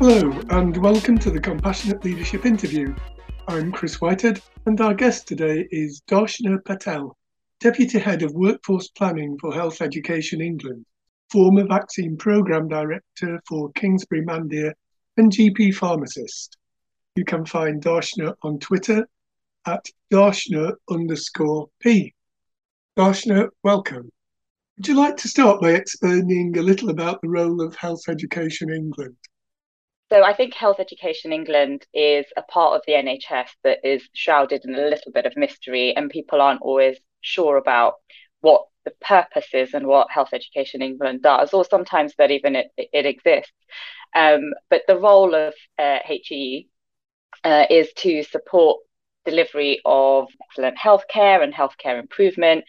Hello, 0.00 0.32
and 0.48 0.76
welcome 0.78 1.18
to 1.18 1.30
the 1.30 1.38
Compassionate 1.38 2.02
Leadership 2.04 2.46
Interview. 2.46 2.94
I'm 3.46 3.70
Chris 3.70 4.00
Whitehead, 4.00 4.40
and 4.64 4.80
our 4.80 4.94
guest 4.94 5.28
today 5.28 5.68
is 5.70 6.02
Darshna 6.08 6.64
Patel, 6.64 7.16
Deputy 7.60 7.98
Head 7.98 8.22
of 8.22 8.32
Workforce 8.32 8.88
Planning 8.88 9.36
for 9.38 9.52
Health 9.52 9.82
Education 9.82 10.40
England, 10.40 10.86
former 11.30 11.66
Vaccine 11.66 12.16
Programme 12.16 12.66
Director 12.66 13.40
for 13.46 13.70
Kingsbury 13.72 14.24
Mandir, 14.24 14.72
and 15.16 15.32
GP 15.32 15.74
pharmacist. 15.74 16.56
You 17.16 17.24
can 17.24 17.44
find 17.44 17.82
Darshna 17.82 18.34
on 18.42 18.58
Twitter 18.58 19.08
at 19.66 19.84
Darshna 20.12 20.74
underscore 20.88 21.68
P. 21.80 22.14
Darshna, 22.96 23.48
welcome. 23.62 24.10
Would 24.76 24.88
you 24.88 24.94
like 24.94 25.16
to 25.18 25.28
start 25.28 25.60
by 25.60 25.72
explaining 25.72 26.56
a 26.56 26.62
little 26.62 26.90
about 26.90 27.20
the 27.20 27.28
role 27.28 27.60
of 27.60 27.76
Health 27.76 28.08
Education 28.08 28.72
England? 28.72 29.16
So 30.10 30.22
I 30.24 30.32
think 30.32 30.54
Health 30.54 30.80
Education 30.80 31.32
England 31.32 31.86
is 31.94 32.26
a 32.36 32.42
part 32.42 32.74
of 32.74 32.82
the 32.86 32.94
NHS 32.94 33.48
that 33.62 33.78
is 33.84 34.08
shrouded 34.12 34.64
in 34.64 34.74
a 34.74 34.88
little 34.88 35.12
bit 35.12 35.26
of 35.26 35.36
mystery, 35.36 35.94
and 35.94 36.10
people 36.10 36.40
aren't 36.40 36.62
always 36.62 36.98
sure 37.20 37.56
about 37.56 37.94
what 38.40 38.62
the 39.00 39.74
and 39.74 39.86
what 39.86 40.10
Health 40.10 40.30
Education 40.32 40.82
England 40.82 41.22
does, 41.22 41.52
or 41.52 41.64
sometimes 41.64 42.14
that 42.18 42.30
even 42.30 42.56
it, 42.56 42.70
it 42.76 43.06
exists. 43.06 43.52
Um, 44.14 44.52
but 44.68 44.82
the 44.88 44.98
role 44.98 45.34
of 45.34 45.54
uh, 45.78 45.98
HE 46.04 46.68
uh, 47.44 47.66
is 47.70 47.92
to 47.98 48.22
support 48.24 48.80
delivery 49.24 49.80
of 49.84 50.28
excellent 50.48 50.76
healthcare 50.78 51.42
and 51.42 51.52
healthcare 51.54 52.00
improvement 52.00 52.64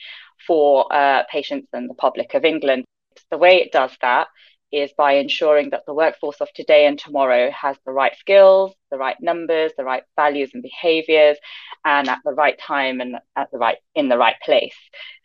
for 0.46 0.92
uh, 0.94 1.24
patients 1.32 1.68
and 1.74 1.90
the 1.90 1.96
public 1.96 2.34
of 2.34 2.46
England. 2.46 2.86
The 3.30 3.38
way 3.38 3.62
it 3.62 3.72
does 3.72 3.92
that 4.02 4.28
is 4.72 4.92
by 4.98 5.14
ensuring 5.14 5.72
that 5.72 5.84
the 5.86 5.94
workforce 5.94 6.40
of 6.42 6.52
today 6.54 6.86
and 6.86 6.98
tomorrow 6.98 7.52
has 7.52 7.78
the 7.86 7.92
right 7.92 8.16
skills, 8.18 8.74
the 8.90 8.98
right 8.98 9.18
numbers, 9.20 9.72
the 9.78 9.84
right 9.84 10.04
values 10.16 10.52
and 10.54 10.64
behaviors, 10.64 11.38
and 11.86 12.08
at 12.08 12.20
the 12.24 12.34
right 12.34 12.60
time 12.60 13.02
and 13.02 13.18
at 13.36 13.52
the 13.52 13.58
right 13.58 13.78
in 13.96 14.10
the 14.10 14.18
right 14.18 14.36
place. 14.44 14.76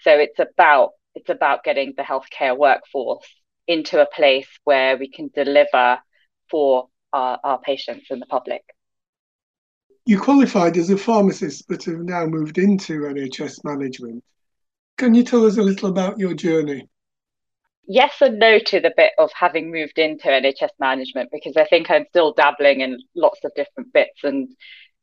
So 0.01 0.11
it's 0.13 0.39
about 0.39 0.91
it's 1.15 1.31
about 1.31 1.65
getting 1.65 1.95
the 1.97 2.03
healthcare 2.03 2.57
workforce 2.57 3.27
into 3.67 4.01
a 4.01 4.07
place 4.07 4.49
where 4.65 4.97
we 4.97 5.09
can 5.09 5.31
deliver 5.35 5.99
for 6.51 6.89
our, 7.13 7.39
our 7.43 7.59
patients 7.61 8.07
and 8.11 8.21
the 8.21 8.27
public. 8.27 8.63
You 10.05 10.21
qualified 10.21 10.77
as 10.77 10.91
a 10.91 10.97
pharmacist 10.97 11.67
but 11.69 11.85
have 11.85 11.99
now 11.99 12.27
moved 12.27 12.59
into 12.59 13.01
NHS 13.01 13.65
management. 13.65 14.23
Can 14.99 15.15
you 15.15 15.25
tell 15.25 15.45
us 15.45 15.57
a 15.57 15.63
little 15.63 15.89
about 15.89 16.19
your 16.19 16.35
journey? 16.35 16.89
Yes 17.87 18.15
and 18.21 18.39
no 18.39 18.59
to 18.59 18.81
the 18.81 18.93
bit 18.97 19.13
of 19.19 19.31
having 19.33 19.71
moved 19.71 19.99
into 19.99 20.29
NHS 20.29 20.71
management 20.79 21.31
because 21.33 21.57
I 21.57 21.65
think 21.65 21.91
I'm 21.91 22.07
still 22.09 22.33
dabbling 22.33 22.81
in 22.81 22.99
lots 23.15 23.41
of 23.45 23.53
different 23.55 23.93
bits 23.93 24.25
and 24.25 24.49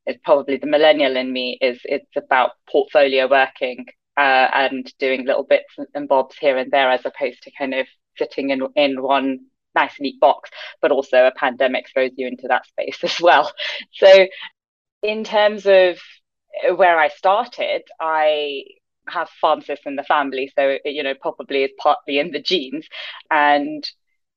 it's 0.05 0.19
probably 0.23 0.57
the 0.57 0.67
millennial 0.67 1.15
in 1.15 1.31
me 1.31 1.57
is 1.61 1.79
it's 1.85 2.15
about 2.17 2.51
portfolio 2.69 3.29
working 3.29 3.85
uh, 4.17 4.47
and 4.53 4.91
doing 4.99 5.25
little 5.25 5.43
bits 5.43 5.73
and 5.93 6.07
bobs 6.07 6.37
here 6.37 6.57
and 6.57 6.71
there 6.71 6.91
as 6.91 7.05
opposed 7.05 7.41
to 7.43 7.51
kind 7.57 7.73
of 7.73 7.87
sitting 8.17 8.49
in 8.49 8.67
in 8.75 9.01
one 9.01 9.39
nice 9.75 9.95
neat 9.99 10.19
box 10.19 10.51
but 10.81 10.91
also 10.91 11.25
a 11.25 11.31
pandemic 11.31 11.85
throws 11.91 12.11
you 12.15 12.27
into 12.27 12.47
that 12.47 12.65
space 12.67 12.99
as 13.03 13.19
well. 13.19 13.51
So 13.93 14.27
in 15.01 15.23
terms 15.23 15.65
of 15.65 15.97
where 16.75 16.99
I 16.99 17.07
started 17.07 17.83
I 17.99 18.63
have 19.07 19.29
pharmacists 19.41 19.85
in 19.85 19.95
the 19.95 20.03
family, 20.03 20.51
so 20.57 20.77
you 20.85 21.03
know 21.03 21.13
probably 21.19 21.63
is 21.63 21.71
partly 21.77 22.19
in 22.19 22.31
the 22.31 22.41
genes. 22.41 22.87
And 23.31 23.83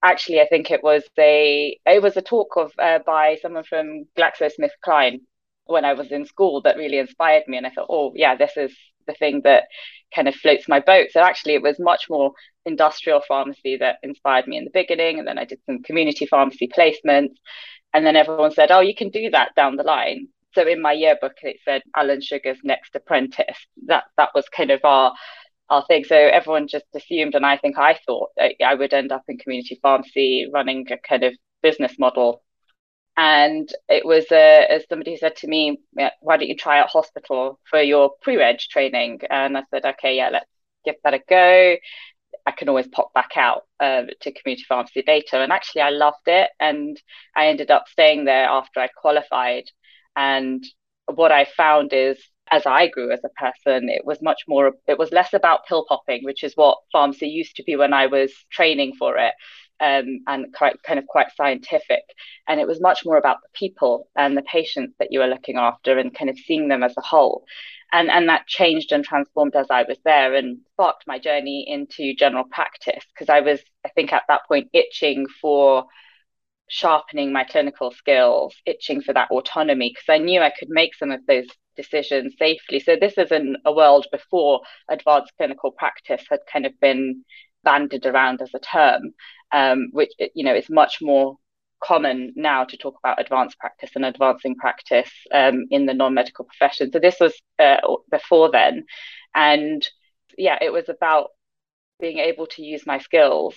actually, 0.03 0.41
I 0.41 0.49
think 0.49 0.71
it 0.71 0.82
was 0.82 1.04
a 1.19 1.78
it 1.87 2.03
was 2.03 2.16
a 2.16 2.22
talk 2.22 2.56
of 2.56 2.72
uh, 2.78 3.00
by 3.06 3.38
someone 3.41 3.65
from 3.65 4.06
GlaxoSmithKline 4.19 5.21
when 5.66 5.84
I 5.84 5.94
was 5.94 6.12
in 6.12 6.26
school 6.26 6.62
that 6.62 6.76
really 6.76 6.99
inspired 6.99 7.44
me, 7.49 7.56
and 7.56 7.66
I 7.66 7.71
thought, 7.71 7.88
oh 7.91 8.12
yeah, 8.15 8.37
this 8.37 8.56
is 8.56 8.76
the 9.06 9.15
thing 9.15 9.43
that 9.44 9.65
kind 10.15 10.28
of 10.28 10.34
floats 10.34 10.69
my 10.69 10.81
boat. 10.81 11.09
So 11.10 11.21
actually, 11.21 11.55
it 11.55 11.62
was 11.62 11.78
much 11.78 12.06
more 12.09 12.32
industrial 12.65 13.22
pharmacy 13.26 13.76
that 13.78 13.99
inspired 14.03 14.47
me 14.47 14.56
in 14.59 14.65
the 14.65 14.71
beginning, 14.71 15.19
and 15.19 15.26
then 15.28 15.38
I 15.38 15.44
did 15.44 15.60
some 15.66 15.82
community 15.82 16.26
pharmacy 16.26 16.69
placements, 16.69 17.34
and 17.93 18.05
then 18.05 18.16
everyone 18.16 18.53
said, 18.53 18.71
oh, 18.71 18.81
you 18.81 18.94
can 18.94 19.10
do 19.10 19.31
that 19.31 19.55
down 19.55 19.76
the 19.76 19.82
line. 19.82 20.28
So 20.56 20.67
in 20.67 20.81
my 20.81 20.93
yearbook, 20.93 21.34
it 21.43 21.59
said 21.67 21.83
Alan 21.94 22.22
Sugar's 22.22 22.59
next 22.65 22.94
apprentice. 22.97 23.59
That 23.87 24.05
that 24.17 24.31
was 24.34 24.49
kind 24.49 24.71
of 24.71 24.81
our 24.84 25.12
our 25.69 25.84
thing. 25.87 26.05
So 26.05 26.17
everyone 26.17 26.67
just 26.67 26.87
assumed, 26.94 27.34
and 27.34 27.44
I 27.44 27.59
think 27.59 27.77
I 27.78 27.99
thought 28.06 28.31
I 28.65 28.75
would 28.75 28.94
end 28.94 29.12
up 29.12 29.25
in 29.28 29.37
community 29.37 29.78
pharmacy 29.83 30.49
running 30.53 30.91
a 30.91 30.97
kind 30.97 31.25
of 31.25 31.34
business 31.62 31.99
model. 31.99 32.43
And 33.19 33.69
it 33.89 34.06
was 34.06 34.25
uh, 34.33 34.65
as 34.71 34.84
somebody 34.89 35.17
said 35.19 35.37
to 35.37 35.47
me, 35.47 35.78
why 36.21 36.39
don't 36.39 36.49
you 36.49 36.56
try 36.56 36.81
out 36.81 36.88
hospital 36.88 37.61
for 37.69 37.83
your 37.83 38.12
pre-reg 38.23 38.59
training? 38.59 39.21
And 39.28 39.59
I 39.59 39.65
said, 39.71 39.84
okay, 39.84 40.17
yeah, 40.17 40.31
let's 40.33 40.50
give 40.87 40.97
that 41.05 41.15
a 41.15 41.21
go. 41.28 41.77
I 42.47 42.50
can 42.53 42.69
always 42.71 42.88
pop 42.88 43.12
back 43.12 43.33
out 43.37 43.62
uh, 43.81 44.05
to 44.21 44.33
community 44.33 44.65
pharmacy 44.69 45.03
later. 45.06 45.37
And 45.37 45.53
actually, 45.53 45.83
I 45.83 45.91
loved 45.91 46.27
it. 46.27 46.49
And 46.61 46.99
I 47.37 47.49
ended 47.49 47.71
up 47.71 47.88
staying 47.88 48.25
there 48.25 48.49
after 48.49 48.81
I 48.81 48.88
qualified 48.88 49.65
and 50.16 50.65
what 51.06 51.31
I 51.31 51.44
found 51.44 51.93
is 51.93 52.19
as 52.50 52.65
I 52.66 52.88
grew 52.88 53.12
as 53.12 53.21
a 53.25 53.28
person, 53.31 53.88
it 53.88 54.04
was 54.04 54.22
much 54.22 54.43
more, 54.49 54.72
it 54.87 54.99
was 54.99 55.12
less 55.12 55.32
about 55.32 55.66
pill 55.66 55.84
popping, 55.88 56.25
which 56.25 56.44
is 56.44 56.54
what 56.54 56.78
pharmacy 56.93 57.28
used 57.28 57.56
to 57.56 57.65
be 57.65 57.77
when 57.77 57.93
I 57.93 58.06
was 58.06 58.32
training 58.50 58.94
for 58.99 59.19
it. 59.19 59.34
Um, 59.78 60.21
and 60.26 60.55
quite, 60.55 60.82
kind 60.84 60.99
of 60.99 61.06
quite 61.06 61.26
scientific. 61.37 62.03
And 62.49 62.60
it 62.60 62.66
was 62.66 62.81
much 62.81 63.05
more 63.05 63.19
about 63.19 63.43
the 63.43 63.49
people 63.53 64.09
and 64.16 64.34
the 64.34 64.43
patients 64.43 64.94
that 64.99 65.12
you 65.12 65.21
were 65.21 65.26
looking 65.26 65.59
after 65.59 65.99
and 65.99 66.16
kind 66.16 66.31
of 66.31 66.38
seeing 66.38 66.69
them 66.69 66.82
as 66.82 66.94
a 66.97 67.03
whole. 67.03 67.44
And, 67.93 68.10
and 68.10 68.26
that 68.31 68.47
changed 68.47 68.93
and 68.93 69.05
transformed 69.05 69.55
as 69.55 69.66
I 69.69 69.82
was 69.82 69.99
there 70.03 70.34
and 70.34 70.60
sparked 70.72 71.05
my 71.06 71.19
journey 71.19 71.66
into 71.69 72.15
general 72.15 72.44
practice 72.50 73.05
because 73.12 73.28
I 73.28 73.41
was, 73.41 73.60
I 73.84 73.91
think, 73.91 74.15
at 74.15 74.22
that 74.28 74.47
point 74.49 74.71
itching 74.72 75.26
for 75.43 75.84
sharpening 76.69 77.32
my 77.32 77.44
clinical 77.44 77.91
skills, 77.91 78.54
itching 78.66 79.00
for 79.00 79.12
that 79.12 79.31
autonomy, 79.31 79.91
because 79.91 80.09
I 80.09 80.19
knew 80.19 80.41
I 80.41 80.53
could 80.59 80.69
make 80.69 80.94
some 80.94 81.10
of 81.10 81.25
those 81.27 81.47
decisions 81.77 82.34
safely. 82.38 82.81
So 82.81 82.97
this 82.97 83.19
is 83.19 83.31
in 83.31 83.56
a 83.65 83.72
world 83.72 84.06
before 84.10 84.62
advanced 84.88 85.32
clinical 85.37 85.71
practice 85.71 86.25
had 86.28 86.41
kind 86.50 86.66
of 86.66 86.78
been 86.81 87.25
banded 87.62 88.06
around 88.06 88.41
as 88.43 88.50
a 88.55 88.59
term, 88.59 89.12
um, 89.53 89.88
which 89.93 90.12
you 90.34 90.44
know 90.44 90.55
is 90.55 90.71
much 90.71 90.99
more 91.00 91.37
common 91.82 92.32
now 92.37 92.65
to 92.65 92.76
talk 92.76 92.97
about 92.99 93.21
advanced 93.21 93.59
practice 93.59 93.91
and 93.94 94.05
advancing 94.05 94.56
practice 94.56 95.10
um, 95.32 95.66
in 95.71 95.84
the 95.87 95.94
non-medical 95.94 96.47
profession. 96.47 96.91
So 96.91 96.99
this 96.99 97.16
was 97.21 97.34
uh, 97.59 97.76
before 98.10 98.50
then, 98.50 98.84
and 99.34 99.87
yeah, 100.38 100.59
it 100.60 100.72
was 100.72 100.88
about 100.88 101.28
being 102.00 102.19
able 102.19 102.47
to 102.47 102.62
use 102.62 102.87
my 102.87 102.99
skills 102.99 103.56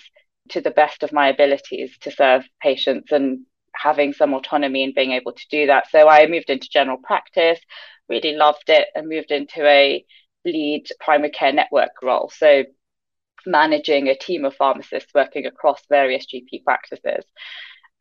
to 0.50 0.62
the 0.62 0.72
best 0.72 1.04
of 1.04 1.14
my 1.14 1.30
abilities 1.30 1.98
to 2.02 2.12
serve 2.12 2.44
patients 2.62 3.12
and 3.12 3.46
having 3.76 4.14
some 4.14 4.34
autonomy 4.34 4.84
and 4.84 4.96
being 4.96 5.12
able 5.12 5.32
to 5.32 5.46
do 5.50 5.68
that. 5.68 5.90
So 5.90 6.08
I 6.08 6.28
moved 6.28 6.50
into 6.50 6.70
general 6.70 6.98
practice, 6.98 7.60
really 8.08 8.34
loved 8.34 8.70
it, 8.70 8.88
and 8.96 9.08
moved 9.08 9.32
into 9.32 9.66
a 9.66 10.04
lead 10.46 10.86
primary 11.00 11.32
care 11.32 11.54
network 11.54 11.92
role. 12.02 12.32
So 12.36 12.64
managing 13.46 14.08
a 14.08 14.18
team 14.18 14.46
of 14.46 14.56
pharmacists 14.56 15.14
working 15.14 15.46
across 15.46 15.82
various 15.90 16.26
GP 16.26 16.64
practices. 16.64 17.26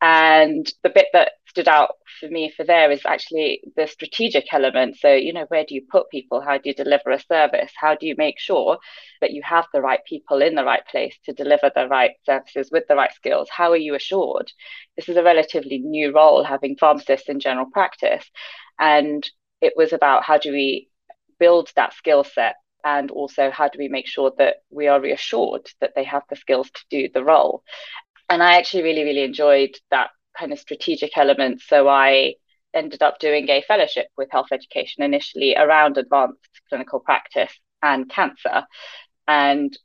And 0.01 0.71
the 0.83 0.89
bit 0.89 1.07
that 1.11 1.33
stood 1.49 1.67
out 1.67 1.95
for 2.19 2.29
me 2.29 2.53
for 2.55 2.63
there 2.63 2.89
is 2.89 3.01
actually 3.05 3.61
the 3.75 3.87
strategic 3.87 4.53
element. 4.53 4.95
So, 4.97 5.13
you 5.13 5.33
know, 5.33 5.45
where 5.49 5.65
do 5.67 5.75
you 5.75 5.81
put 5.91 6.09
people? 6.09 6.39
How 6.39 6.57
do 6.57 6.69
you 6.69 6.73
deliver 6.73 7.11
a 7.11 7.19
service? 7.19 7.71
How 7.75 7.95
do 7.95 8.05
you 8.07 8.15
make 8.17 8.39
sure 8.39 8.77
that 9.19 9.31
you 9.31 9.41
have 9.43 9.65
the 9.73 9.81
right 9.81 9.99
people 10.05 10.41
in 10.41 10.55
the 10.55 10.63
right 10.63 10.85
place 10.89 11.17
to 11.25 11.33
deliver 11.33 11.71
the 11.75 11.87
right 11.87 12.11
services 12.25 12.69
with 12.71 12.85
the 12.87 12.95
right 12.95 13.13
skills? 13.13 13.49
How 13.51 13.71
are 13.71 13.77
you 13.77 13.95
assured? 13.95 14.51
This 14.95 15.09
is 15.09 15.17
a 15.17 15.23
relatively 15.23 15.79
new 15.79 16.13
role, 16.13 16.43
having 16.43 16.77
pharmacists 16.77 17.27
in 17.27 17.41
general 17.41 17.67
practice. 17.71 18.25
And 18.79 19.29
it 19.59 19.73
was 19.75 19.91
about 19.91 20.23
how 20.23 20.37
do 20.37 20.51
we 20.51 20.87
build 21.39 21.71
that 21.75 21.93
skill 21.93 22.23
set 22.23 22.55
and 22.85 23.11
also 23.11 23.51
how 23.51 23.67
do 23.67 23.77
we 23.77 23.89
make 23.89 24.07
sure 24.07 24.31
that 24.37 24.57
we 24.69 24.87
are 24.87 25.01
reassured 25.01 25.69
that 25.81 25.91
they 25.95 26.03
have 26.05 26.23
the 26.29 26.35
skills 26.35 26.69
to 26.71 26.81
do 26.89 27.09
the 27.13 27.23
role 27.23 27.63
and 28.29 28.43
I 28.43 28.57
actually 28.57 28.83
really, 28.83 29.03
really 29.03 29.23
enjoyed 29.23 29.71
that 29.91 30.11
kind 30.37 30.51
of 30.51 30.59
strategic 30.59 31.17
element. 31.17 31.61
So 31.61 31.87
I 31.87 32.35
ended 32.73 33.01
up 33.01 33.19
doing 33.19 33.49
a 33.49 33.63
fellowship 33.67 34.07
with 34.17 34.29
health 34.31 34.47
education 34.51 35.03
initially 35.03 35.55
around 35.55 35.97
advanced 35.97 36.39
clinical 36.69 36.99
practice 36.99 37.51
and 37.81 38.09
cancer. 38.09 38.63
And 39.27 39.77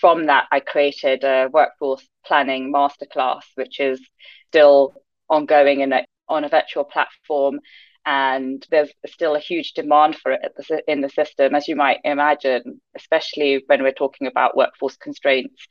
from 0.00 0.26
that, 0.26 0.46
I 0.50 0.60
created 0.60 1.24
a 1.24 1.48
workforce 1.52 2.06
planning 2.24 2.72
masterclass, 2.72 3.42
which 3.56 3.80
is 3.80 4.00
still 4.48 4.94
ongoing 5.28 5.82
and 5.82 5.94
on 6.28 6.44
a 6.44 6.48
virtual 6.48 6.84
platform 6.84 7.60
and 8.06 8.66
there's 8.70 8.90
still 9.06 9.34
a 9.34 9.40
huge 9.40 9.72
demand 9.72 10.16
for 10.16 10.32
it 10.32 10.40
in 10.88 11.00
the 11.00 11.08
system, 11.10 11.54
as 11.54 11.68
you 11.68 11.76
might 11.76 11.98
imagine, 12.04 12.80
especially 12.96 13.62
when 13.66 13.82
we're 13.82 13.92
talking 13.92 14.26
about 14.26 14.56
workforce 14.56 14.96
constraints, 14.96 15.66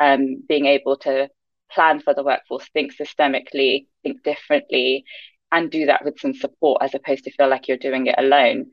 um, 0.00 0.42
being 0.48 0.66
able 0.66 0.96
to 0.96 1.28
plan 1.74 2.00
for 2.00 2.14
the 2.14 2.22
workforce, 2.22 2.68
think 2.72 2.92
systemically, 2.94 3.86
think 4.02 4.22
differently, 4.22 5.04
and 5.52 5.70
do 5.70 5.86
that 5.86 6.04
with 6.04 6.18
some 6.18 6.34
support 6.34 6.82
as 6.82 6.94
opposed 6.94 7.24
to 7.24 7.30
feel 7.32 7.48
like 7.48 7.68
you're 7.68 7.76
doing 7.76 8.06
it 8.06 8.16
alone 8.18 8.66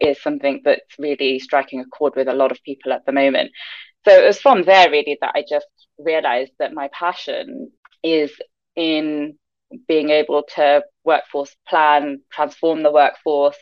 is 0.00 0.22
something 0.22 0.60
that's 0.64 0.98
really 0.98 1.38
striking 1.38 1.80
a 1.80 1.84
chord 1.86 2.14
with 2.16 2.28
a 2.28 2.34
lot 2.34 2.52
of 2.52 2.62
people 2.62 2.92
at 2.92 3.04
the 3.06 3.12
moment. 3.12 3.50
So 4.04 4.12
it 4.12 4.26
was 4.26 4.40
from 4.40 4.62
there 4.62 4.90
really 4.90 5.18
that 5.20 5.32
I 5.34 5.44
just 5.48 5.66
realized 5.98 6.52
that 6.58 6.72
my 6.72 6.88
passion 6.92 7.70
is 8.02 8.32
in 8.76 9.36
being 9.88 10.10
able 10.10 10.44
to 10.54 10.82
workforce 11.04 11.54
plan, 11.68 12.20
transform 12.32 12.82
the 12.82 12.92
workforce, 12.92 13.56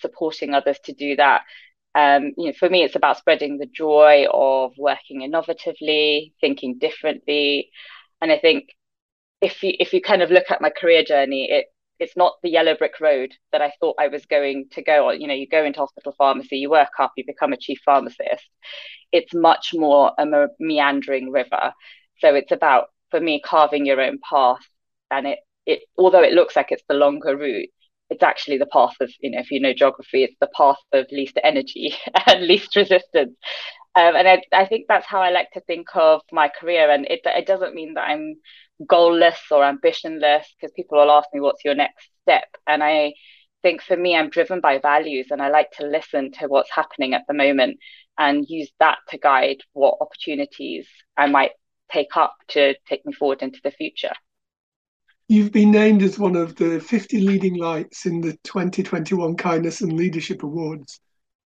supporting 0.00 0.54
others 0.54 0.78
to 0.84 0.92
do 0.92 1.16
that. 1.16 1.42
Um, 1.94 2.32
you 2.36 2.46
know, 2.46 2.52
for 2.58 2.68
me, 2.68 2.82
it's 2.82 2.96
about 2.96 3.18
spreading 3.18 3.58
the 3.58 3.66
joy 3.66 4.26
of 4.32 4.72
working 4.76 5.20
innovatively, 5.20 6.32
thinking 6.40 6.78
differently, 6.78 7.70
and 8.20 8.32
I 8.32 8.38
think 8.38 8.68
if 9.40 9.62
you 9.62 9.74
if 9.78 9.92
you 9.92 10.00
kind 10.00 10.22
of 10.22 10.30
look 10.30 10.50
at 10.50 10.60
my 10.60 10.70
career 10.70 11.04
journey, 11.04 11.48
it 11.50 11.66
it's 12.00 12.16
not 12.16 12.34
the 12.42 12.50
yellow 12.50 12.76
brick 12.76 13.00
road 13.00 13.32
that 13.52 13.62
I 13.62 13.72
thought 13.80 13.96
I 13.98 14.08
was 14.08 14.26
going 14.26 14.66
to 14.72 14.82
go 14.82 15.08
on. 15.10 15.20
You 15.20 15.28
know, 15.28 15.34
you 15.34 15.48
go 15.48 15.64
into 15.64 15.80
hospital 15.80 16.14
pharmacy, 16.18 16.56
you 16.58 16.70
work 16.70 16.90
up, 16.98 17.12
you 17.16 17.24
become 17.26 17.52
a 17.52 17.56
chief 17.58 17.78
pharmacist. 17.84 18.48
It's 19.12 19.34
much 19.34 19.72
more 19.74 20.12
a 20.18 20.26
meandering 20.58 21.30
river. 21.30 21.72
So 22.18 22.34
it's 22.34 22.52
about 22.52 22.88
for 23.10 23.20
me 23.20 23.40
carving 23.40 23.86
your 23.86 24.00
own 24.00 24.18
path, 24.28 24.66
and 25.10 25.26
it 25.26 25.38
it 25.66 25.80
although 25.96 26.22
it 26.22 26.32
looks 26.32 26.56
like 26.56 26.72
it's 26.72 26.84
the 26.88 26.94
longer 26.94 27.36
route, 27.36 27.70
it's 28.10 28.22
actually 28.22 28.58
the 28.58 28.66
path 28.66 28.94
of 29.00 29.10
you 29.20 29.30
know 29.30 29.40
if 29.40 29.50
you 29.50 29.60
know 29.60 29.72
geography, 29.72 30.24
it's 30.24 30.36
the 30.40 30.50
path 30.56 30.78
of 30.92 31.06
least 31.10 31.38
energy 31.42 31.94
and 32.26 32.46
least 32.46 32.76
resistance. 32.76 33.36
Um, 33.96 34.16
and 34.16 34.26
I, 34.26 34.42
I 34.52 34.66
think 34.66 34.86
that's 34.88 35.06
how 35.06 35.20
I 35.20 35.30
like 35.30 35.52
to 35.52 35.60
think 35.60 35.86
of 35.94 36.22
my 36.32 36.48
career. 36.48 36.90
And 36.90 37.06
it, 37.06 37.20
it 37.24 37.46
doesn't 37.46 37.74
mean 37.74 37.94
that 37.94 38.08
I'm 38.08 38.36
goalless 38.82 39.38
or 39.52 39.62
ambitionless 39.62 40.44
because 40.56 40.72
people 40.74 40.98
will 40.98 41.12
ask 41.12 41.28
me, 41.32 41.40
what's 41.40 41.64
your 41.64 41.76
next 41.76 42.08
step? 42.22 42.48
And 42.66 42.82
I 42.82 43.14
think 43.62 43.82
for 43.82 43.96
me, 43.96 44.16
I'm 44.16 44.30
driven 44.30 44.60
by 44.60 44.78
values 44.78 45.28
and 45.30 45.40
I 45.40 45.48
like 45.48 45.70
to 45.78 45.86
listen 45.86 46.32
to 46.40 46.48
what's 46.48 46.72
happening 46.72 47.14
at 47.14 47.22
the 47.28 47.34
moment 47.34 47.78
and 48.18 48.44
use 48.48 48.70
that 48.80 48.98
to 49.10 49.18
guide 49.18 49.58
what 49.74 49.98
opportunities 50.00 50.88
I 51.16 51.26
might 51.26 51.52
take 51.92 52.16
up 52.16 52.34
to 52.48 52.74
take 52.88 53.06
me 53.06 53.12
forward 53.12 53.42
into 53.42 53.60
the 53.62 53.70
future. 53.70 54.12
You've 55.28 55.52
been 55.52 55.70
named 55.70 56.02
as 56.02 56.18
one 56.18 56.36
of 56.36 56.54
the 56.56 56.80
50 56.80 57.20
leading 57.20 57.56
lights 57.56 58.06
in 58.06 58.20
the 58.20 58.32
2021 58.44 59.36
Kindness 59.36 59.80
and 59.80 59.94
Leadership 59.94 60.42
Awards 60.42 61.00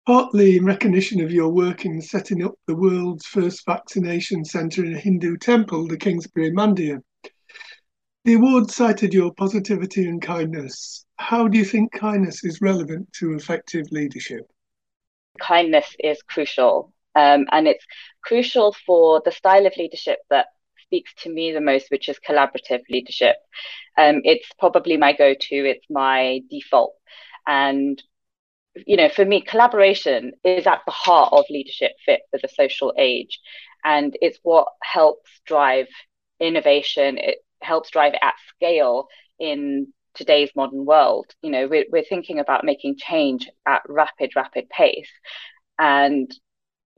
partly 0.08 0.56
in 0.56 0.64
recognition 0.64 1.22
of 1.22 1.34
your 1.34 1.50
work 1.50 1.84
in 1.84 2.02
setting 2.02 2.42
up 2.42 2.54
the 2.66 2.76
world's 2.76 3.26
first 3.26 3.66
vaccination 3.66 4.46
centre 4.46 4.86
in 4.86 4.96
a 4.96 4.98
Hindu 4.98 5.36
temple, 5.36 5.86
the 5.86 5.98
Kingsbury 5.98 6.50
Mandir. 6.50 7.02
The 8.24 8.36
award 8.36 8.72
cited 8.72 9.14
your 9.14 9.34
positivity 9.34 10.08
and 10.08 10.22
kindness. 10.22 11.06
How 11.18 11.50
do 11.50 11.58
you 11.58 11.66
think 11.66 11.92
kindness 11.92 12.46
is 12.46 12.62
relevant 12.62 13.12
to 13.20 13.34
effective 13.34 13.92
leadership? 13.92 14.50
Kindness 15.42 15.94
is 16.00 16.22
crucial, 16.22 16.94
um, 17.14 17.46
and 17.52 17.68
it's 17.68 17.86
crucial 18.24 18.74
for 18.86 19.22
the 19.26 19.32
style 19.34 19.66
of 19.66 19.76
leadership 19.76 20.20
that 20.30 20.48
speaks 20.88 21.14
to 21.24 21.30
me 21.30 21.52
the 21.52 21.62
most, 21.62 21.92
which 21.92 22.10
is 22.10 22.20
collaborative 22.28 22.82
leadership. 22.90 23.36
Um, 23.98 24.22
it's 24.24 24.48
probably 24.60 24.98
my 24.98 25.14
go 25.14 25.34
to, 25.34 25.56
it's 25.56 25.86
my 25.90 26.42
default. 26.50 26.96
And 27.46 28.02
you 28.86 28.98
know, 28.98 29.10
for 29.10 29.26
me, 29.26 29.42
collaboration 29.42 30.34
is 30.44 30.68
at 30.68 30.82
the 30.86 30.92
heart 30.92 31.34
of 31.34 31.46
leadership 31.50 31.94
fit 32.06 32.22
for 32.30 32.40
the 32.42 32.50
social 32.50 32.94
age. 32.98 33.40
And 33.84 34.16
it's 34.22 34.40
what 34.44 34.68
helps 34.84 35.30
drive 35.46 35.88
innovation. 36.40 37.18
It 37.18 37.38
helps 37.62 37.90
drive 37.90 38.14
at 38.22 38.36
scale 38.56 39.08
in 39.40 39.88
today's 40.14 40.52
modern 40.56 40.86
world. 40.86 41.26
You 41.42 41.52
know, 41.52 41.68
we're, 41.68 41.86
we're 41.92 42.04
thinking 42.04 42.40
about 42.40 42.64
making 42.66 42.98
change 42.98 43.50
at 43.66 43.82
rapid, 43.88 44.36
rapid 44.36 44.70
pace. 44.70 45.10
And 45.80 46.32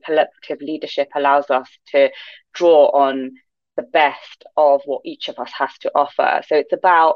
collaborative 0.07 0.62
leadership 0.62 1.09
allows 1.15 1.50
us 1.50 1.69
to 1.92 2.09
draw 2.53 2.89
on 2.92 3.33
the 3.79 3.87
best 3.87 4.43
of 4.57 4.81
what 4.85 5.01
each 5.05 5.29
of 5.29 5.39
us 5.39 5.51
has 5.57 5.71
to 5.79 5.91
offer. 5.95 6.41
So 6.47 6.55
it's 6.55 6.73
about 6.73 7.15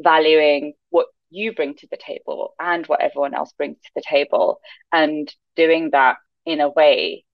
valuing 0.00 0.72
what 0.90 1.06
you 1.30 1.54
bring 1.54 1.74
to 1.76 1.86
the 1.90 1.96
table 1.96 2.54
and 2.58 2.84
what 2.86 3.00
everyone 3.00 3.34
else 3.34 3.52
brings 3.52 3.76
to 3.76 3.90
the 3.94 4.02
table 4.02 4.60
and 4.92 5.32
doing 5.54 5.90
that 5.92 6.16
in 6.44 6.60
a 6.60 6.68
way 6.68 7.24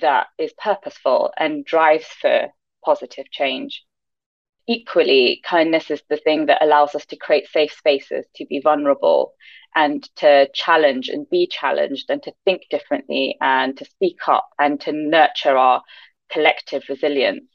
that 0.00 0.26
is 0.36 0.52
purposeful 0.62 1.32
and 1.38 1.64
drives 1.64 2.06
for 2.20 2.48
positive 2.84 3.30
change 3.30 3.84
equally 4.66 5.40
kindness 5.44 5.90
is 5.90 6.02
the 6.10 6.18
thing 6.18 6.44
that 6.46 6.62
allows 6.62 6.94
us 6.94 7.06
to 7.06 7.16
create 7.16 7.48
safe 7.48 7.72
spaces 7.72 8.26
to 8.34 8.44
be 8.46 8.60
vulnerable 8.60 9.32
and 9.74 10.14
to 10.16 10.46
challenge 10.52 11.08
and 11.08 11.28
be 11.30 11.46
challenged 11.46 12.10
and 12.10 12.22
to 12.22 12.32
think 12.44 12.62
differently 12.68 13.36
and 13.40 13.78
to 13.78 13.86
speak 13.86 14.18
up 14.28 14.50
and 14.58 14.78
to 14.78 14.92
nurture 14.92 15.56
our 15.56 15.82
collective 16.30 16.82
resilience 16.90 17.46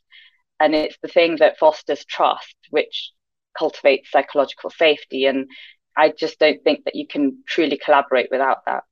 and 0.64 0.74
it's 0.74 0.98
the 1.02 1.10
thing 1.10 1.36
that 1.40 1.58
fosters 1.58 2.06
trust 2.06 2.56
which 2.70 3.12
cultivates 3.58 4.10
psychological 4.10 4.70
safety 4.70 5.26
and 5.26 5.50
I 5.96 6.14
just 6.18 6.40
don't 6.40 6.64
think 6.64 6.86
that 6.86 6.96
you 6.96 7.06
can 7.06 7.44
truly 7.46 7.78
collaborate 7.78 8.30
without 8.32 8.66
that. 8.66 8.84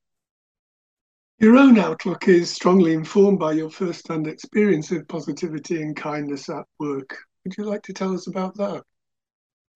Your 1.40 1.58
own 1.58 1.80
outlook 1.80 2.28
is 2.28 2.52
strongly 2.52 2.94
informed 2.94 3.40
by 3.40 3.54
your 3.54 3.72
first 3.72 4.08
hand 4.08 4.28
experience 4.28 4.92
of 4.92 5.08
positivity 5.08 5.82
and 5.82 5.96
kindness 5.96 6.50
at 6.50 6.66
work. 6.78 7.18
Would 7.44 7.58
you 7.58 7.64
like 7.64 7.82
to 7.84 7.94
tell 7.94 8.14
us 8.14 8.28
about 8.28 8.56
that? 8.58 8.84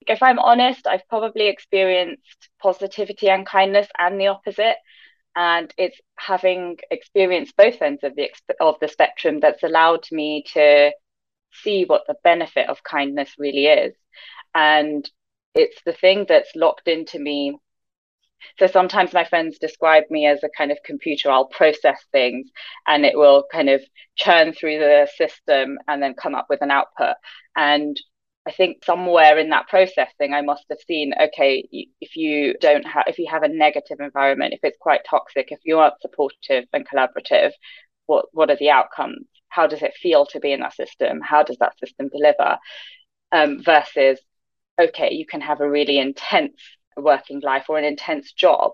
If 0.06 0.22
I'm 0.22 0.38
honest, 0.38 0.86
I've 0.86 1.08
probably 1.10 1.48
experienced 1.48 2.50
positivity 2.62 3.30
and 3.30 3.48
kindness 3.48 3.88
and 3.98 4.20
the 4.20 4.28
opposite. 4.28 4.76
And 5.36 5.74
it's 5.78 6.00
having 6.18 6.78
experienced 6.92 7.58
both 7.58 7.82
ends 7.82 8.04
of 8.04 8.16
the 8.16 8.30
of 8.60 8.76
the 8.80 8.88
spectrum 8.88 9.40
that's 9.40 9.64
allowed 9.64 10.06
me 10.12 10.44
to 10.54 10.92
see 11.64 11.86
what 11.86 12.04
the 12.08 12.16
benefit 12.24 12.70
of 12.70 12.84
kindness 12.84 13.36
really 13.38 13.66
is. 13.66 13.96
And 14.54 15.10
it's 15.54 15.82
the 15.86 15.94
thing 15.94 16.26
that's 16.28 16.56
locked 16.56 16.88
into 16.88 17.20
me. 17.20 17.58
So 18.60 18.68
sometimes 18.68 19.14
my 19.14 19.24
friends 19.26 19.58
describe 19.58 20.04
me 20.10 20.28
as 20.28 20.44
a 20.44 20.50
kind 20.56 20.72
of 20.72 20.78
computer 20.86 21.32
i'll 21.32 21.48
process 21.48 22.00
things 22.12 22.48
and 22.86 23.04
it 23.04 23.18
will 23.18 23.46
kind 23.52 23.70
of 23.70 23.82
churn 24.16 24.54
through 24.54 24.78
the 24.78 25.08
system 25.18 25.80
and 25.88 26.04
then 26.04 26.14
come 26.14 26.36
up 26.36 26.46
with 26.50 26.62
an 26.62 26.72
output. 26.72 27.16
And 27.56 28.00
i 28.48 28.52
think 28.52 28.84
somewhere 28.86 29.38
in 29.38 29.50
that 29.50 29.68
processing 29.68 30.34
i 30.34 30.42
must 30.42 30.66
have 30.70 30.78
seen 30.88 31.14
okay 31.20 31.68
if 32.00 32.16
you 32.16 32.56
don't 32.60 32.86
have 32.86 33.06
if 33.08 33.18
you 33.18 33.28
have 33.30 33.44
a 33.44 33.48
negative 33.48 34.00
environment 34.00 34.54
if 34.54 34.60
it's 34.64 34.78
quite 34.80 35.02
toxic 35.10 35.52
if 35.52 35.60
you 35.64 35.80
aren't 35.80 36.00
supportive 36.02 36.66
and 36.74 36.88
collaborative 36.88 37.52
what 38.06 38.26
what 38.34 38.50
are 38.50 38.58
the 38.58 38.70
outcomes 38.70 39.26
how 39.56 39.66
does 39.68 39.82
it 39.82 39.94
feel 40.04 40.26
to 40.26 40.40
be 40.40 40.52
in 40.52 40.60
that 40.60 40.74
system 40.74 41.22
how 41.22 41.42
does 41.44 41.58
that 41.60 41.78
system 41.80 42.10
deliver 42.10 42.58
um, 43.32 43.62
versus 43.64 44.20
okay, 44.80 45.14
you 45.14 45.26
can 45.26 45.42
have 45.42 45.62
a 45.62 45.70
really 45.70 45.98
intense 45.98 46.60
working 46.98 47.42
life 47.42 47.66
or 47.70 47.78
an 47.78 47.86
intense 47.86 48.32
job. 48.32 48.74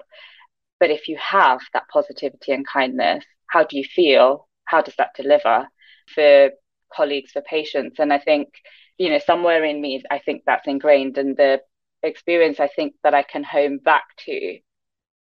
But 0.79 0.89
if 0.89 1.07
you 1.07 1.17
have 1.17 1.59
that 1.73 1.87
positivity 1.91 2.51
and 2.51 2.67
kindness, 2.67 3.23
how 3.47 3.63
do 3.63 3.77
you 3.77 3.83
feel? 3.83 4.47
How 4.65 4.81
does 4.81 4.95
that 4.97 5.11
deliver 5.15 5.67
for 6.13 6.51
colleagues, 6.93 7.31
for 7.31 7.41
patients? 7.41 7.99
And 7.99 8.11
I 8.11 8.17
think, 8.17 8.49
you 8.97 9.09
know, 9.09 9.19
somewhere 9.19 9.63
in 9.63 9.81
me, 9.81 10.03
I 10.09 10.19
think 10.19 10.43
that's 10.45 10.67
ingrained. 10.67 11.17
And 11.17 11.37
the 11.37 11.61
experience 12.03 12.59
I 12.59 12.67
think 12.67 12.95
that 13.03 13.13
I 13.13 13.23
can 13.23 13.43
home 13.43 13.77
back 13.77 14.05
to 14.25 14.59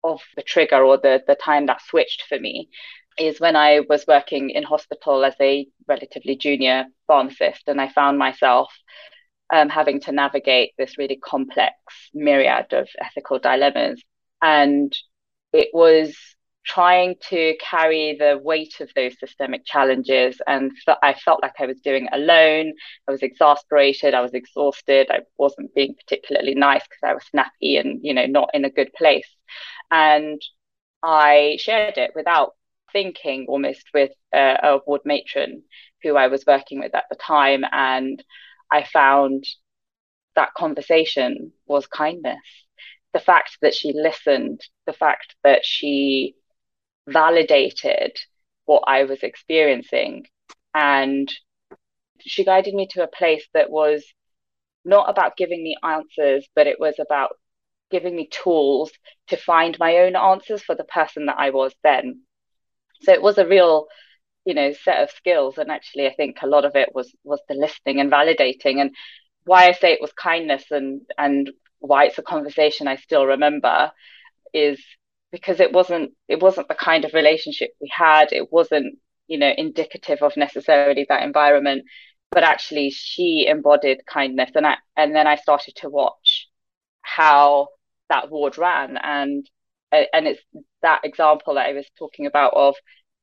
of 0.03 0.21
the 0.37 0.43
trigger 0.43 0.83
or 0.83 0.99
the, 0.99 1.23
the 1.27 1.37
time 1.37 1.67
that 1.67 1.81
switched 1.83 2.25
for 2.29 2.39
me 2.39 2.69
is 3.19 3.41
when 3.41 3.57
I 3.57 3.81
was 3.89 4.05
working 4.07 4.51
in 4.51 4.63
hospital 4.63 5.25
as 5.25 5.35
a 5.41 5.67
relatively 5.87 6.37
junior 6.37 6.87
pharmacist. 7.07 7.63
And 7.67 7.81
I 7.81 7.89
found 7.89 8.19
myself 8.19 8.73
um, 9.53 9.69
having 9.69 10.01
to 10.01 10.13
navigate 10.13 10.73
this 10.79 10.99
really 10.99 11.17
complex 11.17 11.75
myriad 12.13 12.73
of 12.73 12.89
ethical 13.01 13.39
dilemmas. 13.39 14.03
And 14.43 14.97
it 15.53 15.69
was 15.73 16.17
trying 16.67 17.15
to 17.29 17.55
carry 17.61 18.17
the 18.19 18.41
weight 18.43 18.81
of 18.81 18.91
those 18.97 19.19
systemic 19.21 19.65
challenges. 19.67 20.41
And 20.47 20.73
I 21.03 21.15
felt 21.15 21.43
like 21.43 21.55
I 21.61 21.67
was 21.67 21.81
doing 21.81 22.07
it 22.07 22.19
alone. 22.19 22.73
I 23.07 23.13
was 23.13 23.23
exasperated. 23.23 24.15
I 24.15 24.23
was 24.23 24.35
exhausted. 24.35 25.09
I 25.11 25.21
wasn't 25.37 25.75
being 25.75 25.95
particularly 25.95 26.55
nice 26.55 26.83
because 26.83 27.11
I 27.11 27.15
was 27.15 27.25
snappy 27.31 27.77
and, 27.77 28.01
you 28.03 28.15
know, 28.15 28.27
not 28.27 28.51
in 28.55 28.65
a 28.65 28.71
good 28.71 28.93
place. 28.95 29.29
And 29.91 30.41
I 31.03 31.59
shared 31.61 31.99
it 31.99 32.13
without 32.15 32.55
thinking 32.95 33.45
almost 33.49 33.85
with 33.93 34.13
uh, 34.35 34.57
a 34.63 34.79
ward 34.87 35.03
matron 35.05 35.65
who 36.03 36.17
I 36.17 36.29
was 36.29 36.47
working 36.47 36.81
with 36.81 36.95
at 36.95 37.05
the 37.11 37.17
time. 37.17 37.65
And 37.71 38.25
I 38.73 38.85
found 38.85 39.45
that 40.37 40.55
conversation 40.55 41.53
was 41.67 41.87
kindness. 41.87 42.39
The 43.13 43.21
fact 43.21 43.59
that 43.61 43.75
she 43.75 43.93
listened, 43.93 44.63
the 44.87 44.95
fact 44.95 45.37
that 45.45 45.67
she 45.67 46.35
validated 47.07 48.17
what 48.65 48.85
I 48.87 49.05
was 49.05 49.23
experiencing. 49.23 50.27
And 50.73 51.31
she 52.21 52.45
guided 52.45 52.75
me 52.75 52.87
to 52.93 53.03
a 53.03 53.09
place 53.09 53.47
that 53.53 53.71
was 53.71 54.05
not 54.85 55.11
about 55.11 55.37
giving 55.37 55.63
me 55.63 55.77
answers, 55.83 56.47
but 56.55 56.67
it 56.67 56.81
was 56.81 56.95
about 56.99 57.37
giving 57.91 58.17
me 58.17 58.29
tools 58.29 58.91
to 59.29 59.37
find 59.37 59.79
my 59.79 59.99
own 59.99 60.17
answers 60.17 60.63
for 60.63 60.75
the 60.75 60.85
person 60.85 61.27
that 61.27 61.37
I 61.39 61.51
was 61.51 61.73
then. 61.83 62.23
So 63.03 63.13
it 63.13 63.23
was 63.23 63.39
a 63.39 63.47
real, 63.47 63.87
you 64.45 64.55
know, 64.55 64.73
set 64.73 65.03
of 65.03 65.11
skills. 65.11 65.59
And 65.59 65.71
actually, 65.71 66.07
I 66.07 66.15
think 66.15 66.39
a 66.43 66.47
lot 66.47 66.65
of 66.65 66.77
it 66.77 66.91
was 66.95 67.15
was 67.25 67.41
the 67.49 67.55
listening 67.55 68.01
and 68.01 68.11
validating. 68.11 68.81
And 68.81 68.95
why 69.45 69.69
I 69.69 69.73
say 69.73 69.93
it 69.93 70.01
was 70.01 70.13
kindness 70.13 70.65
and 70.71 71.03
and 71.19 71.51
why 71.81 72.07
it's 72.07 72.19
a 72.19 72.23
conversation 72.23 72.89
I 72.89 72.97
still 72.97 73.27
remember 73.27 73.93
is 74.55 74.83
because 75.33 75.61
it 75.61 75.73
wasn't 75.73 76.13
it 76.29 76.41
wasn't 76.41 76.69
the 76.69 76.75
kind 76.75 77.05
of 77.05 77.15
relationship 77.15 77.71
we 77.81 77.91
had. 77.95 78.33
It 78.33 78.53
wasn't 78.53 78.99
you 79.27 79.39
know 79.39 79.53
indicative 79.57 80.23
of 80.23 80.37
necessarily 80.37 81.07
that 81.09 81.23
environment 81.23 81.85
but 82.31 82.43
actually 82.43 82.91
she 82.91 83.47
embodied 83.49 84.05
kindness 84.07 84.51
and 84.55 84.67
I, 84.67 84.77
and 84.97 85.15
then 85.15 85.27
I 85.27 85.37
started 85.37 85.77
to 85.77 85.89
watch 85.89 86.49
how 87.03 87.69
that 88.09 88.31
ward 88.31 88.59
ran 88.59 88.99
and 88.99 89.49
Uh, 89.95 90.05
and 90.13 90.27
it's 90.27 90.43
that 90.83 91.01
example 91.05 91.55
that 91.55 91.67
I 91.67 91.73
was 91.73 91.87
talking 91.99 92.27
about 92.27 92.53
of 92.55 92.75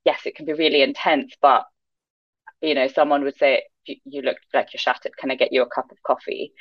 yes 0.05 0.21
it 0.25 0.35
can 0.35 0.45
be 0.45 0.53
really 0.53 0.81
intense 0.81 1.33
but 1.41 1.65
you 2.61 2.75
know 2.75 2.87
someone 2.87 3.23
would 3.23 3.37
say 3.37 3.63
you, 3.85 3.95
you 4.05 4.21
look 4.21 4.37
like 4.53 4.73
you're 4.73 4.79
shattered 4.79 5.17
can 5.17 5.31
I 5.31 5.35
get 5.35 5.51
you 5.51 5.61
a 5.61 5.69
cup 5.69 5.91
of 5.91 6.01
coffee 6.03 6.53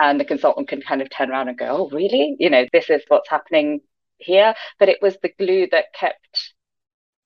and 0.00 0.20
the 0.20 0.24
consultant 0.24 0.68
can 0.68 0.82
kind 0.82 1.02
of 1.02 1.10
turn 1.10 1.30
around 1.30 1.48
and 1.48 1.58
go 1.58 1.68
oh 1.68 1.88
really 1.96 2.36
you 2.38 2.50
know 2.50 2.66
this 2.72 2.90
is 2.90 3.02
what's 3.08 3.30
happening 3.30 3.80
here 4.18 4.54
but 4.78 4.88
it 4.88 4.98
was 5.02 5.16
the 5.22 5.32
glue 5.38 5.66
that 5.70 5.86
kept 5.94 6.54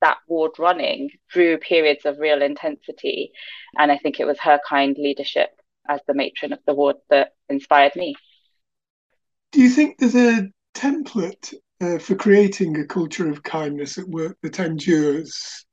that 0.00 0.18
ward 0.28 0.52
running 0.58 1.10
through 1.32 1.58
periods 1.58 2.04
of 2.04 2.18
real 2.18 2.42
intensity. 2.42 3.32
And 3.76 3.90
I 3.90 3.98
think 3.98 4.20
it 4.20 4.26
was 4.26 4.38
her 4.40 4.60
kind 4.68 4.96
leadership 4.98 5.50
as 5.88 6.00
the 6.06 6.14
matron 6.14 6.52
of 6.52 6.60
the 6.66 6.74
ward 6.74 6.96
that 7.10 7.34
inspired 7.48 7.96
me. 7.96 8.14
Do 9.52 9.62
you 9.62 9.70
think 9.70 9.98
there's 9.98 10.14
a 10.14 10.50
template 10.74 11.54
uh, 11.80 11.98
for 11.98 12.14
creating 12.14 12.78
a 12.78 12.86
culture 12.86 13.28
of 13.28 13.42
kindness 13.42 13.98
at 13.98 14.08
work 14.08 14.36
that 14.42 14.58
endures? 14.60 15.64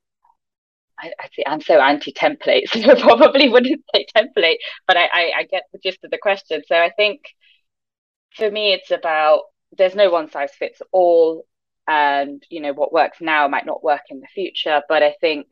I, 0.98 1.12
I 1.20 1.28
see, 1.34 1.44
I'm 1.46 1.60
so 1.60 1.80
anti-template, 1.80 2.68
so 2.72 2.90
I 2.90 3.00
probably 3.00 3.48
wouldn't 3.48 3.84
say 3.94 4.06
template, 4.16 4.56
but 4.86 4.96
I, 4.96 5.04
I, 5.12 5.32
I 5.38 5.42
get 5.44 5.64
the 5.72 5.78
gist 5.78 5.98
of 6.04 6.10
the 6.10 6.18
question. 6.18 6.62
So 6.66 6.76
I 6.76 6.90
think 6.96 7.20
for 8.34 8.50
me, 8.50 8.72
it's 8.72 8.90
about 8.90 9.42
there's 9.76 9.94
no 9.94 10.10
one 10.10 10.30
size 10.30 10.52
fits 10.58 10.80
all 10.92 11.44
and 11.88 12.42
you 12.50 12.60
know 12.60 12.72
what 12.72 12.92
works 12.92 13.18
now 13.20 13.46
might 13.48 13.66
not 13.66 13.84
work 13.84 14.02
in 14.10 14.20
the 14.20 14.26
future 14.34 14.82
but 14.88 15.02
i 15.02 15.14
think 15.20 15.46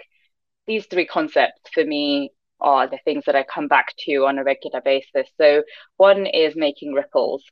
these 0.66 0.86
three 0.86 1.06
concepts 1.06 1.60
for 1.72 1.84
me 1.84 2.30
are 2.60 2.86
the 2.88 2.98
things 3.04 3.24
that 3.26 3.36
i 3.36 3.42
come 3.42 3.68
back 3.68 3.94
to 3.98 4.26
on 4.26 4.38
a 4.38 4.44
regular 4.44 4.80
basis 4.80 5.28
so 5.36 5.62
one 5.96 6.26
is 6.26 6.56
making 6.56 6.92
ripples 6.92 7.44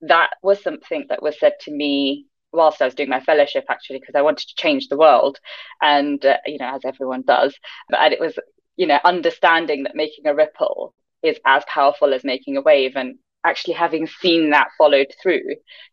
that 0.00 0.30
was 0.42 0.62
something 0.62 1.06
that 1.08 1.22
was 1.22 1.38
said 1.38 1.52
to 1.60 1.70
me 1.70 2.26
whilst 2.54 2.80
i 2.80 2.84
was 2.84 2.94
doing 2.94 3.08
my 3.08 3.20
fellowship 3.20 3.64
actually 3.68 3.98
because 3.98 4.14
i 4.14 4.22
wanted 4.22 4.46
to 4.46 4.54
change 4.56 4.88
the 4.88 4.96
world 4.96 5.38
and 5.82 6.24
uh, 6.24 6.36
you 6.46 6.58
know 6.58 6.74
as 6.74 6.84
everyone 6.84 7.22
does 7.26 7.54
and 7.90 8.12
it 8.12 8.20
was 8.20 8.38
you 8.76 8.86
know 8.86 8.98
understanding 9.04 9.84
that 9.84 9.94
making 9.94 10.26
a 10.26 10.34
ripple 10.34 10.94
is 11.22 11.38
as 11.46 11.64
powerful 11.66 12.14
as 12.14 12.24
making 12.24 12.56
a 12.56 12.62
wave 12.62 12.92
and 12.96 13.16
actually 13.44 13.74
having 13.74 14.06
seen 14.06 14.50
that 14.50 14.68
followed 14.78 15.12
through 15.22 15.42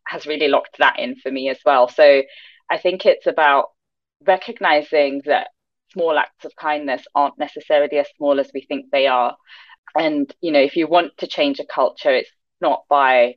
has 0.07 0.25
really 0.25 0.47
locked 0.47 0.77
that 0.79 0.99
in 0.99 1.15
for 1.15 1.31
me 1.31 1.49
as 1.49 1.59
well. 1.65 1.87
So 1.87 2.23
I 2.69 2.77
think 2.77 3.05
it's 3.05 3.27
about 3.27 3.65
recognizing 4.25 5.21
that 5.25 5.49
small 5.91 6.17
acts 6.17 6.45
of 6.45 6.55
kindness 6.55 7.03
aren't 7.13 7.37
necessarily 7.37 7.97
as 7.97 8.07
small 8.17 8.39
as 8.39 8.49
we 8.53 8.61
think 8.61 8.85
they 8.91 9.07
are. 9.07 9.35
And, 9.95 10.33
you 10.41 10.51
know, 10.51 10.61
if 10.61 10.77
you 10.77 10.87
want 10.87 11.17
to 11.17 11.27
change 11.27 11.59
a 11.59 11.65
culture, 11.65 12.11
it's 12.11 12.31
not 12.61 12.83
by 12.89 13.35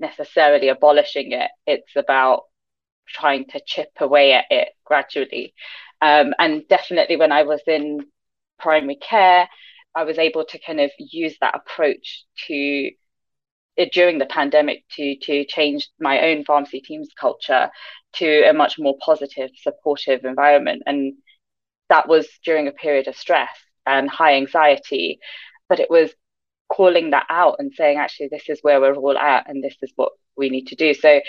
necessarily 0.00 0.68
abolishing 0.68 1.32
it, 1.32 1.50
it's 1.66 1.96
about 1.96 2.42
trying 3.06 3.46
to 3.46 3.60
chip 3.66 3.90
away 3.98 4.32
at 4.32 4.46
it 4.50 4.68
gradually. 4.84 5.54
Um, 6.00 6.34
and 6.38 6.66
definitely 6.68 7.16
when 7.16 7.32
I 7.32 7.44
was 7.44 7.60
in 7.66 8.00
primary 8.58 8.96
care, 8.96 9.48
I 9.94 10.04
was 10.04 10.18
able 10.18 10.44
to 10.44 10.58
kind 10.58 10.80
of 10.80 10.90
use 10.98 11.36
that 11.40 11.54
approach 11.54 12.24
to 12.46 12.90
during 13.92 14.18
the 14.18 14.26
pandemic 14.26 14.84
to 14.96 15.16
to 15.22 15.44
change 15.46 15.88
my 15.98 16.20
own 16.20 16.44
pharmacy 16.44 16.80
teams 16.80 17.08
culture 17.18 17.70
to 18.14 18.48
a 18.48 18.52
much 18.52 18.78
more 18.78 18.96
positive 19.00 19.50
supportive 19.56 20.24
environment 20.24 20.82
and 20.86 21.14
that 21.88 22.08
was 22.08 22.28
during 22.44 22.68
a 22.68 22.72
period 22.72 23.08
of 23.08 23.16
stress 23.16 23.50
and 23.86 24.08
high 24.08 24.34
anxiety 24.36 25.18
but 25.68 25.80
it 25.80 25.90
was 25.90 26.12
calling 26.68 27.10
that 27.10 27.26
out 27.28 27.56
and 27.58 27.72
saying 27.74 27.98
actually 27.98 28.28
this 28.28 28.48
is 28.48 28.60
where 28.62 28.80
we're 28.80 28.94
all 28.94 29.18
at 29.18 29.48
and 29.48 29.62
this 29.62 29.76
is 29.82 29.92
what 29.96 30.12
we 30.36 30.48
need 30.48 30.66
to 30.68 30.76
do 30.76 30.94
so 30.94 31.20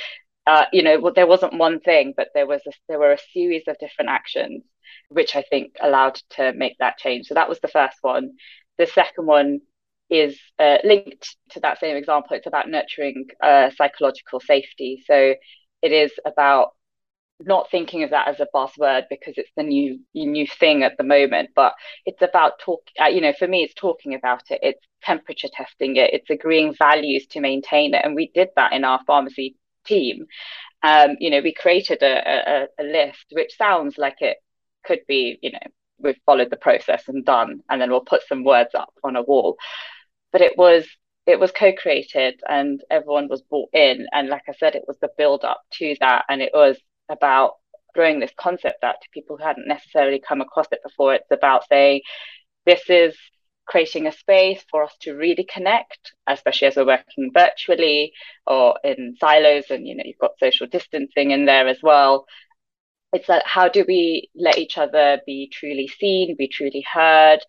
uh, 0.47 0.65
you 0.71 0.83
know 0.83 1.11
there 1.15 1.27
wasn't 1.27 1.57
one 1.57 1.79
thing 1.79 2.13
but 2.15 2.29
there 2.33 2.47
was 2.47 2.61
a, 2.67 2.71
there 2.87 2.99
were 2.99 3.13
a 3.13 3.17
series 3.33 3.63
of 3.67 3.77
different 3.79 4.09
actions 4.09 4.63
which 5.09 5.35
i 5.35 5.41
think 5.43 5.73
allowed 5.81 6.15
to 6.29 6.53
make 6.53 6.75
that 6.79 6.97
change 6.97 7.27
so 7.27 7.33
that 7.33 7.49
was 7.49 7.59
the 7.61 7.67
first 7.67 7.97
one 8.01 8.31
the 8.77 8.85
second 8.87 9.25
one 9.25 9.59
is 10.09 10.39
uh, 10.59 10.77
linked 10.83 11.35
to 11.51 11.59
that 11.61 11.79
same 11.79 11.95
example. 11.95 12.35
It's 12.35 12.47
about 12.47 12.69
nurturing 12.69 13.27
uh, 13.41 13.69
psychological 13.75 14.39
safety. 14.39 15.03
So 15.05 15.33
it 15.81 15.91
is 15.91 16.11
about 16.25 16.69
not 17.41 17.69
thinking 17.69 18.03
of 18.03 18.11
that 18.11 18.27
as 18.29 18.39
a 18.39 18.47
buzzword 18.53 19.03
because 19.09 19.33
it's 19.37 19.51
the 19.57 19.63
new 19.63 19.99
new 20.13 20.47
thing 20.47 20.83
at 20.83 20.97
the 20.97 21.03
moment, 21.03 21.49
but 21.55 21.73
it's 22.05 22.21
about 22.21 22.59
talk. 22.59 22.81
Uh, 23.01 23.07
you 23.07 23.21
know, 23.21 23.33
for 23.37 23.47
me, 23.47 23.63
it's 23.63 23.73
talking 23.73 24.13
about 24.13 24.43
it. 24.49 24.59
It's 24.63 24.79
temperature 25.03 25.49
testing 25.53 25.97
it. 25.97 26.13
It's 26.13 26.29
agreeing 26.29 26.73
values 26.73 27.27
to 27.31 27.41
maintain 27.41 27.93
it, 27.93 28.01
and 28.05 28.15
we 28.15 28.31
did 28.33 28.49
that 28.55 28.73
in 28.73 28.85
our 28.85 28.99
pharmacy 29.05 29.55
team. 29.85 30.25
Um, 30.83 31.15
you 31.19 31.29
know, 31.29 31.41
we 31.41 31.53
created 31.53 32.03
a, 32.03 32.67
a, 32.79 32.83
a 32.83 32.83
list, 32.83 33.25
which 33.31 33.57
sounds 33.57 33.97
like 33.97 34.21
it 34.21 34.37
could 34.85 34.99
be, 35.07 35.39
you 35.41 35.51
know, 35.51 35.59
we've 35.99 36.19
followed 36.25 36.49
the 36.49 36.57
process 36.57 37.07
and 37.07 37.25
done, 37.25 37.61
and 37.69 37.81
then 37.81 37.89
we'll 37.89 38.01
put 38.01 38.21
some 38.27 38.43
words 38.43 38.75
up 38.75 38.93
on 39.03 39.15
a 39.15 39.23
wall. 39.23 39.57
But 40.31 40.41
it 40.41 40.57
was 40.57 40.85
it 41.25 41.39
was 41.39 41.51
co-created 41.51 42.39
and 42.47 42.81
everyone 42.91 43.27
was 43.27 43.41
brought 43.41 43.69
in. 43.73 44.07
And 44.13 44.29
like 44.29 44.43
i 44.47 44.53
said 44.53 44.75
it 44.75 44.83
was 44.87 44.97
the 45.01 45.09
build 45.17 45.43
up 45.43 45.61
to 45.73 45.95
that. 45.99 46.25
And 46.29 46.41
it 46.41 46.51
was 46.53 46.77
about 47.09 47.53
throwing 47.95 48.19
this 48.19 48.31
concept 48.39 48.83
out 48.83 48.95
to 49.01 49.09
people 49.11 49.37
who 49.37 49.43
hadn't 49.43 49.67
necessarily 49.67 50.19
come 50.19 50.41
across 50.41 50.67
it 50.71 50.81
before. 50.83 51.15
It's 51.15 51.31
about 51.31 51.67
saying 51.67 52.01
this 52.65 52.89
is 52.89 53.15
creating 53.65 54.07
a 54.07 54.11
space 54.11 54.63
for 54.69 54.83
us 54.83 54.93
to 55.01 55.13
really 55.13 55.43
connect 55.43 56.13
especially 56.27 56.67
as 56.67 56.75
we're 56.75 56.85
working 56.85 57.31
virtually 57.33 58.13
or 58.45 58.77
in 58.83 59.15
silos 59.19 59.65
and 59.69 59.87
you 59.87 59.95
know 59.95 60.03
you've 60.05 60.17
got 60.19 60.39
social 60.39 60.67
distancing 60.67 61.31
in 61.31 61.45
there 61.45 61.67
as 61.67 61.79
well 61.81 62.25
it's 63.13 63.27
that 63.27 63.45
how 63.45 63.67
do 63.67 63.85
we 63.87 64.29
let 64.35 64.57
each 64.57 64.77
other 64.77 65.19
be 65.25 65.49
truly 65.51 65.87
seen 65.87 66.35
be 66.37 66.47
truly 66.47 66.85
heard 66.91 67.39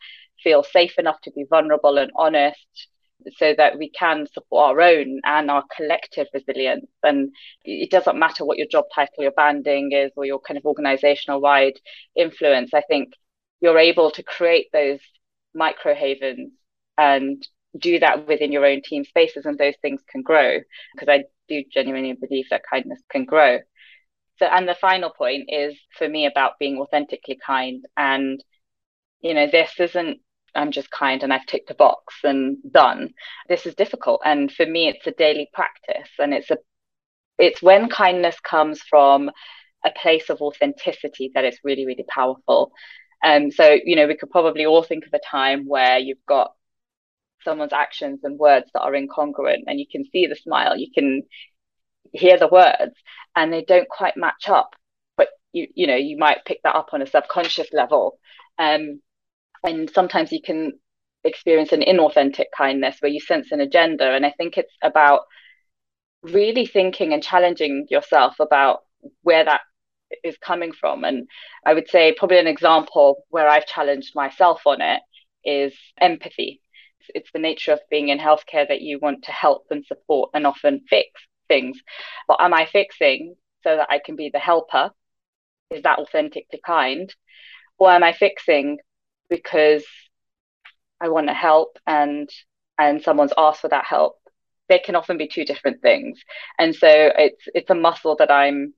feel 0.43 0.63
safe 0.63 0.99
enough 0.99 1.21
to 1.21 1.31
be 1.33 1.45
vulnerable 1.49 1.99
and 1.99 2.11
honest 2.17 2.89
so 3.37 3.55
that 3.57 3.79
we 3.79 3.91
can 3.91 4.27
support 4.33 4.71
our 4.71 4.81
own 4.81 5.21
and 5.25 5.51
our 5.51 5.65
collective 5.75 6.27
resilience. 6.33 6.87
And 7.03 7.33
it 7.65 7.91
doesn't 7.91 8.19
matter 8.19 8.45
what 8.45 8.59
your 8.59 8.67
job 8.69 8.85
title, 8.95 9.23
your 9.23 9.33
banding 9.33 9.93
is, 9.93 10.13
or 10.17 10.25
your 10.25 10.41
kind 10.41 10.59
of 10.59 10.65
organizational 10.65 11.41
wide 11.41 11.79
influence. 12.15 12.73
I 12.75 12.83
think 12.83 13.15
you're 13.61 13.79
able 13.79 14.11
to 14.13 14.23
create 14.23 14.69
those 14.73 15.01
micro 15.57 15.95
havens 15.95 16.53
and 16.97 17.47
do 17.79 17.99
that 17.99 18.27
within 18.29 18.53
your 18.53 18.65
own 18.65 18.83
team 18.83 19.05
spaces, 19.05 19.45
and 19.47 19.59
those 19.59 19.75
things 19.83 20.01
can 20.09 20.23
grow. 20.23 20.61
Because 20.95 21.09
I 21.09 21.25
do 21.49 21.65
genuinely 21.73 22.15
believe 22.15 22.47
that 22.51 22.63
kindness 22.71 23.01
can 23.11 23.25
grow. 23.25 23.59
So, 24.39 24.47
and 24.47 24.69
the 24.69 24.75
final 24.75 25.11
point 25.11 25.49
is 25.49 25.75
for 25.99 26.09
me 26.09 26.27
about 26.27 26.59
being 26.59 26.79
authentically 26.79 27.39
kind. 27.45 27.85
And, 27.97 28.43
you 29.21 29.35
know, 29.35 29.49
this 29.51 29.73
isn't 29.81 30.21
I'm 30.57 30.71
just 30.71 30.91
kind 30.91 31.23
and 31.23 31.33
I've 31.33 31.47
ticked 31.47 31.71
a 31.71 31.75
box 31.75 32.15
and 32.25 32.57
done. 32.71 33.11
This 33.49 33.67
is 33.67 33.75
difficult. 33.75 34.23
And 34.25 34.51
for 34.51 34.67
me, 34.67 34.89
it's 34.89 35.07
a 35.07 35.13
daily 35.13 35.49
practice. 35.53 36.09
And 36.19 36.33
it's 36.33 36.51
a 36.51 36.59
it's 37.39 37.63
when 37.63 37.89
kindness 37.91 38.41
comes 38.41 38.81
from 38.81 39.31
a 39.85 39.91
place 39.91 40.31
of 40.31 40.41
authenticity 40.41 41.31
that 41.35 41.45
it's 41.45 41.59
really, 41.63 41.87
really 41.87 42.07
powerful. 42.09 42.73
Um, 43.25 43.51
so, 43.51 43.77
you 43.85 43.97
know, 43.97 44.07
we 44.07 44.17
could 44.17 44.31
probably 44.31 44.67
all 44.67 44.83
think 44.83 45.07
of 45.07 45.15
a 45.15 45.19
time 45.19 45.67
where 45.67 45.99
you've 45.99 46.25
got 46.27 46.53
someone's 47.45 47.73
actions 47.73 48.21
and 48.25 48.39
words 48.39 48.67
that 48.75 48.83
are 48.83 48.93
incongruent 48.93 49.65
and 49.67 49.79
you 49.79 49.87
can 49.91 50.05
see 50.11 50.27
the 50.27 50.37
smile, 50.37 50.77
you 50.77 50.91
can 50.93 51.23
hear 52.13 52.39
the 52.39 52.49
words 52.49 52.95
and 53.35 53.53
they 53.53 53.63
don't 53.63 53.89
quite 53.89 54.17
match 54.17 54.49
up. 54.49 54.75
But 55.17 55.29
you, 55.53 55.69
you 55.75 55.87
know, 55.87 55.97
you 55.97 56.19
might 56.19 56.45
pick 56.45 56.61
that 56.65 56.77
up 56.77 56.89
on 56.93 57.03
a 57.03 57.07
subconscious 57.07 57.69
level. 57.73 58.19
Um, 58.59 59.01
and 59.65 59.91
sometimes 59.91 60.33
you 60.33 60.41
can 60.43 60.73
experience 61.25 61.73
an 61.73 61.81
inauthentic 61.81 62.47
kindness 62.57 62.97
where 63.01 63.11
you 63.11 63.21
sense 63.21 63.53
an 63.53 63.61
agenda. 63.61 64.13
And 64.13 64.25
I 64.25 64.33
think 64.33 64.57
it's 64.57 64.73
about 64.83 65.23
really 66.23 66.67
thinking 66.67 67.13
and 67.13 67.23
challenging 67.23 67.87
yourself 67.91 68.37
about 68.41 68.81
where 69.23 69.45
that 69.45 69.61
is 70.25 70.37
coming 70.39 70.73
from. 70.73 71.05
And 71.05 71.29
I 71.65 71.75
would 71.75 71.89
say 71.89 72.15
probably 72.17 72.39
an 72.39 72.47
example 72.47 73.25
where 73.31 73.49
I've 73.49 73.67
challenged 73.67 74.15
myself 74.15 74.63
on 74.67 74.81
it 74.81 75.01
is 75.45 75.75
empathy. 76.01 76.61
It's 77.15 77.31
the 77.33 77.39
nature 77.39 77.73
of 77.73 77.81
being 77.91 78.09
in 78.09 78.19
healthcare 78.19 78.67
that 78.69 78.81
you 78.81 78.99
want 79.01 79.25
to 79.25 79.33
help 79.33 79.67
and 79.71 79.85
support 79.87 80.31
and 80.35 80.47
often 80.47 80.83
fix 80.89 81.09
things. 81.49 81.79
But 82.27 82.41
am 82.41 82.53
I 82.53 82.67
fixing 82.67 83.37
so 83.63 83.77
that 83.77 83.89
I 83.91 84.01
can 84.05 84.17
be 84.17 84.31
the 84.33 84.39
helper? 84.39 84.91
Is 85.71 85.83
that 85.83 85.99
authentically 85.99 86.61
kind? 86.65 87.13
Or 87.79 87.91
am 87.91 88.03
I 88.03 88.13
fixing 88.13 88.79
because 89.29 89.85
I 91.01 91.09
want 91.09 91.29
to 91.29 91.35
help 91.35 91.79
and 91.87 92.29
and 92.79 93.03
someone's 93.03 93.33
asked 93.37 93.61
for 93.61 93.69
that 93.69 93.85
help? 93.85 94.17
They 94.69 94.79
can 94.81 94.97
often 94.97 95.17
be 95.17 95.29
two 95.29 95.45
different 95.45 95.83
things. 95.83 96.19
And 96.59 96.75
so 96.75 96.89
it's 96.89 97.45
it's 97.55 97.71
a 97.71 97.75
muscle 97.75 98.17
that 98.17 98.31
I'm 98.31 98.75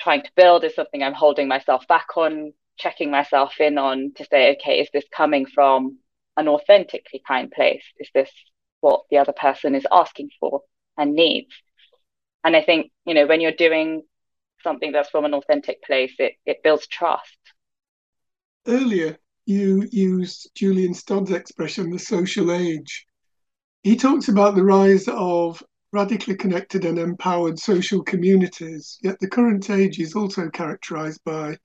trying 0.00 0.22
to 0.22 0.30
build, 0.34 0.64
is 0.64 0.74
something 0.74 1.02
I'm 1.02 1.14
holding 1.14 1.48
myself 1.48 1.86
back 1.86 2.16
on, 2.16 2.52
checking 2.78 3.10
myself 3.10 3.60
in 3.60 3.78
on 3.78 4.12
to 4.16 4.24
say, 4.24 4.56
okay, 4.56 4.80
is 4.80 4.88
this 4.92 5.04
coming 5.14 5.46
from 5.46 5.98
an 6.36 6.48
authentically 6.48 7.22
kind 7.26 7.50
place? 7.50 7.84
Is 7.98 8.08
this 8.14 8.30
what 8.80 9.02
the 9.10 9.18
other 9.18 9.32
person 9.32 9.74
is 9.74 9.86
asking 9.92 10.30
for 10.40 10.62
and 10.96 11.14
needs? 11.14 11.52
And 12.42 12.56
I 12.56 12.62
think, 12.62 12.90
you 13.04 13.14
know, 13.14 13.26
when 13.26 13.40
you're 13.40 13.52
doing 13.52 14.02
something 14.62 14.92
that's 14.92 15.10
from 15.10 15.24
an 15.24 15.34
authentic 15.34 15.82
place, 15.82 16.14
it, 16.18 16.34
it 16.46 16.62
builds 16.62 16.86
trust. 16.86 17.36
Earlier, 18.66 19.18
you 19.46 19.88
used 19.90 20.50
Julian 20.54 20.94
Stodd's 20.94 21.30
expression, 21.30 21.90
the 21.90 21.98
social 21.98 22.52
age. 22.52 23.06
He 23.82 23.96
talks 23.96 24.28
about 24.28 24.54
the 24.54 24.64
rise 24.64 25.08
of 25.08 25.62
radically 25.92 26.36
connected 26.36 26.84
and 26.84 26.98
empowered 26.98 27.58
social 27.58 28.02
communities, 28.02 28.98
yet 29.02 29.18
the 29.20 29.28
current 29.28 29.68
age 29.70 29.98
is 29.98 30.14
also 30.14 30.48
characterized 30.50 31.20
by 31.24 31.56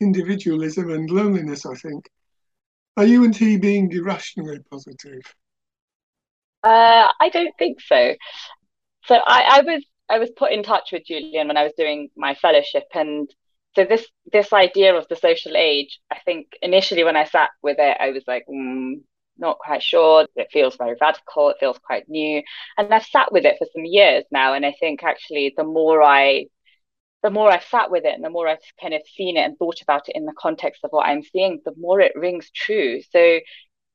individualism 0.00 0.90
and 0.90 1.10
loneliness, 1.10 1.64
I 1.64 1.74
think. 1.74 2.08
Are 2.96 3.04
you 3.04 3.24
and 3.24 3.34
he 3.34 3.56
being 3.56 3.90
irrationally 3.90 4.58
positive? 4.70 5.22
Uh, 6.62 7.08
I 7.20 7.30
don't 7.30 7.56
think 7.58 7.80
so. 7.80 8.14
So 9.06 9.14
I, 9.14 9.58
I 9.58 9.60
was 9.62 9.84
I 10.08 10.18
was 10.18 10.30
put 10.36 10.52
in 10.52 10.62
touch 10.62 10.90
with 10.92 11.06
Julian 11.06 11.48
when 11.48 11.56
I 11.56 11.64
was 11.64 11.72
doing 11.76 12.10
my 12.16 12.34
fellowship, 12.34 12.84
and 12.94 13.28
so 13.74 13.84
this 13.84 14.06
this 14.30 14.52
idea 14.52 14.94
of 14.94 15.08
the 15.08 15.16
social 15.16 15.56
age, 15.56 16.00
I 16.10 16.18
think 16.24 16.48
initially 16.60 17.04
when 17.04 17.16
I 17.16 17.24
sat 17.24 17.50
with 17.62 17.78
it, 17.78 17.96
I 17.98 18.10
was 18.10 18.22
like, 18.26 18.44
mm, 18.48 19.00
not 19.38 19.58
quite 19.58 19.82
sure. 19.82 20.26
It 20.36 20.48
feels 20.52 20.76
very 20.76 20.96
radical. 21.00 21.50
It 21.50 21.56
feels 21.60 21.78
quite 21.78 22.08
new, 22.08 22.42
and 22.78 22.92
I've 22.92 23.06
sat 23.06 23.32
with 23.32 23.44
it 23.44 23.56
for 23.58 23.66
some 23.74 23.84
years 23.84 24.24
now, 24.30 24.54
and 24.54 24.64
I 24.66 24.74
think 24.78 25.02
actually 25.02 25.54
the 25.56 25.64
more 25.64 26.02
I 26.02 26.46
the 27.22 27.30
more 27.30 27.50
I've 27.50 27.64
sat 27.64 27.90
with 27.90 28.04
it 28.04 28.14
and 28.14 28.24
the 28.24 28.30
more 28.30 28.48
I've 28.48 28.58
kind 28.80 28.94
of 28.94 29.02
seen 29.16 29.36
it 29.36 29.42
and 29.42 29.56
thought 29.56 29.80
about 29.80 30.08
it 30.08 30.16
in 30.16 30.26
the 30.26 30.34
context 30.36 30.82
of 30.84 30.90
what 30.90 31.06
I'm 31.06 31.22
seeing, 31.22 31.60
the 31.64 31.74
more 31.78 32.00
it 32.00 32.12
rings 32.16 32.50
true. 32.50 33.00
So 33.10 33.38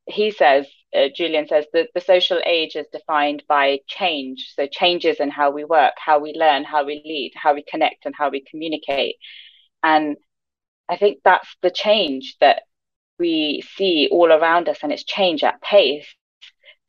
he 0.06 0.32
says, 0.32 0.66
uh, 0.96 1.10
Julian 1.14 1.48
says, 1.48 1.66
that 1.74 1.90
the 1.94 2.02
social 2.02 2.40
age 2.46 2.76
is 2.78 2.88
defined 2.92 3.44
by 3.48 3.80
change. 3.88 4.54
So 4.56 4.66
changes 4.66 5.20
in 5.20 5.30
how 5.30 5.52
we 5.52 5.66
work, 5.66 5.94
how 5.98 6.20
we 6.20 6.34
learn, 6.34 6.64
how 6.64 6.86
we 6.86 7.02
lead, 7.06 7.34
how 7.36 7.54
we 7.54 7.64
connect, 7.64 8.06
and 8.06 8.16
how 8.18 8.30
we 8.30 8.46
communicate. 8.50 9.18
And 9.84 10.16
I 10.88 10.96
think 10.96 11.20
that's 11.26 11.54
the 11.62 11.72
change 11.72 12.38
that 12.40 12.64
we 13.20 13.64
see 13.76 14.10
all 14.12 14.32
around 14.32 14.70
us, 14.70 14.80
and 14.84 14.92
it's 14.92 15.04
change 15.04 15.44
at 15.44 15.62
pace. 15.62 16.08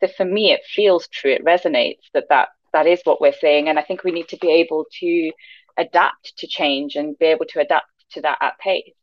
So 0.00 0.08
for 0.08 0.24
me, 0.24 0.52
it 0.52 0.60
feels 0.64 1.08
true. 1.08 1.32
It 1.32 1.44
resonates 1.44 2.02
that 2.14 2.28
that 2.30 2.48
that 2.72 2.86
is 2.86 3.00
what 3.04 3.20
we're 3.20 3.32
seeing, 3.32 3.68
and 3.68 3.78
I 3.78 3.82
think 3.82 4.04
we 4.04 4.12
need 4.12 4.28
to 4.28 4.36
be 4.38 4.50
able 4.50 4.86
to 5.00 5.32
adapt 5.76 6.36
to 6.38 6.46
change 6.46 6.96
and 6.96 7.18
be 7.18 7.26
able 7.26 7.46
to 7.46 7.60
adapt 7.60 7.86
to 8.12 8.20
that 8.22 8.38
at 8.40 8.58
pace. 8.58 8.94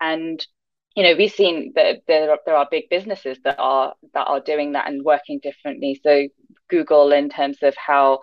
And 0.00 0.44
you 0.96 1.02
know, 1.02 1.14
we've 1.16 1.32
seen 1.32 1.72
that 1.74 2.02
there, 2.06 2.36
there 2.44 2.56
are 2.56 2.68
big 2.70 2.90
businesses 2.90 3.38
that 3.44 3.58
are 3.58 3.94
that 4.14 4.26
are 4.26 4.40
doing 4.40 4.72
that 4.72 4.88
and 4.88 5.04
working 5.04 5.40
differently. 5.42 6.00
So 6.02 6.28
Google, 6.68 7.12
in 7.12 7.28
terms 7.28 7.58
of 7.62 7.74
how 7.76 8.20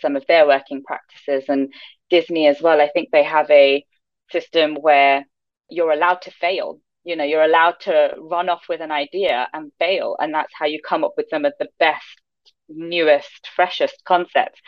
some 0.00 0.16
of 0.16 0.24
their 0.26 0.46
working 0.46 0.82
practices, 0.82 1.44
and 1.48 1.72
Disney 2.10 2.46
as 2.46 2.60
well. 2.60 2.80
I 2.80 2.88
think 2.88 3.08
they 3.10 3.24
have 3.24 3.50
a 3.50 3.84
system 4.30 4.76
where 4.76 5.26
you're 5.68 5.92
allowed 5.92 6.22
to 6.22 6.30
fail. 6.30 6.78
You 7.04 7.16
know, 7.16 7.24
you're 7.24 7.42
allowed 7.42 7.80
to 7.80 8.14
run 8.18 8.48
off 8.48 8.62
with 8.68 8.80
an 8.80 8.92
idea 8.92 9.48
and 9.52 9.72
fail, 9.78 10.16
and 10.18 10.32
that's 10.32 10.52
how 10.54 10.66
you 10.66 10.80
come 10.86 11.04
up 11.04 11.14
with 11.16 11.26
some 11.30 11.44
of 11.44 11.52
the 11.58 11.68
best, 11.78 12.20
newest, 12.68 13.48
freshest 13.56 14.02
concepts. 14.04 14.60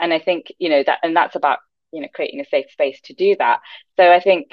And 0.00 0.12
I 0.12 0.18
think 0.18 0.46
you 0.58 0.68
know 0.68 0.82
that, 0.84 0.98
and 1.02 1.16
that's 1.16 1.36
about 1.36 1.58
you 1.92 2.02
know 2.02 2.08
creating 2.14 2.40
a 2.40 2.44
safe 2.44 2.70
space 2.70 3.00
to 3.04 3.14
do 3.14 3.36
that. 3.38 3.60
So 3.96 4.10
i 4.12 4.20
think 4.20 4.50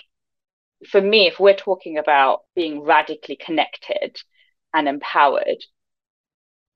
for 0.90 1.02
me 1.02 1.28
if 1.28 1.40
we're 1.40 1.56
talking 1.56 1.98
about 1.98 2.42
being 2.56 2.84
radically 2.84 3.38
connected 3.38 4.18
and 4.74 4.88
empowered 4.88 5.64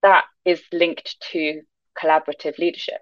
that 0.03 0.25
is 0.45 0.61
linked 0.71 1.17
to 1.31 1.61
collaborative 2.01 2.57
leadership. 2.57 3.01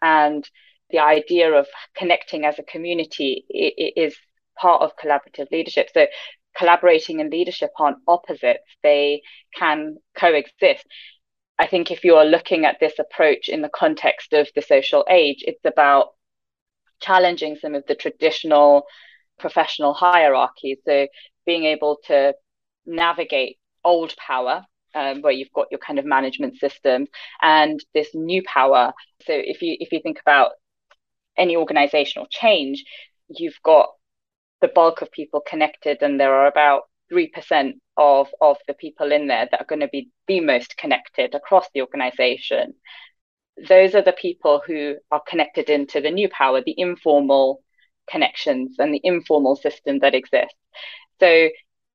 And 0.00 0.48
the 0.90 1.00
idea 1.00 1.52
of 1.52 1.66
connecting 1.96 2.44
as 2.44 2.58
a 2.58 2.62
community 2.62 3.44
is 3.50 4.16
part 4.58 4.82
of 4.82 4.96
collaborative 4.96 5.50
leadership. 5.50 5.90
So 5.92 6.06
collaborating 6.58 7.20
and 7.20 7.30
leadership 7.30 7.70
aren't 7.78 7.98
opposites 8.08 8.64
they 8.82 9.22
can 9.54 9.96
coexist 10.16 10.84
i 11.58 11.66
think 11.66 11.90
if 11.90 12.04
you 12.04 12.16
are 12.16 12.24
looking 12.24 12.64
at 12.64 12.80
this 12.80 12.98
approach 12.98 13.48
in 13.48 13.62
the 13.62 13.68
context 13.68 14.32
of 14.32 14.48
the 14.54 14.62
social 14.62 15.04
age 15.08 15.44
it's 15.46 15.64
about 15.64 16.08
challenging 17.00 17.56
some 17.56 17.74
of 17.74 17.84
the 17.86 17.94
traditional 17.94 18.84
professional 19.38 19.94
hierarchies. 19.94 20.78
So 20.84 21.06
being 21.46 21.64
able 21.64 21.98
to 22.06 22.34
navigate 22.86 23.58
old 23.84 24.14
power 24.16 24.64
um, 24.94 25.22
where 25.22 25.32
you've 25.32 25.52
got 25.52 25.68
your 25.70 25.78
kind 25.78 25.98
of 25.98 26.04
management 26.04 26.56
systems 26.56 27.08
and 27.42 27.82
this 27.94 28.08
new 28.14 28.42
power. 28.42 28.92
So 29.26 29.32
if 29.32 29.62
you 29.62 29.76
if 29.80 29.92
you 29.92 30.00
think 30.02 30.18
about 30.20 30.52
any 31.36 31.56
organizational 31.56 32.26
change, 32.30 32.84
you've 33.28 33.60
got 33.62 33.90
the 34.60 34.68
bulk 34.68 35.02
of 35.02 35.10
people 35.12 35.40
connected, 35.40 36.02
and 36.02 36.18
there 36.18 36.34
are 36.34 36.46
about 36.46 36.82
three 37.08 37.28
percent 37.28 37.76
of 37.96 38.28
of 38.40 38.58
the 38.66 38.74
people 38.74 39.12
in 39.12 39.26
there 39.28 39.48
that 39.50 39.60
are 39.60 39.66
going 39.66 39.80
to 39.80 39.88
be 39.88 40.10
the 40.26 40.40
most 40.40 40.76
connected 40.76 41.34
across 41.34 41.66
the 41.74 41.80
organization 41.80 42.74
those 43.66 43.94
are 43.94 44.02
the 44.02 44.12
people 44.12 44.62
who 44.64 44.96
are 45.10 45.22
connected 45.26 45.70
into 45.70 46.00
the 46.00 46.10
new 46.10 46.28
power, 46.28 46.62
the 46.64 46.74
informal 46.76 47.62
connections 48.08 48.76
and 48.78 48.94
the 48.94 49.00
informal 49.02 49.56
system 49.56 49.98
that 50.00 50.14
exists. 50.14 50.54
So, 51.20 51.48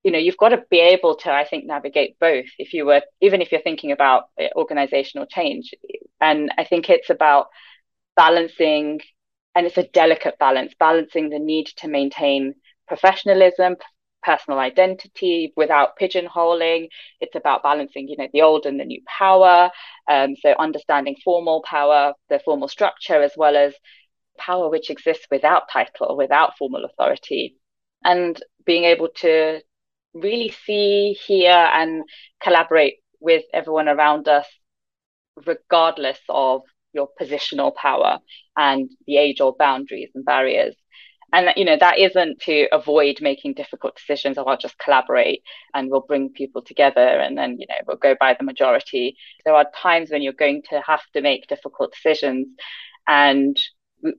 you 0.03 0.11
know, 0.11 0.17
you've 0.17 0.37
got 0.37 0.49
to 0.49 0.63
be 0.69 0.79
able 0.79 1.15
to, 1.17 1.31
I 1.31 1.45
think, 1.45 1.65
navigate 1.65 2.17
both 2.19 2.45
if 2.57 2.73
you 2.73 2.85
were, 2.85 3.01
even 3.21 3.41
if 3.41 3.51
you're 3.51 3.61
thinking 3.61 3.91
about 3.91 4.25
uh, 4.39 4.47
organizational 4.55 5.25
change. 5.25 5.73
And 6.19 6.51
I 6.57 6.65
think 6.65 6.89
it's 6.89 7.09
about 7.09 7.47
balancing, 8.15 8.99
and 9.55 9.65
it's 9.65 9.77
a 9.77 9.87
delicate 9.87 10.37
balance, 10.39 10.73
balancing 10.79 11.29
the 11.29 11.39
need 11.39 11.67
to 11.77 11.87
maintain 11.87 12.55
professionalism, 12.87 13.75
personal 14.23 14.59
identity 14.59 15.53
without 15.55 15.97
pigeonholing. 15.99 16.87
It's 17.19 17.35
about 17.35 17.63
balancing, 17.63 18.07
you 18.07 18.17
know, 18.17 18.27
the 18.33 18.41
old 18.41 18.65
and 18.65 18.79
the 18.79 18.85
new 18.85 19.01
power. 19.05 19.69
Um, 20.07 20.35
so 20.41 20.55
understanding 20.57 21.15
formal 21.23 21.63
power, 21.63 22.13
the 22.29 22.39
formal 22.43 22.67
structure, 22.67 23.21
as 23.21 23.33
well 23.37 23.55
as 23.55 23.73
power 24.37 24.69
which 24.69 24.89
exists 24.89 25.27
without 25.29 25.69
title, 25.71 26.17
without 26.17 26.57
formal 26.57 26.85
authority, 26.85 27.57
and 28.03 28.41
being 28.65 28.85
able 28.85 29.09
to 29.17 29.59
really 30.13 30.53
see, 30.65 31.13
hear, 31.13 31.51
and 31.51 32.03
collaborate 32.41 32.95
with 33.19 33.43
everyone 33.53 33.87
around 33.87 34.27
us, 34.27 34.47
regardless 35.45 36.19
of 36.29 36.61
your 36.93 37.09
positional 37.19 37.73
power 37.75 38.19
and 38.57 38.89
the 39.07 39.17
age 39.17 39.41
old 39.41 39.57
boundaries 39.57 40.09
and 40.15 40.25
barriers. 40.25 40.75
And 41.31 41.49
you 41.55 41.65
know 41.65 41.77
that 41.79 41.97
isn't 41.97 42.41
to 42.41 42.67
avoid 42.71 43.17
making 43.19 43.55
difficult 43.55 43.95
decisions 43.95 44.37
or 44.37 44.47
i'll 44.47 44.55
just 44.55 44.77
collaborate 44.77 45.41
and 45.73 45.89
we'll 45.89 46.05
bring 46.07 46.29
people 46.29 46.61
together 46.61 47.01
and 47.01 47.35
then 47.35 47.57
you 47.59 47.65
know 47.67 47.75
we'll 47.87 47.97
go 47.97 48.15
by 48.19 48.35
the 48.37 48.45
majority. 48.45 49.17
There 49.43 49.55
are 49.55 49.65
times 49.75 50.11
when 50.11 50.21
you're 50.21 50.33
going 50.33 50.61
to 50.69 50.81
have 50.85 51.01
to 51.13 51.21
make 51.21 51.47
difficult 51.47 51.91
decisions 51.91 52.47
and 53.07 53.57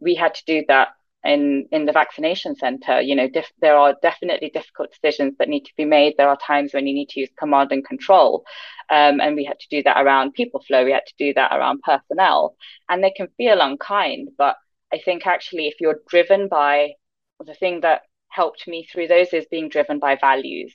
we 0.01 0.15
had 0.17 0.35
to 0.35 0.43
do 0.47 0.65
that 0.69 0.89
in 1.25 1.67
in 1.73 1.87
the 1.87 1.93
vaccination 1.93 2.55
center 2.55 3.01
you 3.01 3.15
know 3.15 3.29
dif- 3.29 3.53
there 3.61 3.77
are 3.77 3.95
definitely 4.03 4.51
difficult 4.51 4.91
decisions 4.93 5.35
that 5.39 5.49
need 5.49 5.65
to 5.65 5.73
be 5.77 5.85
made 5.85 6.15
there 6.17 6.29
are 6.29 6.37
times 6.37 6.73
when 6.75 6.87
you 6.87 6.95
need 6.95 7.09
to 7.09 7.21
use 7.21 7.31
command 7.39 7.73
and 7.73 7.87
control 7.87 8.45
um, 8.91 9.21
and 9.21 9.35
we 9.37 9.45
had 9.45 9.59
to 9.59 9.69
do 9.71 9.83
that 9.83 10.03
around 10.03 10.35
people 10.35 10.61
flow 10.61 10.85
we 10.85 10.93
had 10.93 11.07
to 11.07 11.15
do 11.19 11.33
that 11.35 11.53
around 11.53 11.81
personnel 11.83 12.55
and 12.89 13.03
they 13.03 13.11
can 13.11 13.29
feel 13.37 13.61
unkind 13.61 14.29
but 14.37 14.57
i 14.93 14.99
think 14.99 15.27
actually 15.27 15.67
if 15.67 15.75
you're 15.81 16.01
driven 16.09 16.49
by 16.49 16.91
the 17.45 17.55
thing 17.55 17.81
that 17.81 18.03
helped 18.35 18.67
me 18.67 18.87
through 18.91 19.07
those 19.07 19.33
is 19.33 19.47
being 19.51 19.69
driven 19.69 19.99
by 19.99 20.17
values 20.17 20.75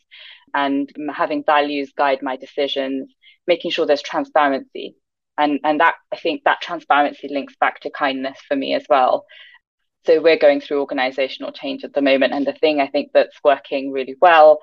and 0.53 0.89
having 1.13 1.43
values 1.43 1.91
guide 1.95 2.21
my 2.21 2.35
decisions, 2.37 3.13
making 3.47 3.71
sure 3.71 3.85
there's 3.85 4.01
transparency. 4.01 4.95
And, 5.37 5.59
and 5.63 5.79
that 5.79 5.95
I 6.11 6.17
think 6.17 6.43
that 6.43 6.61
transparency 6.61 7.27
links 7.29 7.55
back 7.59 7.81
to 7.81 7.89
kindness 7.91 8.37
for 8.47 8.55
me 8.55 8.73
as 8.73 8.85
well. 8.89 9.25
So 10.05 10.21
we're 10.21 10.37
going 10.39 10.61
through 10.61 10.79
organizational 10.79 11.51
change 11.51 11.83
at 11.83 11.93
the 11.93 12.01
moment. 12.01 12.33
And 12.33 12.45
the 12.45 12.53
thing 12.53 12.79
I 12.79 12.87
think 12.87 13.11
that's 13.13 13.37
working 13.43 13.91
really 13.91 14.15
well 14.21 14.59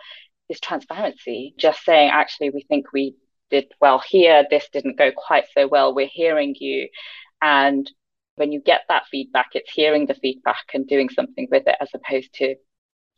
is 0.48 0.60
transparency. 0.60 1.54
Just 1.58 1.84
saying, 1.84 2.10
actually, 2.10 2.50
we 2.50 2.62
think 2.62 2.92
we 2.92 3.16
did 3.50 3.66
well 3.80 4.02
here. 4.06 4.44
This 4.48 4.68
didn't 4.72 4.98
go 4.98 5.12
quite 5.12 5.44
so 5.54 5.68
well. 5.68 5.94
We're 5.94 6.10
hearing 6.10 6.54
you. 6.58 6.88
And 7.42 7.90
when 8.36 8.52
you 8.52 8.60
get 8.60 8.82
that 8.88 9.06
feedback, 9.10 9.48
it's 9.52 9.70
hearing 9.70 10.06
the 10.06 10.14
feedback 10.14 10.64
and 10.74 10.86
doing 10.86 11.08
something 11.08 11.48
with 11.50 11.64
it 11.66 11.76
as 11.80 11.88
opposed 11.94 12.32
to, 12.34 12.54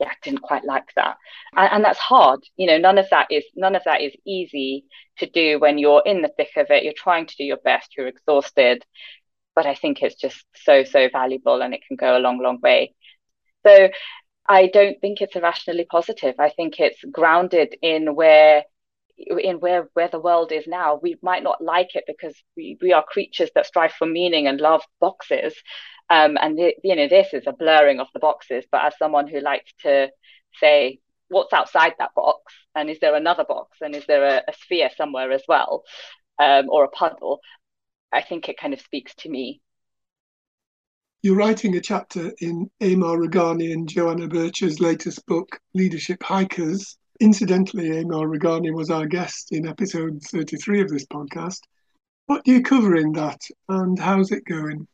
yeah, 0.00 0.08
I 0.08 0.14
didn't 0.22 0.42
quite 0.42 0.64
like 0.64 0.92
that. 0.96 1.16
And, 1.56 1.72
and 1.72 1.84
that's 1.84 1.98
hard. 1.98 2.40
You 2.56 2.66
know, 2.66 2.78
none 2.78 2.98
of 2.98 3.08
that 3.10 3.28
is 3.30 3.44
none 3.56 3.74
of 3.74 3.82
that 3.84 4.00
is 4.00 4.14
easy 4.26 4.84
to 5.18 5.26
do 5.28 5.58
when 5.58 5.78
you're 5.78 6.02
in 6.04 6.22
the 6.22 6.32
thick 6.36 6.50
of 6.56 6.66
it. 6.70 6.84
You're 6.84 6.92
trying 6.96 7.26
to 7.26 7.36
do 7.36 7.44
your 7.44 7.58
best, 7.58 7.96
you're 7.96 8.08
exhausted. 8.08 8.84
But 9.58 9.66
I 9.66 9.74
think 9.74 10.02
it's 10.02 10.14
just 10.14 10.44
so, 10.54 10.84
so 10.84 11.08
valuable 11.10 11.62
and 11.62 11.74
it 11.74 11.80
can 11.88 11.96
go 11.96 12.16
a 12.16 12.24
long, 12.26 12.38
long 12.40 12.60
way. 12.60 12.94
So 13.66 13.88
I 14.48 14.68
don't 14.68 15.00
think 15.00 15.20
it's 15.20 15.34
irrationally 15.34 15.86
positive. 15.90 16.36
I 16.38 16.50
think 16.50 16.78
it's 16.78 17.02
grounded 17.10 17.74
in 17.82 18.14
where 18.14 18.62
in 19.18 19.56
where 19.58 19.88
where 19.94 20.08
the 20.08 20.20
world 20.20 20.52
is 20.52 20.68
now. 20.68 21.00
We 21.02 21.16
might 21.22 21.42
not 21.42 21.60
like 21.60 21.96
it 21.96 22.04
because 22.06 22.36
we, 22.56 22.78
we 22.80 22.92
are 22.92 23.14
creatures 23.14 23.50
that 23.56 23.66
strive 23.66 23.94
for 23.98 24.06
meaning 24.06 24.46
and 24.46 24.60
love 24.60 24.82
boxes. 25.00 25.54
Um, 26.08 26.38
and 26.40 26.56
the, 26.56 26.74
you 26.84 26.94
know 26.94 27.08
this 27.08 27.34
is 27.34 27.48
a 27.48 27.52
blurring 27.52 27.98
of 28.00 28.06
the 28.14 28.20
boxes 28.20 28.64
but 28.72 28.84
as 28.84 28.94
someone 28.96 29.26
who 29.28 29.40
likes 29.40 29.72
to 29.82 30.08
say 30.60 31.00
what's 31.30 31.52
outside 31.52 31.94
that 31.98 32.14
box? 32.14 32.40
And 32.74 32.88
is 32.88 32.98
there 33.00 33.14
another 33.14 33.44
box? 33.44 33.78
And 33.80 33.94
is 33.94 34.06
there 34.06 34.24
a, 34.24 34.36
a 34.48 34.52
sphere 34.62 34.90
somewhere 34.96 35.30
as 35.32 35.42
well? 35.48 35.84
Um, 36.40 36.70
or 36.70 36.84
a 36.84 36.88
puddle 37.00 37.40
i 38.12 38.22
think 38.22 38.48
it 38.48 38.58
kind 38.58 38.74
of 38.74 38.80
speaks 38.80 39.14
to 39.14 39.28
me 39.28 39.60
you're 41.20 41.36
writing 41.36 41.76
a 41.76 41.80
chapter 41.80 42.30
in 42.40 42.70
Amar 42.80 43.16
Rughani 43.16 43.72
and 43.72 43.88
Joanna 43.88 44.28
Bircher's 44.28 44.78
latest 44.78 45.26
book, 45.26 45.60
Leadership 45.74 46.22
Hikers, 46.22 46.96
Incidentally, 47.20 47.98
Amar 47.98 48.26
Rughani 48.28 48.72
was 48.72 48.90
our 48.90 49.04
guest 49.04 49.50
in 49.50 49.66
episode 49.66 50.22
33 50.22 50.82
of 50.82 50.88
this 50.88 51.04
podcast. 51.06 51.58
What 52.26 52.44
do 52.44 52.52
you 52.52 52.62
cover 52.62 52.94
in 52.94 53.10
that 53.12 53.40
and 53.68 53.98
how's 53.98 54.30
it 54.30 54.44
going? 54.44 54.86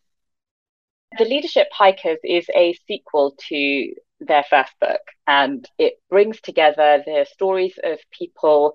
The 1.19 1.27
Leadership 1.27 1.69
Hikers 1.71 2.19
is 2.25 2.47
a 2.55 2.73
sequel 2.89 3.37
to 3.49 3.95
their 4.21 4.45
first 4.49 4.73
book 4.81 5.01
and 5.27 5.69
it 5.79 5.95
brings 6.09 6.41
together 6.41 7.03
the 7.05 7.27
stories 7.33 7.79
of 7.83 7.99
people 8.11 8.73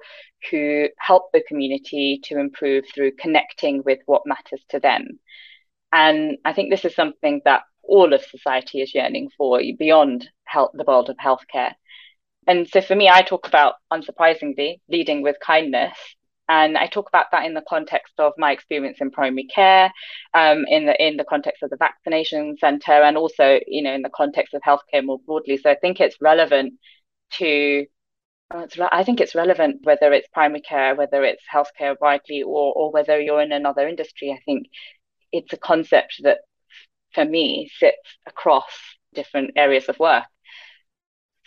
who 0.51 0.87
help 0.97 1.31
the 1.33 1.43
community 1.47 2.19
to 2.23 2.39
improve 2.39 2.85
through 2.93 3.11
connecting 3.13 3.81
with 3.83 3.99
what 4.05 4.25
matters 4.25 4.63
to 4.69 4.79
them. 4.79 5.19
And 5.91 6.37
I 6.45 6.53
think 6.53 6.69
this 6.69 6.85
is 6.85 6.95
something 6.95 7.41
that 7.45 7.63
all 7.83 8.13
of 8.13 8.21
society 8.23 8.81
is 8.81 8.93
yearning 8.93 9.29
for 9.37 9.59
beyond 9.77 10.29
health, 10.43 10.71
the 10.73 10.83
world 10.83 11.09
of 11.09 11.17
healthcare. 11.17 11.73
And 12.47 12.67
so 12.67 12.81
for 12.81 12.95
me, 12.95 13.09
I 13.09 13.21
talk 13.21 13.47
about, 13.47 13.75
unsurprisingly, 13.91 14.81
leading 14.87 15.21
with 15.21 15.35
kindness. 15.39 15.97
And 16.49 16.77
I 16.77 16.87
talk 16.87 17.07
about 17.07 17.27
that 17.31 17.45
in 17.45 17.53
the 17.53 17.63
context 17.69 18.13
of 18.19 18.33
my 18.37 18.51
experience 18.51 18.97
in 19.01 19.11
primary 19.11 19.45
care, 19.45 19.91
um, 20.33 20.65
in 20.67 20.85
the 20.87 21.07
in 21.07 21.17
the 21.17 21.23
context 21.23 21.63
of 21.63 21.69
the 21.69 21.77
vaccination 21.77 22.57
centre, 22.57 22.91
and 22.91 23.17
also, 23.17 23.59
you 23.67 23.83
know, 23.83 23.93
in 23.93 24.01
the 24.01 24.09
context 24.09 24.53
of 24.55 24.61
healthcare 24.63 25.05
more 25.05 25.19
broadly. 25.25 25.57
So 25.57 25.69
I 25.71 25.75
think 25.75 26.01
it's 26.01 26.17
relevant 26.21 26.73
to 27.33 27.85
I 28.51 29.03
think 29.03 29.21
it's 29.21 29.35
relevant 29.35 29.81
whether 29.85 30.11
it's 30.11 30.27
primary 30.29 30.61
care, 30.61 30.95
whether 30.95 31.23
it's 31.23 31.43
healthcare 31.53 31.95
widely, 32.01 32.43
or 32.43 32.73
or 32.73 32.91
whether 32.91 33.19
you're 33.21 33.41
in 33.41 33.51
another 33.51 33.87
industry. 33.87 34.31
I 34.31 34.41
think 34.45 34.67
it's 35.31 35.53
a 35.53 35.57
concept 35.57 36.15
that, 36.23 36.39
for 37.13 37.25
me, 37.25 37.69
sits 37.77 38.17
across 38.27 38.71
different 39.13 39.51
areas 39.55 39.89
of 39.89 39.99
work 39.99 40.25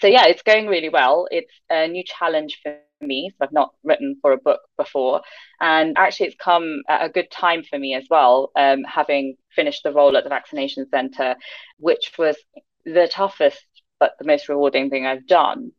so 0.02 0.08
yeah, 0.08 0.26
it's 0.26 0.42
going 0.42 0.66
really 0.66 0.88
well. 0.88 1.28
It's 1.30 1.54
a 1.70 1.86
new 1.86 2.02
challenge 2.04 2.58
for 2.62 2.76
me. 3.02 3.30
So 3.30 3.36
I've 3.44 3.52
not 3.52 3.74
written 3.84 4.16
for 4.22 4.32
a 4.32 4.38
book 4.38 4.60
before, 4.76 5.22
and 5.60 5.96
actually, 5.98 6.28
it's 6.28 6.36
come 6.36 6.82
at 6.88 7.04
a 7.04 7.08
good 7.08 7.30
time 7.30 7.62
for 7.64 7.78
me 7.78 7.94
as 7.94 8.06
well. 8.10 8.50
Um, 8.56 8.84
having 8.84 9.36
finished 9.54 9.82
the 9.82 9.92
role 9.92 10.16
at 10.16 10.24
the 10.24 10.30
vaccination 10.30 10.88
centre, 10.90 11.36
which 11.78 12.12
was 12.18 12.36
the 12.84 13.08
toughest 13.10 13.64
but 14.00 14.14
the 14.18 14.26
most 14.26 14.48
rewarding 14.48 14.90
thing 14.90 15.06
I've 15.06 15.26
done. 15.26 15.70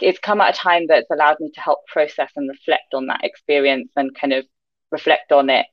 It's 0.00 0.18
come 0.18 0.40
at 0.40 0.54
a 0.54 0.58
time 0.58 0.86
that's 0.88 1.10
allowed 1.10 1.36
me 1.40 1.50
to 1.52 1.60
help 1.60 1.80
process 1.86 2.30
and 2.36 2.48
reflect 2.48 2.94
on 2.94 3.06
that 3.08 3.22
experience 3.22 3.90
and 3.96 4.14
kind 4.14 4.32
of 4.32 4.46
reflect 4.90 5.30
on 5.30 5.50
it 5.50 5.66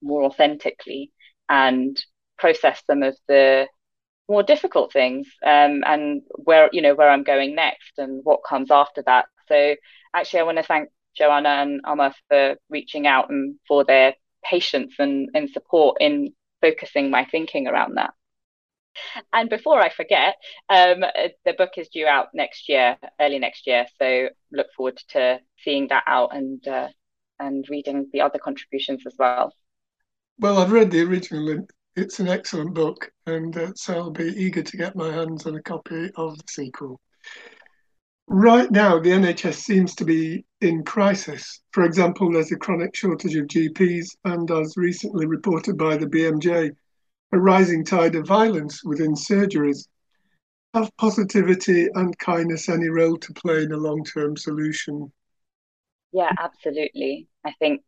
more 0.00 0.24
authentically 0.24 1.12
and 1.50 2.02
process 2.38 2.82
some 2.86 3.02
of 3.02 3.16
the 3.28 3.66
more 4.28 4.42
difficult 4.42 4.92
things 4.92 5.28
um, 5.44 5.82
and 5.86 6.22
where 6.30 6.70
you 6.72 6.80
know 6.80 6.94
where 6.94 7.10
I'm 7.10 7.24
going 7.24 7.54
next 7.54 7.98
and 7.98 8.20
what 8.24 8.40
comes 8.48 8.70
after 8.70 9.02
that. 9.06 9.26
So 9.48 9.74
actually, 10.14 10.40
I 10.40 10.44
want 10.44 10.58
to 10.58 10.64
thank 10.64 10.90
Joanna 11.16 11.48
and 11.48 11.80
Amar 11.84 12.14
for 12.28 12.56
reaching 12.68 13.06
out 13.06 13.30
and 13.30 13.56
for 13.66 13.84
their 13.84 14.14
patience 14.44 14.94
and, 14.98 15.30
and 15.34 15.50
support 15.50 15.98
in 16.00 16.32
focusing 16.60 17.10
my 17.10 17.24
thinking 17.24 17.66
around 17.66 17.96
that. 17.96 18.12
And 19.32 19.50
before 19.50 19.80
I 19.80 19.88
forget, 19.88 20.36
um, 20.68 21.00
the 21.44 21.54
book 21.58 21.72
is 21.76 21.88
due 21.88 22.06
out 22.06 22.28
next 22.32 22.68
year, 22.68 22.96
early 23.20 23.38
next 23.38 23.66
year. 23.66 23.86
So 23.98 24.28
look 24.52 24.68
forward 24.76 25.00
to 25.10 25.40
seeing 25.62 25.88
that 25.88 26.04
out 26.06 26.34
and 26.34 26.66
uh, 26.66 26.88
and 27.40 27.64
reading 27.68 28.08
the 28.12 28.20
other 28.20 28.38
contributions 28.38 29.02
as 29.06 29.14
well. 29.18 29.52
Well, 30.38 30.58
I've 30.58 30.70
read 30.70 30.92
the 30.92 31.02
original 31.02 31.66
it's 31.96 32.18
an 32.18 32.28
excellent 32.28 32.74
book, 32.74 33.12
and 33.26 33.56
uh, 33.56 33.72
so 33.76 33.94
I'll 33.94 34.10
be 34.10 34.24
eager 34.24 34.62
to 34.62 34.76
get 34.76 34.96
my 34.96 35.12
hands 35.12 35.46
on 35.46 35.54
a 35.54 35.62
copy 35.62 36.10
of 36.16 36.36
the 36.36 36.44
sequel. 36.48 37.00
Right 38.26 38.70
now, 38.70 38.98
the 38.98 39.10
NHS 39.10 39.54
seems 39.54 39.94
to 39.96 40.04
be 40.04 40.44
in 40.60 40.82
crisis. 40.82 41.60
For 41.72 41.84
example, 41.84 42.32
there's 42.32 42.52
a 42.52 42.56
chronic 42.56 42.96
shortage 42.96 43.36
of 43.36 43.46
GPs, 43.46 44.16
and 44.24 44.50
as 44.50 44.76
recently 44.76 45.26
reported 45.26 45.76
by 45.76 45.96
the 45.96 46.06
BMJ, 46.06 46.70
a 47.32 47.38
rising 47.38 47.84
tide 47.84 48.14
of 48.14 48.26
violence 48.26 48.82
within 48.82 49.14
surgeries. 49.14 49.88
Have 50.72 50.90
positivity 50.96 51.88
and 51.94 52.18
kindness 52.18 52.68
any 52.68 52.88
role 52.88 53.18
to 53.18 53.32
play 53.34 53.62
in 53.62 53.72
a 53.72 53.76
long 53.76 54.02
term 54.04 54.36
solution? 54.36 55.12
Yeah, 56.12 56.32
absolutely. 56.38 57.28
I 57.44 57.52
think 57.58 57.82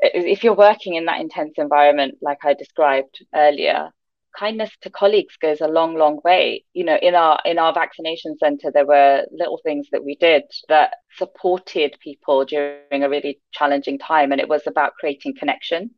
if 0.00 0.44
you're 0.44 0.54
working 0.54 0.94
in 0.94 1.04
that 1.04 1.20
intense 1.20 1.54
environment, 1.58 2.18
like 2.22 2.38
I 2.44 2.54
described 2.54 3.24
earlier, 3.34 3.90
kindness 4.36 4.70
to 4.82 4.90
colleagues 4.90 5.36
goes 5.36 5.60
a 5.60 5.68
long, 5.68 5.96
long 5.96 6.20
way. 6.24 6.64
You 6.74 6.84
know, 6.84 6.96
in 7.00 7.14
our 7.14 7.38
in 7.44 7.58
our 7.58 7.72
vaccination 7.72 8.36
center, 8.38 8.70
there 8.70 8.86
were 8.86 9.26
little 9.32 9.60
things 9.64 9.88
that 9.92 10.04
we 10.04 10.16
did 10.16 10.44
that 10.68 10.94
supported 11.16 11.96
people 12.00 12.44
during 12.44 13.02
a 13.04 13.08
really 13.08 13.40
challenging 13.52 13.98
time, 13.98 14.32
and 14.32 14.40
it 14.40 14.48
was 14.48 14.62
about 14.66 14.94
creating 14.98 15.34
connection. 15.38 15.90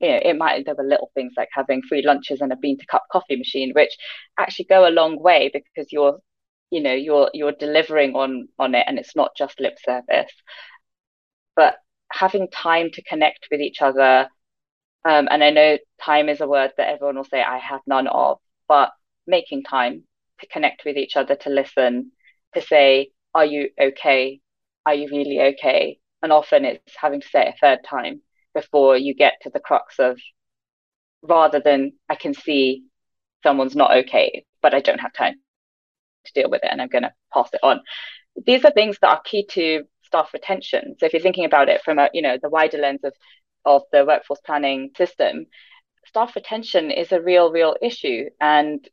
You 0.00 0.08
know, 0.10 0.20
it 0.24 0.36
might 0.36 0.66
there 0.66 0.74
were 0.74 0.84
little 0.84 1.10
things 1.14 1.34
like 1.36 1.48
having 1.52 1.82
free 1.88 2.02
lunches 2.02 2.40
and 2.40 2.52
a 2.52 2.56
bean 2.56 2.78
to 2.78 2.86
cup 2.86 3.04
coffee 3.12 3.36
machine, 3.36 3.72
which 3.74 3.96
actually 4.38 4.66
go 4.66 4.88
a 4.88 4.90
long 4.90 5.20
way 5.20 5.50
because 5.52 5.92
you're, 5.92 6.18
you 6.70 6.82
know, 6.82 6.94
you're 6.94 7.30
you're 7.34 7.52
delivering 7.52 8.14
on 8.14 8.48
on 8.58 8.74
it, 8.74 8.84
and 8.86 8.98
it's 8.98 9.16
not 9.16 9.36
just 9.36 9.60
lip 9.60 9.76
service. 9.84 10.32
But 11.56 11.76
having 12.10 12.48
time 12.50 12.90
to 12.92 13.02
connect 13.02 13.48
with 13.50 13.60
each 13.60 13.82
other. 13.82 14.28
Um, 15.04 15.28
and 15.30 15.44
I 15.44 15.50
know 15.50 15.78
time 16.02 16.28
is 16.28 16.40
a 16.40 16.48
word 16.48 16.72
that 16.76 16.88
everyone 16.88 17.16
will 17.16 17.24
say 17.24 17.42
I 17.42 17.58
have 17.58 17.80
none 17.86 18.06
of, 18.06 18.38
but 18.68 18.90
making 19.26 19.64
time 19.64 20.04
to 20.40 20.46
connect 20.46 20.84
with 20.84 20.96
each 20.96 21.16
other, 21.16 21.36
to 21.36 21.50
listen, 21.50 22.12
to 22.54 22.62
say, 22.62 23.10
Are 23.34 23.44
you 23.44 23.70
okay? 23.80 24.40
Are 24.86 24.94
you 24.94 25.08
really 25.10 25.40
okay? 25.54 25.98
And 26.22 26.32
often 26.32 26.64
it's 26.64 26.96
having 26.96 27.20
to 27.20 27.28
say 27.28 27.48
it 27.48 27.54
a 27.54 27.58
third 27.60 27.78
time 27.84 28.22
before 28.54 28.96
you 28.96 29.14
get 29.14 29.34
to 29.42 29.50
the 29.50 29.60
crux 29.60 29.98
of 29.98 30.18
rather 31.22 31.60
than 31.60 31.92
I 32.08 32.14
can 32.14 32.34
see 32.34 32.84
someone's 33.42 33.76
not 33.76 33.96
okay, 33.98 34.44
but 34.62 34.74
I 34.74 34.80
don't 34.80 35.00
have 35.00 35.12
time 35.12 35.34
to 36.24 36.32
deal 36.32 36.50
with 36.50 36.62
it 36.64 36.68
and 36.70 36.80
I'm 36.80 36.88
going 36.88 37.02
to 37.02 37.12
pass 37.32 37.50
it 37.52 37.60
on. 37.62 37.80
These 38.46 38.64
are 38.64 38.70
things 38.70 38.98
that 39.00 39.10
are 39.10 39.22
key 39.22 39.46
to 39.50 39.84
staff 40.02 40.30
retention. 40.32 40.96
So 40.98 41.06
if 41.06 41.12
you're 41.12 41.22
thinking 41.22 41.44
about 41.44 41.68
it 41.68 41.82
from 41.82 41.98
a 41.98 42.08
you 42.12 42.22
know 42.22 42.38
the 42.40 42.48
wider 42.48 42.78
lens 42.78 43.00
of 43.04 43.12
of 43.64 43.82
the 43.92 44.04
workforce 44.04 44.40
planning 44.44 44.90
system, 44.96 45.46
staff 46.06 46.34
retention 46.34 46.90
is 46.90 47.12
a 47.12 47.20
real 47.20 47.50
real 47.50 47.76
issue, 47.82 48.30
and 48.40 48.88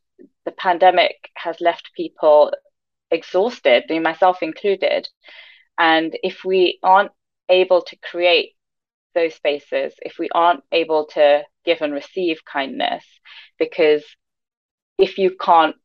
the 0.46 0.52
pandemic 0.52 1.30
has 1.36 1.60
left 1.62 1.92
people 1.96 2.52
exhausted, 3.12 3.84
me 3.90 4.00
myself 4.00 4.42
included. 4.42 5.08
And 5.78 6.18
if 6.24 6.44
we 6.46 6.80
aren't 6.84 7.12
able 7.50 7.82
to 7.82 7.96
create 7.98 8.56
those 9.14 9.34
spaces, 9.36 9.94
if 10.02 10.18
we 10.20 10.30
aren't 10.34 10.64
able 10.72 11.06
to 11.14 11.44
give 11.66 11.82
and 11.82 11.94
receive 11.94 12.46
kindness, 12.46 13.04
because 13.60 14.04
if 14.98 15.18
you 15.18 15.36
can't 15.40 15.76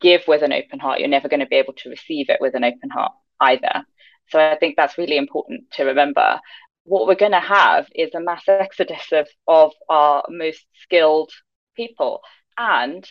give 0.00 0.22
with 0.26 0.42
an 0.42 0.52
open 0.52 0.78
heart, 0.78 0.98
you're 0.98 1.08
never 1.08 1.28
going 1.28 1.40
to 1.40 1.46
be 1.46 1.56
able 1.56 1.74
to 1.74 1.90
receive 1.90 2.30
it 2.30 2.40
with 2.40 2.54
an 2.54 2.64
open 2.64 2.90
heart 2.90 3.12
either. 3.40 3.84
So 4.28 4.38
I 4.38 4.56
think 4.56 4.76
that's 4.76 4.98
really 4.98 5.16
important 5.16 5.70
to 5.72 5.84
remember. 5.84 6.40
What 6.84 7.06
we're 7.06 7.14
going 7.14 7.32
to 7.32 7.40
have 7.40 7.86
is 7.94 8.14
a 8.14 8.20
mass 8.20 8.42
exodus 8.48 9.12
of, 9.12 9.28
of 9.46 9.72
our 9.88 10.24
most 10.28 10.64
skilled 10.82 11.30
people. 11.76 12.20
And 12.58 13.08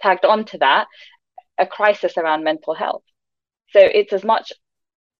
tagged 0.00 0.24
onto 0.24 0.58
that, 0.58 0.86
a 1.58 1.66
crisis 1.66 2.16
around 2.16 2.44
mental 2.44 2.74
health. 2.74 3.02
So 3.70 3.80
it's 3.80 4.12
as 4.12 4.24
much 4.24 4.52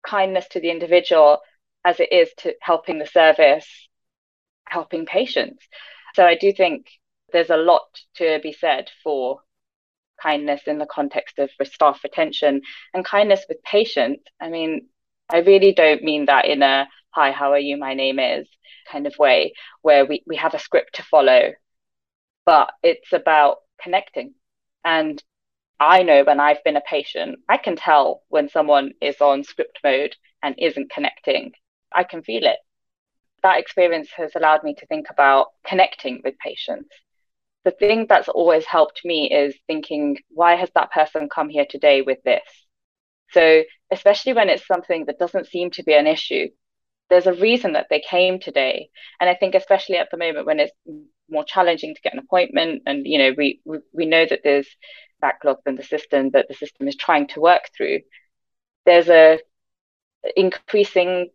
kindness 0.06 0.46
to 0.50 0.60
the 0.60 0.70
individual 0.70 1.38
as 1.84 2.00
it 2.00 2.12
is 2.12 2.30
to 2.38 2.54
helping 2.60 2.98
the 2.98 3.06
service, 3.06 3.66
helping 4.68 5.06
patients. 5.06 5.66
So 6.14 6.24
I 6.24 6.36
do 6.36 6.52
think 6.52 6.86
there's 7.32 7.50
a 7.50 7.56
lot 7.56 7.86
to 8.16 8.40
be 8.42 8.52
said 8.52 8.90
for 9.02 9.40
kindness 10.22 10.62
in 10.66 10.78
the 10.78 10.86
context 10.86 11.38
of 11.38 11.50
staff 11.64 12.00
retention 12.02 12.62
and 12.94 13.04
kindness 13.04 13.44
with 13.48 13.62
patients. 13.62 14.24
I 14.40 14.48
mean, 14.48 14.88
I 15.28 15.38
really 15.38 15.72
don't 15.72 16.02
mean 16.02 16.26
that 16.26 16.46
in 16.46 16.62
a 16.62 16.86
hi, 17.16 17.30
how 17.30 17.50
are 17.52 17.58
you? 17.58 17.78
My 17.78 17.94
name 17.94 18.18
is 18.18 18.46
kind 18.92 19.06
of 19.06 19.14
way 19.18 19.54
where 19.80 20.04
we, 20.04 20.22
we 20.26 20.36
have 20.36 20.52
a 20.52 20.58
script 20.58 20.96
to 20.96 21.02
follow, 21.02 21.52
but 22.44 22.70
it's 22.82 23.10
about 23.10 23.56
connecting. 23.82 24.34
And 24.84 25.22
I 25.80 26.02
know 26.02 26.24
when 26.24 26.40
I've 26.40 26.62
been 26.62 26.76
a 26.76 26.82
patient, 26.82 27.38
I 27.48 27.56
can 27.56 27.74
tell 27.74 28.22
when 28.28 28.50
someone 28.50 28.90
is 29.00 29.18
on 29.22 29.44
script 29.44 29.78
mode 29.82 30.14
and 30.42 30.56
isn't 30.58 30.90
connecting. 30.90 31.52
I 31.90 32.04
can 32.04 32.22
feel 32.22 32.44
it. 32.44 32.58
That 33.42 33.60
experience 33.60 34.10
has 34.14 34.32
allowed 34.36 34.62
me 34.62 34.74
to 34.74 34.86
think 34.86 35.06
about 35.08 35.46
connecting 35.66 36.20
with 36.22 36.34
patients. 36.36 36.90
The 37.64 37.70
thing 37.70 38.04
that's 38.10 38.28
always 38.28 38.66
helped 38.66 39.00
me 39.06 39.30
is 39.32 39.56
thinking, 39.66 40.18
why 40.28 40.56
has 40.56 40.68
that 40.74 40.92
person 40.92 41.30
come 41.34 41.48
here 41.48 41.66
today 41.66 42.02
with 42.02 42.18
this? 42.24 42.42
So, 43.30 43.62
especially 43.90 44.34
when 44.34 44.50
it's 44.50 44.66
something 44.66 45.06
that 45.06 45.18
doesn't 45.18 45.46
seem 45.46 45.70
to 45.70 45.82
be 45.82 45.94
an 45.94 46.06
issue, 46.06 46.48
there's 47.10 47.26
a 47.26 47.32
reason 47.34 47.72
that 47.72 47.86
they 47.90 48.00
came 48.00 48.38
today. 48.40 48.90
And 49.20 49.30
I 49.30 49.34
think, 49.34 49.54
especially 49.54 49.96
at 49.96 50.10
the 50.10 50.16
moment 50.16 50.46
when 50.46 50.60
it's 50.60 50.72
more 51.30 51.44
challenging 51.44 51.94
to 51.94 52.00
get 52.00 52.12
an 52.12 52.18
appointment, 52.18 52.82
and 52.86 53.06
you 53.06 53.18
know, 53.18 53.32
we 53.36 53.60
we, 53.64 53.78
we 53.92 54.06
know 54.06 54.26
that 54.28 54.40
there's 54.44 54.68
backlogs 55.22 55.66
in 55.66 55.76
the 55.76 55.82
system 55.82 56.30
that 56.30 56.46
the 56.48 56.54
system 56.54 56.88
is 56.88 56.96
trying 56.96 57.26
to 57.28 57.40
work 57.40 57.70
through. 57.76 58.00
There's 58.84 59.08
a 59.08 59.38
increasing 60.36 61.30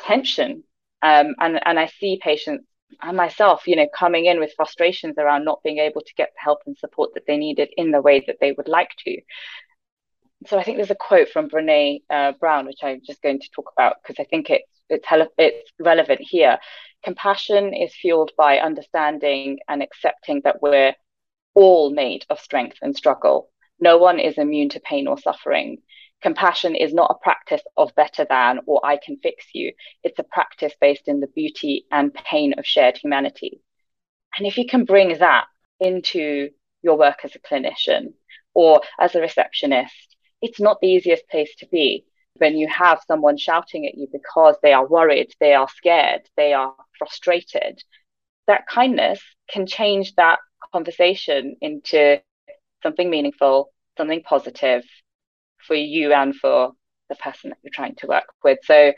tension, 0.00 0.64
um, 1.02 1.34
and 1.40 1.60
and 1.64 1.78
I 1.78 1.86
see 1.86 2.20
patients 2.22 2.64
and 3.02 3.16
myself, 3.16 3.66
you 3.66 3.76
know, 3.76 3.88
coming 3.94 4.24
in 4.26 4.40
with 4.40 4.54
frustrations 4.56 5.16
around 5.18 5.44
not 5.44 5.62
being 5.62 5.78
able 5.78 6.00
to 6.00 6.14
get 6.16 6.30
the 6.34 6.40
help 6.42 6.60
and 6.66 6.76
support 6.76 7.10
that 7.14 7.24
they 7.26 7.36
needed 7.36 7.68
in 7.76 7.90
the 7.90 8.00
way 8.00 8.24
that 8.26 8.36
they 8.40 8.52
would 8.52 8.68
like 8.68 8.90
to 9.04 9.20
so 10.46 10.58
I 10.58 10.62
think 10.62 10.76
there's 10.76 10.90
a 10.90 10.94
quote 10.94 11.28
from 11.28 11.48
Brene 11.48 12.02
uh, 12.10 12.32
Brown, 12.38 12.66
which 12.66 12.78
I'm 12.82 13.00
just 13.04 13.22
going 13.22 13.40
to 13.40 13.50
talk 13.50 13.72
about 13.76 13.96
because 14.02 14.22
I 14.22 14.24
think 14.24 14.50
it's 14.50 14.77
it's 14.88 15.06
it's 15.38 15.70
relevant 15.78 16.20
here. 16.20 16.58
Compassion 17.04 17.74
is 17.74 17.94
fueled 17.94 18.32
by 18.36 18.58
understanding 18.58 19.58
and 19.68 19.82
accepting 19.82 20.40
that 20.44 20.60
we're 20.62 20.94
all 21.54 21.90
made 21.90 22.24
of 22.30 22.40
strength 22.40 22.78
and 22.82 22.96
struggle. 22.96 23.50
No 23.80 23.98
one 23.98 24.18
is 24.18 24.38
immune 24.38 24.68
to 24.70 24.80
pain 24.80 25.06
or 25.06 25.18
suffering. 25.18 25.78
Compassion 26.20 26.74
is 26.74 26.92
not 26.92 27.10
a 27.10 27.22
practice 27.22 27.62
of 27.76 27.94
better 27.94 28.26
than 28.28 28.60
or 28.66 28.84
I 28.84 28.98
can 29.04 29.18
fix 29.22 29.46
you. 29.54 29.72
It's 30.02 30.18
a 30.18 30.24
practice 30.24 30.72
based 30.80 31.06
in 31.06 31.20
the 31.20 31.28
beauty 31.28 31.86
and 31.92 32.12
pain 32.12 32.54
of 32.58 32.66
shared 32.66 32.98
humanity. 32.98 33.60
And 34.36 34.46
if 34.46 34.58
you 34.58 34.66
can 34.66 34.84
bring 34.84 35.16
that 35.18 35.46
into 35.78 36.50
your 36.82 36.98
work 36.98 37.18
as 37.24 37.36
a 37.36 37.38
clinician 37.38 38.14
or 38.54 38.80
as 38.98 39.14
a 39.14 39.20
receptionist 39.20 40.16
it's 40.40 40.60
not 40.60 40.80
the 40.80 40.88
easiest 40.88 41.28
place 41.28 41.54
to 41.56 41.66
be 41.66 42.04
when 42.38 42.56
you 42.56 42.68
have 42.68 43.00
someone 43.06 43.36
shouting 43.36 43.86
at 43.86 43.96
you 43.96 44.08
because 44.10 44.56
they 44.62 44.72
are 44.72 44.86
worried, 44.86 45.32
they 45.40 45.54
are 45.54 45.68
scared, 45.68 46.22
they 46.36 46.52
are 46.52 46.74
frustrated. 46.98 47.82
That 48.46 48.66
kindness 48.66 49.20
can 49.50 49.66
change 49.66 50.14
that 50.14 50.38
conversation 50.72 51.56
into 51.60 52.20
something 52.82 53.10
meaningful, 53.10 53.70
something 53.96 54.22
positive 54.22 54.84
for 55.66 55.74
you 55.74 56.12
and 56.12 56.34
for 56.34 56.72
the 57.08 57.16
person 57.16 57.50
that 57.50 57.58
you're 57.62 57.70
trying 57.72 57.96
to 57.96 58.06
work 58.06 58.26
with. 58.42 58.58
So, 58.64 58.92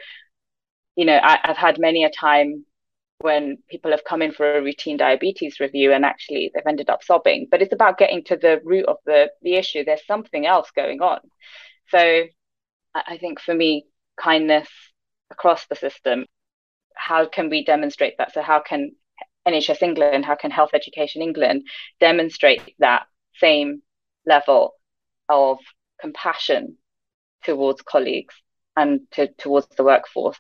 you 0.97 1.05
know, 1.05 1.19
I, 1.23 1.39
have 1.45 1.57
had 1.57 1.79
many 1.79 2.05
a 2.05 2.11
time 2.11 2.65
when 3.21 3.59
people 3.69 3.91
have 3.91 4.05
come 4.05 4.23
in 4.23 4.33
for 4.33 4.57
a 4.57 4.63
routine 4.63 4.97
diabetes 4.97 5.61
review 5.61 5.93
and 5.93 6.05
actually 6.05 6.51
they've 6.55 6.63
ended 6.67 6.89
up 6.89 7.05
sobbing 7.05 7.47
but 7.51 7.61
it's 7.61 7.73
about 7.73 7.99
getting 7.99 8.25
to 8.25 8.37
the 8.37 8.61
root 8.65 8.87
of 8.87 8.97
the 9.05 9.31
the 9.43 9.57
issue 9.57 9.85
there's 9.85 10.07
something 10.07 10.47
else 10.47 10.71
going 10.75 11.03
on 11.03 11.21
so 11.89 12.25
i 12.95 13.17
think 13.19 13.41
for 13.41 13.55
me 13.55 13.87
kindness 14.17 14.69
across 15.31 15.67
the 15.67 15.77
system 15.77 16.27
how 16.95 17.27
can 17.27 17.49
we 17.51 17.65
demonstrate 17.65 18.15
that 18.19 18.33
so 18.33 18.43
how 18.43 18.61
can 18.61 18.93
nhs 19.47 19.83
england 19.83 20.25
how 20.25 20.35
can 20.35 20.51
health 20.51 20.71
education 20.75 21.23
england 21.23 21.63
demonstrate 21.99 22.75
that 22.79 23.05
same 23.35 23.83
level 24.27 24.75
of 25.29 25.59
compassion 26.01 26.77
towards 27.45 27.81
colleagues 27.83 28.35
and 28.77 29.01
to, 29.13 29.29
towards 29.39 29.67
the 29.77 29.85
workforce 29.85 30.39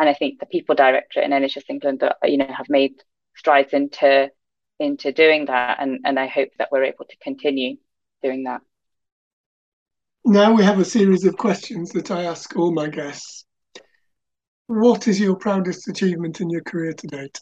and 0.00 0.08
I 0.08 0.14
think 0.14 0.40
the 0.40 0.46
people 0.46 0.74
directorate 0.74 1.26
in 1.26 1.30
NHS 1.30 1.68
England, 1.68 2.02
you 2.24 2.38
know, 2.38 2.46
have 2.46 2.70
made 2.70 2.94
strides 3.36 3.74
into 3.74 4.30
into 4.78 5.12
doing 5.12 5.44
that, 5.44 5.76
and 5.78 6.00
and 6.06 6.18
I 6.18 6.26
hope 6.26 6.48
that 6.58 6.72
we're 6.72 6.84
able 6.84 7.04
to 7.04 7.16
continue 7.18 7.76
doing 8.22 8.44
that. 8.44 8.62
Now 10.30 10.52
we 10.52 10.62
have 10.62 10.78
a 10.78 10.84
series 10.84 11.24
of 11.24 11.36
questions 11.36 11.90
that 11.90 12.12
I 12.12 12.22
ask 12.22 12.54
all 12.54 12.70
my 12.70 12.86
guests. 12.86 13.46
What 14.68 15.08
is 15.08 15.18
your 15.18 15.34
proudest 15.34 15.88
achievement 15.88 16.40
in 16.40 16.48
your 16.48 16.60
career 16.60 16.92
to 16.92 17.06
date? 17.08 17.40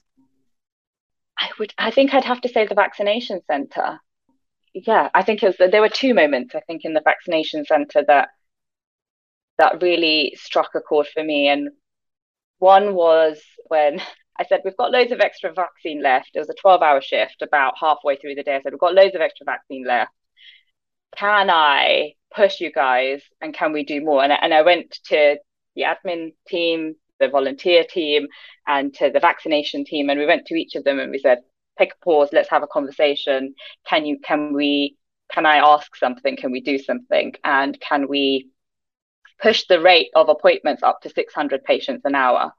I 1.38 1.51
would, 1.59 1.74
I 1.77 1.90
think 1.90 2.14
I'd 2.14 2.24
have 2.24 2.40
to 2.40 2.48
say 2.48 2.66
the 2.66 2.74
vaccination 2.74 3.42
centre. 3.46 4.01
Yeah, 4.72 5.11
I 5.12 5.22
think 5.22 5.42
it 5.42 5.48
was, 5.48 5.70
there 5.70 5.83
were 5.83 5.90
two 5.90 6.14
moments 6.14 6.55
I 6.55 6.61
think 6.61 6.87
in 6.87 6.94
the 6.94 7.03
vaccination 7.05 7.66
centre 7.66 8.03
that 8.07 8.31
that 9.59 9.83
really 9.83 10.33
struck 10.38 10.70
a 10.74 10.81
chord 10.81 11.09
for 11.09 11.22
me, 11.22 11.48
and 11.48 11.68
one 12.59 12.94
was 12.94 13.38
when 13.66 14.01
I 14.38 14.46
said, 14.46 14.62
We've 14.64 14.79
got 14.79 14.92
loads 14.92 15.12
of 15.12 15.20
extra 15.20 15.53
vaccine 15.53 16.03
left. 16.03 16.31
It 16.33 16.38
was 16.38 16.48
a 16.48 16.55
12 16.55 16.81
hour 16.81 17.03
shift 17.03 17.42
about 17.42 17.74
halfway 17.79 18.16
through 18.16 18.37
the 18.37 18.42
day. 18.42 18.57
I 18.57 18.62
said, 18.62 18.72
We've 18.72 18.81
got 18.81 18.94
loads 18.94 19.14
of 19.14 19.20
extra 19.20 19.44
vaccine 19.44 19.85
left. 19.87 20.12
Can 21.16 21.51
I 21.51 22.14
push 22.35 22.61
you 22.61 22.71
guys 22.73 23.23
and 23.40 23.55
can 23.55 23.73
we 23.73 23.85
do 23.85 24.01
more? 24.01 24.23
And, 24.23 24.33
and 24.33 24.53
I 24.55 24.62
went 24.62 24.99
to 25.07 25.37
the 25.75 25.83
admin 25.83 26.35
team, 26.47 26.94
the 27.18 27.29
volunteer 27.29 27.85
team, 27.85 28.29
and 28.66 28.94
to 28.94 29.11
the 29.11 29.21
vaccination 29.21 29.85
team. 29.85 30.11
And 30.11 30.18
we 30.18 30.27
went 30.27 30.47
to 30.47 30.55
each 30.55 30.75
of 30.75 30.85
them 30.85 30.99
and 30.99 31.11
we 31.11 31.18
said, 31.18 31.38
Take 31.79 31.92
a 31.92 32.05
pause, 32.05 32.31
let's 32.33 32.51
have 32.51 32.64
a 32.64 32.66
conversation. 32.66 33.55
Can 33.87 34.05
you, 34.05 34.18
can 34.25 34.53
we, 34.53 34.97
can 35.31 35.47
I 35.47 35.59
ask 35.59 35.94
something? 35.94 36.37
Can 36.37 36.51
we 36.51 36.61
do 36.61 36.77
something? 36.79 37.35
And 37.44 37.79
can 37.81 38.09
we 38.09 38.51
push 39.40 39.64
the 39.66 39.81
rate 39.81 40.11
of 40.14 40.29
appointments 40.29 40.83
up 40.83 41.01
to 41.03 41.11
600 41.11 41.64
patients 41.64 42.03
an 42.05 42.14
hour. 42.14 42.53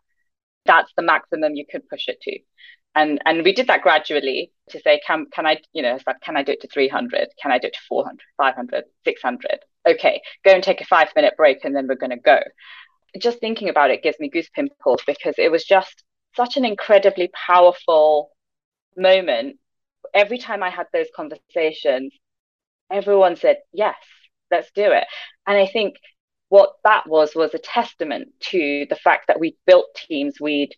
That's 0.66 0.92
the 0.96 1.04
maximum 1.04 1.56
you 1.56 1.66
could 1.70 1.88
push 1.90 2.08
it 2.08 2.22
to. 2.22 2.40
And, 3.00 3.22
and 3.26 3.46
we 3.46 3.54
did 3.54 3.68
that 3.68 3.82
gradually 3.82 4.52
to 4.72 4.82
say, 4.82 5.00
can, 5.08 5.28
can 5.32 5.46
I, 5.46 5.62
you 5.72 5.82
know, 5.82 5.98
can 6.22 6.36
I 6.36 6.44
do 6.44 6.52
it 6.52 6.60
to 6.62 6.68
300? 6.68 7.30
Can 7.42 7.50
I 7.50 7.58
do 7.58 7.68
it 7.68 7.74
to 7.74 7.80
400, 7.88 8.20
500, 8.36 8.84
600? 9.06 9.60
Okay, 9.88 10.22
go 10.44 10.52
and 10.52 10.62
take 10.62 10.82
a 10.82 10.86
five 10.86 11.08
minute 11.16 11.36
break 11.38 11.64
and 11.64 11.74
then 11.74 11.88
we're 11.88 11.96
going 11.96 12.10
to 12.10 12.18
go. 12.18 12.40
Just 13.18 13.40
thinking 13.40 13.70
about 13.70 13.90
it 13.90 14.04
gives 14.04 14.20
me 14.20 14.30
goose 14.30 14.50
pimples 14.54 15.02
because 15.08 15.36
it 15.38 15.50
was 15.50 15.64
just 15.64 16.04
such 16.36 16.58
an 16.58 16.66
incredibly 16.66 17.30
powerful 17.30 18.32
moment. 18.98 19.60
Every 20.14 20.38
time 20.38 20.62
I 20.62 20.70
had 20.70 20.88
those 20.92 21.08
conversations, 21.16 22.14
everyone 22.92 23.38
said, 23.38 23.60
yes, 23.72 23.96
let's 24.52 24.72
do 24.76 24.92
it. 24.92 25.06
And 25.48 25.58
I 25.58 25.68
think 25.68 25.96
what 26.50 26.74
that 26.84 27.08
was 27.08 27.34
was 27.34 27.54
a 27.54 27.60
testament 27.60 28.28
to 28.52 28.88
the 28.90 28.98
fact 28.98 29.28
that 29.28 29.40
we 29.40 29.56
built 29.66 29.86
teams, 29.96 30.42
we'd 30.42 30.76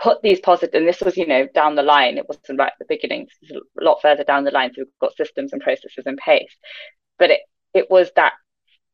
put 0.00 0.22
these 0.22 0.40
positive, 0.40 0.74
and 0.74 0.88
this 0.88 1.00
was, 1.00 1.16
you 1.16 1.26
know, 1.26 1.46
down 1.54 1.74
the 1.74 1.82
line. 1.82 2.18
It 2.18 2.28
wasn't 2.28 2.58
right 2.58 2.72
at 2.72 2.78
the 2.78 2.84
beginning. 2.88 3.26
A 3.52 3.84
lot 3.84 4.00
further 4.00 4.24
down 4.24 4.44
the 4.44 4.50
line. 4.50 4.72
So 4.74 4.82
we've 4.82 4.98
got 5.00 5.16
systems 5.16 5.52
and 5.52 5.62
processes 5.62 6.04
in 6.06 6.16
place. 6.16 6.54
But 7.18 7.30
it, 7.30 7.40
it 7.74 7.90
was 7.90 8.10
that 8.16 8.34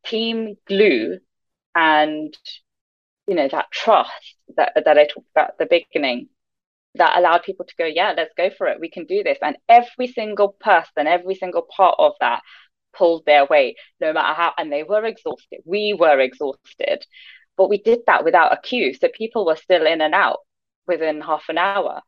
team 0.05 0.55
glue 0.67 1.19
and, 1.75 2.35
you 3.27 3.35
know, 3.35 3.47
that 3.47 3.71
trust 3.71 4.35
that, 4.57 4.73
that 4.75 4.97
I 4.97 5.05
talked 5.05 5.29
about 5.35 5.49
at 5.49 5.57
the 5.57 5.65
beginning 5.65 6.29
that 6.95 7.17
allowed 7.17 7.43
people 7.43 7.65
to 7.65 7.75
go, 7.77 7.85
yeah, 7.85 8.13
let's 8.15 8.33
go 8.37 8.49
for 8.57 8.67
it. 8.67 8.79
We 8.79 8.89
can 8.89 9.05
do 9.05 9.21
this. 9.21 9.37
And 9.41 9.57
every 9.67 10.07
single 10.07 10.55
person, 10.59 11.07
every 11.07 11.35
single 11.35 11.67
part 11.75 11.95
of 11.99 12.13
that 12.21 12.41
pulled 12.97 13.25
their 13.25 13.45
weight 13.45 13.75
no 13.99 14.13
matter 14.13 14.33
how 14.33 14.53
and 14.57 14.71
they 14.71 14.83
were 14.83 15.05
exhausted 15.05 15.59
we 15.65 15.93
were 15.93 16.19
exhausted 16.19 17.05
but 17.57 17.69
we 17.69 17.77
did 17.77 17.99
that 18.07 18.23
without 18.23 18.53
a 18.53 18.61
queue 18.61 18.93
so 18.93 19.07
people 19.13 19.45
were 19.45 19.55
still 19.55 19.85
in 19.85 20.01
and 20.01 20.13
out 20.13 20.39
within 20.87 21.21
half 21.21 21.49
an 21.49 21.57
hour 21.57 22.01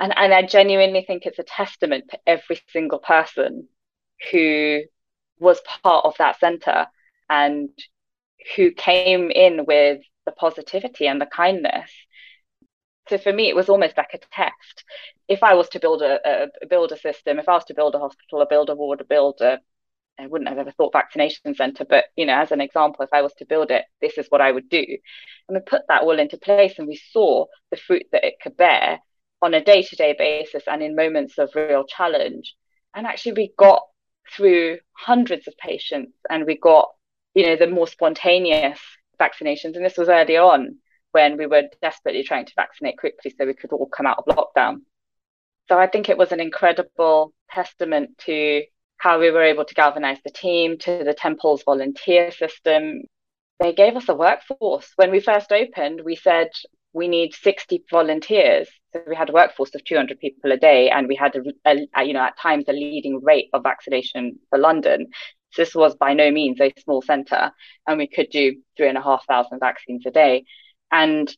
and 0.00 0.12
and 0.16 0.32
I 0.34 0.42
genuinely 0.42 1.04
think 1.06 1.26
it's 1.26 1.38
a 1.38 1.44
testament 1.44 2.04
to 2.10 2.18
every 2.26 2.60
single 2.70 2.98
person 2.98 3.68
who 4.30 4.82
was 5.38 5.60
part 5.82 6.04
of 6.04 6.16
that 6.18 6.38
center 6.38 6.86
and 7.28 7.70
who 8.56 8.70
came 8.72 9.30
in 9.30 9.64
with 9.66 10.00
the 10.26 10.32
positivity 10.32 11.06
and 11.06 11.20
the 11.20 11.26
kindness. 11.26 11.90
So 13.08 13.18
for 13.18 13.32
me, 13.32 13.48
it 13.48 13.56
was 13.56 13.68
almost 13.68 13.96
like 13.96 14.14
a 14.14 14.18
test. 14.18 14.84
If 15.28 15.42
I 15.42 15.54
was 15.54 15.68
to 15.70 15.80
build 15.80 16.02
a, 16.02 16.44
a 16.62 16.66
build 16.66 16.92
a 16.92 16.98
system, 16.98 17.38
if 17.38 17.48
I 17.48 17.54
was 17.54 17.64
to 17.66 17.74
build 17.74 17.94
a 17.94 17.98
hospital, 17.98 18.42
or 18.42 18.46
build 18.46 18.70
a 18.70 18.74
ward, 18.74 19.00
or 19.00 19.04
build 19.04 19.40
a, 19.40 19.60
I 20.18 20.26
wouldn't 20.26 20.48
have 20.48 20.58
ever 20.58 20.70
thought 20.72 20.92
vaccination 20.92 21.54
center, 21.54 21.84
but 21.84 22.04
you 22.16 22.26
know, 22.26 22.34
as 22.34 22.52
an 22.52 22.60
example, 22.60 23.02
if 23.04 23.12
I 23.12 23.22
was 23.22 23.32
to 23.34 23.46
build 23.46 23.70
it, 23.70 23.84
this 24.00 24.18
is 24.18 24.26
what 24.28 24.40
I 24.40 24.52
would 24.52 24.68
do. 24.68 24.84
And 25.48 25.56
we 25.56 25.60
put 25.60 25.82
that 25.88 26.02
all 26.02 26.18
into 26.18 26.36
place, 26.36 26.78
and 26.78 26.86
we 26.86 27.00
saw 27.12 27.46
the 27.70 27.76
fruit 27.76 28.06
that 28.12 28.24
it 28.24 28.34
could 28.42 28.56
bear 28.56 29.00
on 29.40 29.54
a 29.54 29.64
day-to-day 29.64 30.14
basis 30.18 30.64
and 30.66 30.82
in 30.82 30.94
moments 30.94 31.38
of 31.38 31.50
real 31.54 31.84
challenge. 31.84 32.54
And 32.94 33.06
actually, 33.06 33.32
we 33.32 33.52
got 33.58 33.82
through 34.36 34.78
hundreds 34.92 35.48
of 35.48 35.56
patients, 35.56 36.16
and 36.30 36.46
we 36.46 36.56
got 36.56 36.90
you 37.34 37.46
know 37.46 37.56
the 37.56 37.66
more 37.66 37.86
spontaneous 37.86 38.78
vaccinations. 39.20 39.76
And 39.76 39.84
this 39.84 39.98
was 39.98 40.08
early 40.08 40.36
on 40.36 40.76
when 41.12 41.36
we 41.36 41.46
were 41.46 41.64
desperately 41.80 42.22
trying 42.22 42.46
to 42.46 42.52
vaccinate 42.56 42.98
quickly 42.98 43.34
so 43.36 43.46
we 43.46 43.54
could 43.54 43.72
all 43.72 43.86
come 43.86 44.06
out 44.06 44.18
of 44.18 44.36
lockdown. 44.36 44.82
So 45.68 45.78
I 45.78 45.86
think 45.86 46.08
it 46.08 46.18
was 46.18 46.32
an 46.32 46.40
incredible 46.40 47.32
testament 47.50 48.18
to 48.26 48.62
how 49.02 49.18
we 49.18 49.32
were 49.32 49.42
able 49.42 49.64
to 49.64 49.74
galvanize 49.74 50.20
the 50.24 50.30
team, 50.30 50.78
to 50.78 51.02
the 51.04 51.12
temple's 51.12 51.64
volunteer 51.64 52.30
system. 52.30 53.02
They 53.58 53.72
gave 53.72 53.96
us 53.96 54.08
a 54.08 54.14
workforce. 54.14 54.92
When 54.94 55.10
we 55.10 55.18
first 55.18 55.50
opened, 55.50 56.02
we 56.04 56.14
said 56.14 56.50
we 56.92 57.08
need 57.08 57.34
60 57.34 57.82
volunteers. 57.90 58.68
So 58.92 59.02
we 59.08 59.16
had 59.16 59.30
a 59.30 59.32
workforce 59.32 59.74
of 59.74 59.82
200 59.82 60.20
people 60.20 60.52
a 60.52 60.56
day, 60.56 60.88
and 60.88 61.08
we 61.08 61.16
had, 61.16 61.34
a, 61.34 61.42
a, 61.96 62.04
you 62.04 62.12
know, 62.12 62.22
at 62.22 62.38
times 62.38 62.66
a 62.68 62.72
leading 62.72 63.20
rate 63.24 63.48
of 63.52 63.64
vaccination 63.64 64.38
for 64.50 64.58
London. 64.60 65.08
So 65.50 65.62
this 65.62 65.74
was 65.74 65.96
by 65.96 66.14
no 66.14 66.30
means 66.30 66.60
a 66.60 66.72
small 66.78 67.02
centre, 67.02 67.50
and 67.88 67.98
we 67.98 68.06
could 68.06 68.30
do 68.30 68.54
three 68.76 68.88
and 68.88 68.98
a 68.98 69.02
half 69.02 69.26
thousand 69.26 69.58
vaccines 69.58 70.06
a 70.06 70.12
day. 70.12 70.44
And 70.92 71.28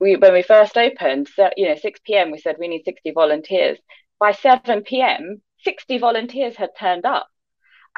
we, 0.00 0.16
when 0.16 0.32
we 0.32 0.42
first 0.42 0.76
opened, 0.76 1.28
so, 1.28 1.48
you 1.56 1.68
know, 1.68 1.76
6 1.76 2.00
p.m., 2.04 2.32
we 2.32 2.38
said 2.38 2.56
we 2.58 2.66
need 2.66 2.82
60 2.84 3.12
volunteers. 3.12 3.78
By 4.18 4.32
7 4.32 4.82
p.m., 4.82 5.42
60 5.66 5.98
volunteers 5.98 6.54
had 6.54 6.70
turned 6.78 7.04
up. 7.04 7.26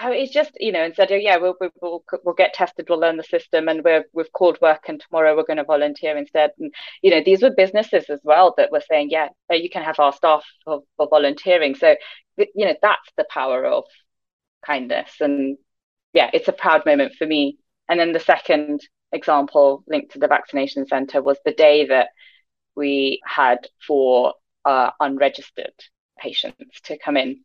it's 0.00 0.32
just, 0.32 0.52
you 0.58 0.72
know, 0.72 0.82
and 0.82 0.94
said, 0.94 1.12
oh, 1.12 1.16
yeah, 1.16 1.36
we'll, 1.36 1.54
we'll, 1.82 2.02
we'll 2.24 2.34
get 2.34 2.54
tested, 2.54 2.86
we'll 2.88 2.98
learn 2.98 3.18
the 3.18 3.22
system, 3.22 3.68
and 3.68 3.84
we're, 3.84 4.04
we've 4.14 4.32
called 4.32 4.58
work, 4.62 4.84
and 4.88 4.98
tomorrow 5.00 5.36
we're 5.36 5.44
going 5.44 5.58
to 5.58 5.64
volunteer 5.64 6.16
instead. 6.16 6.50
And, 6.58 6.72
you 7.02 7.10
know, 7.10 7.22
these 7.22 7.42
were 7.42 7.50
businesses 7.50 8.06
as 8.08 8.20
well 8.24 8.54
that 8.56 8.72
were 8.72 8.82
saying, 8.88 9.10
yeah, 9.10 9.28
you 9.50 9.68
can 9.68 9.82
have 9.82 10.00
our 10.00 10.14
staff 10.14 10.46
for, 10.64 10.80
for 10.96 11.08
volunteering. 11.10 11.74
So, 11.74 11.94
you 12.38 12.64
know, 12.64 12.74
that's 12.80 13.12
the 13.18 13.26
power 13.28 13.66
of 13.66 13.84
kindness. 14.64 15.10
And 15.20 15.58
yeah, 16.14 16.30
it's 16.32 16.48
a 16.48 16.52
proud 16.52 16.86
moment 16.86 17.12
for 17.18 17.26
me. 17.26 17.58
And 17.86 18.00
then 18.00 18.12
the 18.12 18.20
second 18.20 18.80
example 19.12 19.84
linked 19.86 20.12
to 20.12 20.18
the 20.18 20.28
vaccination 20.28 20.86
centre 20.86 21.20
was 21.22 21.38
the 21.44 21.52
day 21.52 21.86
that 21.86 22.08
we 22.74 23.20
had 23.26 23.58
for 23.86 24.32
uh, 24.64 24.90
unregistered 25.00 25.74
patients 26.18 26.80
to 26.84 26.98
come 26.98 27.16
in. 27.16 27.44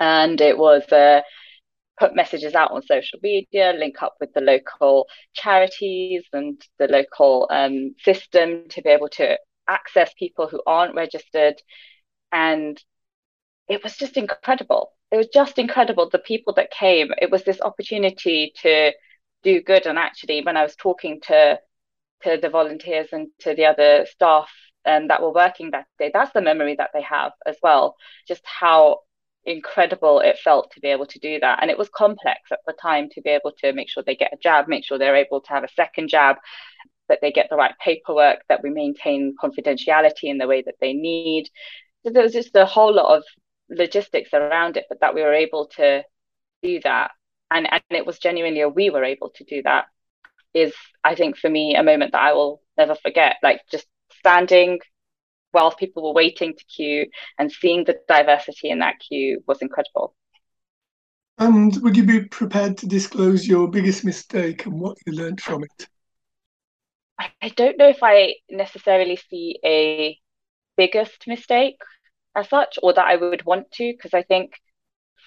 And 0.00 0.40
it 0.40 0.58
was 0.58 0.90
uh, 0.92 1.22
put 1.98 2.16
messages 2.16 2.54
out 2.54 2.72
on 2.72 2.82
social 2.82 3.18
media, 3.22 3.74
link 3.78 4.02
up 4.02 4.14
with 4.20 4.32
the 4.32 4.40
local 4.40 5.06
charities 5.34 6.24
and 6.32 6.60
the 6.78 6.88
local 6.88 7.46
um, 7.50 7.94
system 8.02 8.68
to 8.70 8.82
be 8.82 8.90
able 8.90 9.10
to 9.10 9.38
access 9.68 10.12
people 10.18 10.48
who 10.48 10.62
aren't 10.66 10.94
registered. 10.94 11.60
And 12.32 12.82
it 13.68 13.82
was 13.84 13.96
just 13.96 14.16
incredible. 14.16 14.92
It 15.12 15.16
was 15.16 15.28
just 15.28 15.58
incredible 15.58 16.08
the 16.08 16.18
people 16.18 16.54
that 16.54 16.70
came. 16.70 17.12
It 17.20 17.30
was 17.30 17.44
this 17.44 17.60
opportunity 17.60 18.52
to 18.62 18.92
do 19.42 19.62
good. 19.62 19.86
And 19.86 19.98
actually 19.98 20.42
when 20.42 20.56
i 20.56 20.62
was 20.62 20.76
talking 20.76 21.20
to 21.22 21.58
to 22.22 22.38
the 22.40 22.50
volunteers 22.50 23.08
and 23.12 23.28
to 23.40 23.54
the 23.54 23.64
other 23.66 24.06
staff 24.06 24.50
um, 24.86 25.08
that 25.08 25.22
were 25.22 25.32
working 25.32 25.70
that 25.70 25.86
day 25.98 26.10
that's 26.12 26.32
the 26.32 26.42
memory 26.42 26.74
that 26.76 26.90
they 26.94 27.02
have 27.02 27.32
as 27.46 27.56
well 27.62 27.96
just 28.28 28.42
how 28.44 28.98
incredible 29.46 30.20
it 30.20 30.38
felt 30.38 30.70
to 30.70 30.80
be 30.80 30.88
able 30.88 31.06
to 31.06 31.18
do 31.18 31.40
that 31.40 31.58
and 31.62 31.70
it 31.70 31.78
was 31.78 31.88
complex 31.88 32.40
at 32.52 32.58
the 32.66 32.74
time 32.74 33.08
to 33.10 33.22
be 33.22 33.30
able 33.30 33.52
to 33.58 33.72
make 33.72 33.88
sure 33.88 34.02
they 34.02 34.14
get 34.14 34.32
a 34.32 34.36
jab 34.42 34.68
make 34.68 34.84
sure 34.84 34.98
they're 34.98 35.16
able 35.16 35.40
to 35.40 35.48
have 35.48 35.64
a 35.64 35.68
second 35.74 36.08
jab 36.08 36.36
that 37.08 37.18
they 37.22 37.32
get 37.32 37.48
the 37.50 37.56
right 37.56 37.74
paperwork 37.82 38.40
that 38.48 38.62
we 38.62 38.70
maintain 38.70 39.34
confidentiality 39.42 40.24
in 40.24 40.38
the 40.38 40.46
way 40.46 40.62
that 40.62 40.74
they 40.80 40.92
need 40.92 41.48
so 42.04 42.10
there 42.12 42.22
was 42.22 42.32
just 42.32 42.54
a 42.54 42.66
whole 42.66 42.94
lot 42.94 43.16
of 43.16 43.24
logistics 43.70 44.32
around 44.32 44.76
it, 44.76 44.86
but 44.88 45.00
that 45.00 45.14
we 45.14 45.22
were 45.22 45.32
able 45.32 45.66
to 45.76 46.02
do 46.62 46.80
that. 46.84 47.12
And, 47.50 47.70
and 47.70 47.82
it 47.90 48.06
was 48.06 48.18
genuinely 48.18 48.60
a 48.60 48.68
we 48.68 48.90
were 48.90 49.04
able 49.04 49.30
to 49.36 49.44
do 49.44 49.62
that 49.62 49.86
is, 50.54 50.74
I 51.04 51.14
think, 51.14 51.36
for 51.36 51.48
me, 51.48 51.76
a 51.76 51.82
moment 51.82 52.12
that 52.12 52.22
I 52.22 52.32
will 52.32 52.62
never 52.76 52.94
forget. 52.94 53.36
Like 53.42 53.60
just 53.70 53.86
standing 54.18 54.80
while 55.52 55.72
people 55.72 56.02
were 56.02 56.12
waiting 56.12 56.54
to 56.56 56.64
queue 56.64 57.06
and 57.38 57.50
seeing 57.50 57.84
the 57.84 57.98
diversity 58.08 58.70
in 58.70 58.78
that 58.80 58.96
queue 59.00 59.42
was 59.46 59.62
incredible. 59.62 60.14
And 61.38 61.74
would 61.82 61.96
you 61.96 62.04
be 62.04 62.24
prepared 62.24 62.76
to 62.78 62.86
disclose 62.86 63.48
your 63.48 63.68
biggest 63.68 64.04
mistake 64.04 64.66
and 64.66 64.78
what 64.80 64.98
you 65.06 65.12
learned 65.14 65.40
from 65.40 65.64
it? 65.64 65.88
I 67.42 67.48
don't 67.50 67.78
know 67.78 67.88
if 67.88 68.02
I 68.02 68.36
necessarily 68.50 69.16
see 69.16 69.58
a 69.64 70.18
biggest 70.76 71.26
mistake 71.26 71.76
as 72.34 72.48
such 72.48 72.78
or 72.82 72.92
that 72.94 73.06
I 73.06 73.16
would 73.16 73.44
want 73.44 73.70
to 73.72 73.92
because 73.92 74.14
I 74.14 74.22
think 74.22 74.52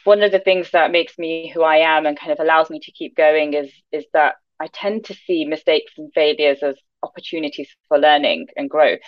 one 0.04 0.24
of 0.24 0.32
the 0.32 0.40
things 0.40 0.72
that 0.72 0.92
makes 0.92 1.18
me 1.18 1.50
who 1.54 1.64
I 1.64 1.78
am 1.78 2.06
and 2.06 2.20
kind 2.20 2.32
of 2.32 2.40
allows 2.40 2.70
me 2.70 2.80
to 2.82 2.92
keep 2.92 3.16
going 3.16 3.54
is 3.54 3.72
is 3.92 4.06
that 4.14 4.36
I 4.60 4.68
tend 4.68 5.06
to 5.06 5.14
see 5.14 5.46
mistakes 5.46 5.94
and 5.98 6.12
failures 6.14 6.60
as 6.64 6.76
opportunities 7.04 7.70
for 7.88 7.98
learning 8.00 8.48
and 8.56 8.70
growth. 8.70 9.02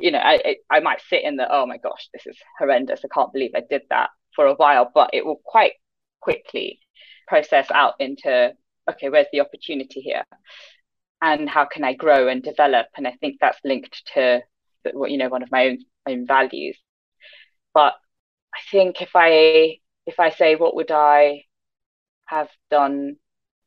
You 0.00 0.12
know, 0.12 0.18
I 0.18 0.56
I 0.70 0.80
might 0.80 1.00
sit 1.08 1.24
in 1.24 1.36
the 1.36 1.46
oh 1.50 1.66
my 1.66 1.78
gosh, 1.78 2.08
this 2.12 2.26
is 2.26 2.36
horrendous. 2.58 3.00
I 3.04 3.08
can't 3.12 3.32
believe 3.32 3.52
I 3.54 3.62
did 3.68 3.82
that 3.90 4.10
for 4.34 4.46
a 4.46 4.54
while, 4.54 4.90
but 4.94 5.10
it 5.12 5.24
will 5.24 5.40
quite 5.44 5.72
quickly 6.20 6.80
process 7.28 7.70
out 7.70 7.94
into 8.00 8.52
okay, 8.90 9.08
where's 9.10 9.26
the 9.32 9.40
opportunity 9.40 10.00
here, 10.00 10.24
and 11.22 11.48
how 11.48 11.64
can 11.66 11.84
I 11.84 11.94
grow 11.94 12.28
and 12.28 12.42
develop? 12.42 12.86
And 12.96 13.06
I 13.06 13.12
think 13.20 13.36
that's 13.40 13.58
linked 13.64 14.02
to 14.14 14.42
what 14.92 15.10
you 15.10 15.18
know 15.18 15.28
one 15.28 15.42
of 15.42 15.50
my 15.52 15.66
own 15.68 15.78
own 16.08 16.26
values 16.26 16.76
but 17.74 17.94
I 18.54 18.58
think 18.70 19.02
if 19.02 19.10
I 19.14 19.78
if 20.06 20.18
I 20.18 20.30
say 20.30 20.56
what 20.56 20.74
would 20.76 20.90
I 20.90 21.44
have 22.26 22.48
done 22.70 23.16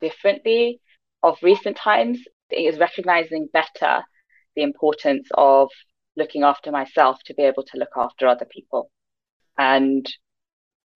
differently 0.01 0.81
of 1.21 1.37
recent 1.41 1.77
times, 1.77 2.19
it 2.49 2.55
is 2.73 2.79
recognizing 2.79 3.49
better 3.51 4.03
the 4.55 4.63
importance 4.63 5.27
of 5.33 5.69
looking 6.15 6.43
after 6.43 6.71
myself 6.71 7.17
to 7.25 7.33
be 7.33 7.43
able 7.43 7.63
to 7.63 7.77
look 7.77 7.95
after 7.97 8.27
other 8.27 8.45
people 8.45 8.89
and 9.57 10.05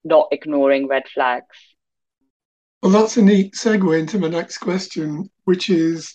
not 0.03 0.27
ignoring 0.31 0.87
red 0.87 1.03
flags. 1.13 1.45
Well, 2.81 2.91
that's 2.91 3.17
a 3.17 3.21
neat 3.21 3.53
segue 3.53 3.99
into 3.99 4.19
my 4.19 4.27
next 4.27 4.59
question, 4.59 5.29
which 5.45 5.69
is 5.69 6.13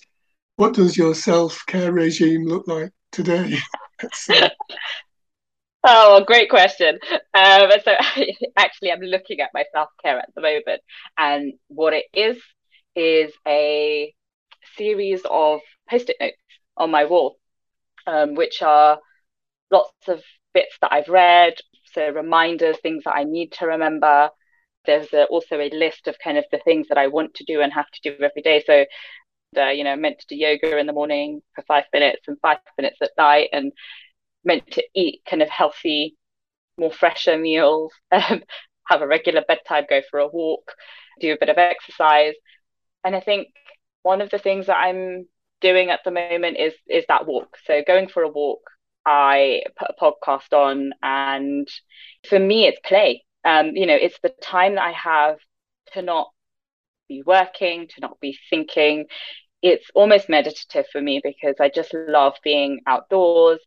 what 0.56 0.74
does 0.74 0.96
your 0.96 1.14
self 1.14 1.64
care 1.66 1.92
regime 1.92 2.44
look 2.46 2.66
like 2.68 2.92
today? 3.10 3.58
Oh, 5.84 6.22
great 6.24 6.48
question. 6.48 6.98
Um, 7.34 7.70
so 7.84 7.92
actually, 8.56 8.92
I'm 8.92 9.00
looking 9.00 9.40
at 9.40 9.50
my 9.52 9.64
self 9.72 9.88
care 10.02 10.18
at 10.18 10.30
the 10.34 10.40
moment, 10.40 10.80
and 11.18 11.54
what 11.68 11.92
it 11.92 12.04
is 12.14 12.40
is 12.94 13.32
a 13.46 14.14
series 14.76 15.22
of 15.28 15.60
post-it 15.90 16.16
notes 16.20 16.36
on 16.76 16.90
my 16.90 17.04
wall, 17.06 17.36
um, 18.06 18.34
which 18.34 18.62
are 18.62 18.98
lots 19.70 20.08
of 20.08 20.22
bits 20.54 20.76
that 20.80 20.92
I've 20.92 21.08
read, 21.08 21.54
so 21.92 22.08
reminders, 22.10 22.78
things 22.78 23.04
that 23.04 23.14
I 23.14 23.24
need 23.24 23.52
to 23.52 23.66
remember. 23.66 24.30
There's 24.86 25.12
a, 25.12 25.24
also 25.26 25.56
a 25.56 25.70
list 25.70 26.08
of 26.08 26.16
kind 26.22 26.38
of 26.38 26.44
the 26.50 26.58
things 26.58 26.88
that 26.88 26.98
I 26.98 27.06
want 27.06 27.34
to 27.34 27.44
do 27.44 27.60
and 27.60 27.72
have 27.72 27.90
to 27.90 28.00
do 28.10 28.22
every 28.22 28.42
day. 28.42 28.62
So, 28.66 28.84
you 29.70 29.84
know, 29.84 29.96
meant 29.96 30.18
to 30.20 30.26
do 30.28 30.36
yoga 30.36 30.78
in 30.78 30.86
the 30.86 30.92
morning 30.92 31.42
for 31.54 31.62
five 31.62 31.84
minutes 31.92 32.26
and 32.26 32.38
five 32.40 32.58
minutes 32.76 32.96
at 33.02 33.10
night, 33.18 33.50
and 33.52 33.72
meant 34.44 34.70
to 34.72 34.84
eat 34.94 35.22
kind 35.28 35.42
of 35.42 35.48
healthy, 35.48 36.16
more 36.78 36.92
fresher 36.92 37.38
meals, 37.38 37.92
um, 38.12 38.42
have 38.88 39.02
a 39.02 39.06
regular 39.06 39.42
bedtime, 39.46 39.84
go 39.88 40.02
for 40.10 40.20
a 40.20 40.28
walk, 40.28 40.72
do 41.20 41.32
a 41.32 41.38
bit 41.38 41.48
of 41.48 41.58
exercise. 41.58 42.34
And 43.04 43.14
I 43.14 43.20
think 43.20 43.48
one 44.02 44.20
of 44.20 44.30
the 44.30 44.38
things 44.38 44.66
that 44.66 44.76
I'm 44.76 45.26
doing 45.62 45.90
at 45.90 46.00
the 46.04 46.12
moment 46.12 46.58
is 46.58 46.74
is 46.88 47.04
that 47.08 47.26
walk. 47.26 47.58
So 47.66 47.82
going 47.86 48.08
for 48.08 48.22
a 48.24 48.28
walk, 48.28 48.60
I 49.06 49.62
put 49.78 49.90
a 49.90 50.04
podcast 50.04 50.52
on, 50.52 50.92
and 51.02 51.68
for 52.28 52.38
me, 52.38 52.66
it's 52.66 52.80
play. 52.84 53.24
Um, 53.44 53.68
you 53.76 53.86
know, 53.86 53.96
it's 53.96 54.18
the 54.22 54.30
time 54.42 54.76
that 54.76 54.84
I 54.84 54.92
have 54.92 55.38
to 55.94 56.02
not 56.02 56.30
be 57.08 57.22
working, 57.26 57.88
to 57.88 58.00
not 58.00 58.20
be 58.20 58.38
thinking. 58.50 59.06
It's 59.62 59.90
almost 59.94 60.28
meditative 60.28 60.86
for 60.92 61.00
me 61.00 61.20
because 61.22 61.56
I 61.60 61.68
just 61.70 61.94
love 61.94 62.34
being 62.44 62.80
outdoors, 62.86 63.60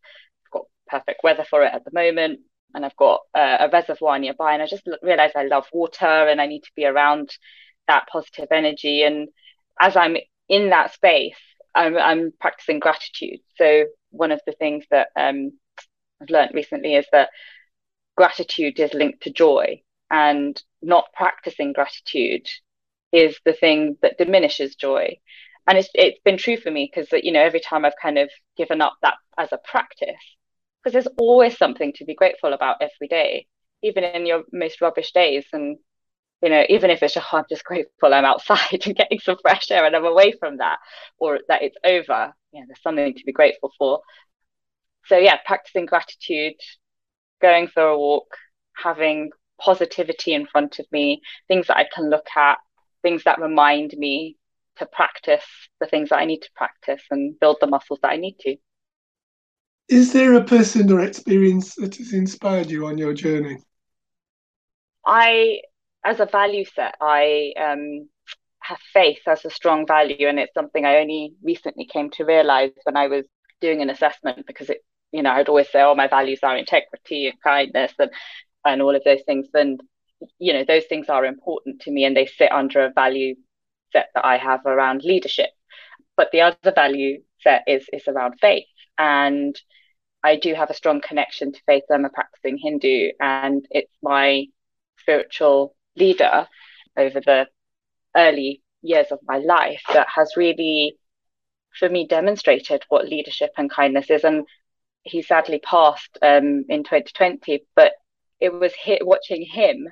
I've 0.46 0.52
got 0.52 0.66
perfect 0.88 1.22
weather 1.24 1.44
for 1.48 1.62
it 1.64 1.72
at 1.74 1.84
the 1.84 1.92
moment. 1.92 2.40
and 2.74 2.84
I've 2.84 2.96
got 2.96 3.22
a, 3.34 3.66
a 3.66 3.70
reservoir 3.72 4.18
nearby, 4.18 4.54
and 4.54 4.62
I 4.62 4.66
just 4.66 4.88
realized 5.02 5.36
I 5.36 5.44
love 5.46 5.66
water 5.72 6.06
and 6.06 6.40
I 6.40 6.46
need 6.46 6.62
to 6.64 6.72
be 6.76 6.84
around 6.86 7.30
that 7.88 8.06
positive 8.12 8.48
energy. 8.50 9.02
And 9.02 9.28
as 9.80 9.96
I'm 9.96 10.16
in 10.48 10.70
that 10.70 10.92
space, 10.94 11.36
I'm, 11.76 11.96
I'm 11.96 12.32
practicing 12.40 12.80
gratitude. 12.80 13.40
So 13.56 13.84
one 14.10 14.32
of 14.32 14.40
the 14.46 14.52
things 14.52 14.84
that 14.90 15.08
um, 15.16 15.52
I've 16.20 16.30
learned 16.30 16.52
recently 16.54 16.94
is 16.94 17.06
that 17.12 17.30
gratitude 18.16 18.80
is 18.80 18.94
linked 18.94 19.22
to 19.24 19.30
joy, 19.30 19.82
and 20.10 20.60
not 20.82 21.12
practicing 21.14 21.72
gratitude 21.72 22.46
is 23.12 23.38
the 23.44 23.52
thing 23.52 23.96
that 24.02 24.18
diminishes 24.18 24.74
joy. 24.74 25.18
And 25.66 25.78
it's 25.78 25.88
it's 25.94 26.20
been 26.24 26.38
true 26.38 26.56
for 26.56 26.70
me 26.70 26.90
because 26.92 27.08
you 27.24 27.32
know 27.32 27.42
every 27.42 27.60
time 27.60 27.84
I've 27.84 28.00
kind 28.00 28.18
of 28.18 28.30
given 28.56 28.80
up 28.80 28.94
that 29.02 29.14
as 29.36 29.52
a 29.52 29.58
practice, 29.58 30.14
because 30.82 30.92
there's 30.92 31.14
always 31.18 31.58
something 31.58 31.92
to 31.94 32.04
be 32.04 32.14
grateful 32.14 32.52
about 32.52 32.76
every 32.80 33.08
day, 33.08 33.46
even 33.82 34.04
in 34.04 34.26
your 34.26 34.44
most 34.52 34.80
rubbish 34.80 35.12
days. 35.12 35.44
And 35.52 35.78
you 36.42 36.50
know, 36.50 36.64
even 36.68 36.90
if 36.90 37.02
it's 37.02 37.14
just, 37.14 37.26
oh, 37.32 37.38
I'm 37.38 37.44
just 37.48 37.64
grateful 37.64 38.12
I'm 38.12 38.24
outside 38.24 38.60
and 38.86 38.96
getting 38.96 39.18
some 39.20 39.36
fresh 39.40 39.70
air 39.70 39.84
and 39.86 39.96
I'm 39.96 40.04
away 40.04 40.32
from 40.38 40.58
that, 40.58 40.78
or 41.18 41.40
that 41.48 41.62
it's 41.62 41.76
over. 41.84 42.34
you 42.52 42.60
know, 42.60 42.66
there's 42.68 42.82
something 42.82 43.14
to 43.14 43.24
be 43.24 43.32
grateful 43.32 43.72
for. 43.78 44.00
So 45.06 45.16
yeah, 45.18 45.38
practicing 45.44 45.86
gratitude, 45.86 46.54
going 47.40 47.68
for 47.68 47.82
a 47.82 47.98
walk, 47.98 48.36
having 48.76 49.30
positivity 49.58 50.34
in 50.34 50.46
front 50.46 50.78
of 50.78 50.86
me, 50.92 51.22
things 51.48 51.68
that 51.68 51.76
I 51.76 51.86
can 51.92 52.10
look 52.10 52.26
at, 52.36 52.58
things 53.02 53.24
that 53.24 53.40
remind 53.40 53.92
me 53.96 54.36
to 54.76 54.86
practice 54.86 55.44
the 55.80 55.86
things 55.86 56.10
that 56.10 56.18
I 56.18 56.24
need 56.24 56.42
to 56.42 56.50
practice 56.54 57.02
and 57.10 57.38
build 57.38 57.58
the 57.60 57.66
muscles 57.66 57.98
that 58.02 58.12
I 58.12 58.16
need 58.16 58.36
to. 58.40 58.56
Is 59.88 60.12
there 60.12 60.34
a 60.34 60.44
person 60.44 60.90
or 60.90 61.00
experience 61.00 61.74
that 61.76 61.96
has 61.96 62.12
inspired 62.12 62.70
you 62.70 62.86
on 62.86 62.98
your 62.98 63.14
journey? 63.14 63.58
I, 65.06 65.60
as 66.06 66.20
a 66.20 66.26
value 66.26 66.64
set, 66.64 66.94
I 67.00 67.52
um, 67.60 68.08
have 68.60 68.78
faith 68.92 69.22
as 69.26 69.44
a 69.44 69.50
strong 69.50 69.86
value, 69.86 70.28
and 70.28 70.38
it's 70.38 70.54
something 70.54 70.84
I 70.86 70.98
only 70.98 71.34
recently 71.42 71.84
came 71.84 72.10
to 72.10 72.24
realize 72.24 72.70
when 72.84 72.96
I 72.96 73.08
was 73.08 73.24
doing 73.60 73.82
an 73.82 73.90
assessment 73.90 74.46
because 74.46 74.70
it, 74.70 74.84
you 75.12 75.22
know, 75.22 75.32
I'd 75.32 75.48
always 75.48 75.70
say, 75.70 75.82
"Oh, 75.82 75.96
my 75.96 76.06
values 76.08 76.40
are 76.44 76.56
integrity 76.56 77.26
and 77.28 77.42
kindness 77.42 77.92
and 77.98 78.10
and 78.64 78.82
all 78.82 78.94
of 78.94 79.02
those 79.04 79.22
things," 79.26 79.48
and 79.52 79.80
you 80.38 80.52
know, 80.52 80.64
those 80.64 80.84
things 80.86 81.08
are 81.08 81.24
important 81.24 81.80
to 81.82 81.90
me, 81.90 82.04
and 82.04 82.16
they 82.16 82.26
sit 82.26 82.52
under 82.52 82.84
a 82.84 82.92
value 82.92 83.34
set 83.92 84.08
that 84.14 84.24
I 84.24 84.38
have 84.38 84.60
around 84.64 85.02
leadership. 85.02 85.50
But 86.16 86.30
the 86.32 86.42
other 86.42 86.72
value 86.72 87.22
set 87.40 87.64
is 87.66 87.86
is 87.92 88.06
around 88.08 88.38
faith, 88.40 88.66
and 88.96 89.60
I 90.22 90.36
do 90.36 90.54
have 90.54 90.70
a 90.70 90.74
strong 90.74 91.00
connection 91.00 91.52
to 91.52 91.60
faith. 91.66 91.84
I'm 91.90 92.04
a 92.04 92.10
practicing 92.10 92.58
Hindu, 92.58 93.10
and 93.20 93.66
it's 93.70 93.92
my 94.02 94.46
spiritual 94.98 95.75
leader 95.96 96.46
over 96.96 97.20
the 97.20 97.46
early 98.16 98.62
years 98.82 99.08
of 99.10 99.18
my 99.24 99.38
life 99.38 99.82
that 99.92 100.06
has 100.14 100.36
really, 100.36 100.96
for 101.78 101.88
me, 101.88 102.06
demonstrated 102.06 102.82
what 102.88 103.08
leadership 103.08 103.50
and 103.56 103.70
kindness 103.70 104.10
is. 104.10 104.24
And 104.24 104.44
he 105.02 105.22
sadly 105.22 105.58
passed 105.58 106.18
um, 106.22 106.64
in 106.68 106.84
2020, 106.84 107.64
but 107.74 107.92
it 108.40 108.52
was 108.52 108.72
hit, 108.74 109.06
watching 109.06 109.42
him 109.42 109.86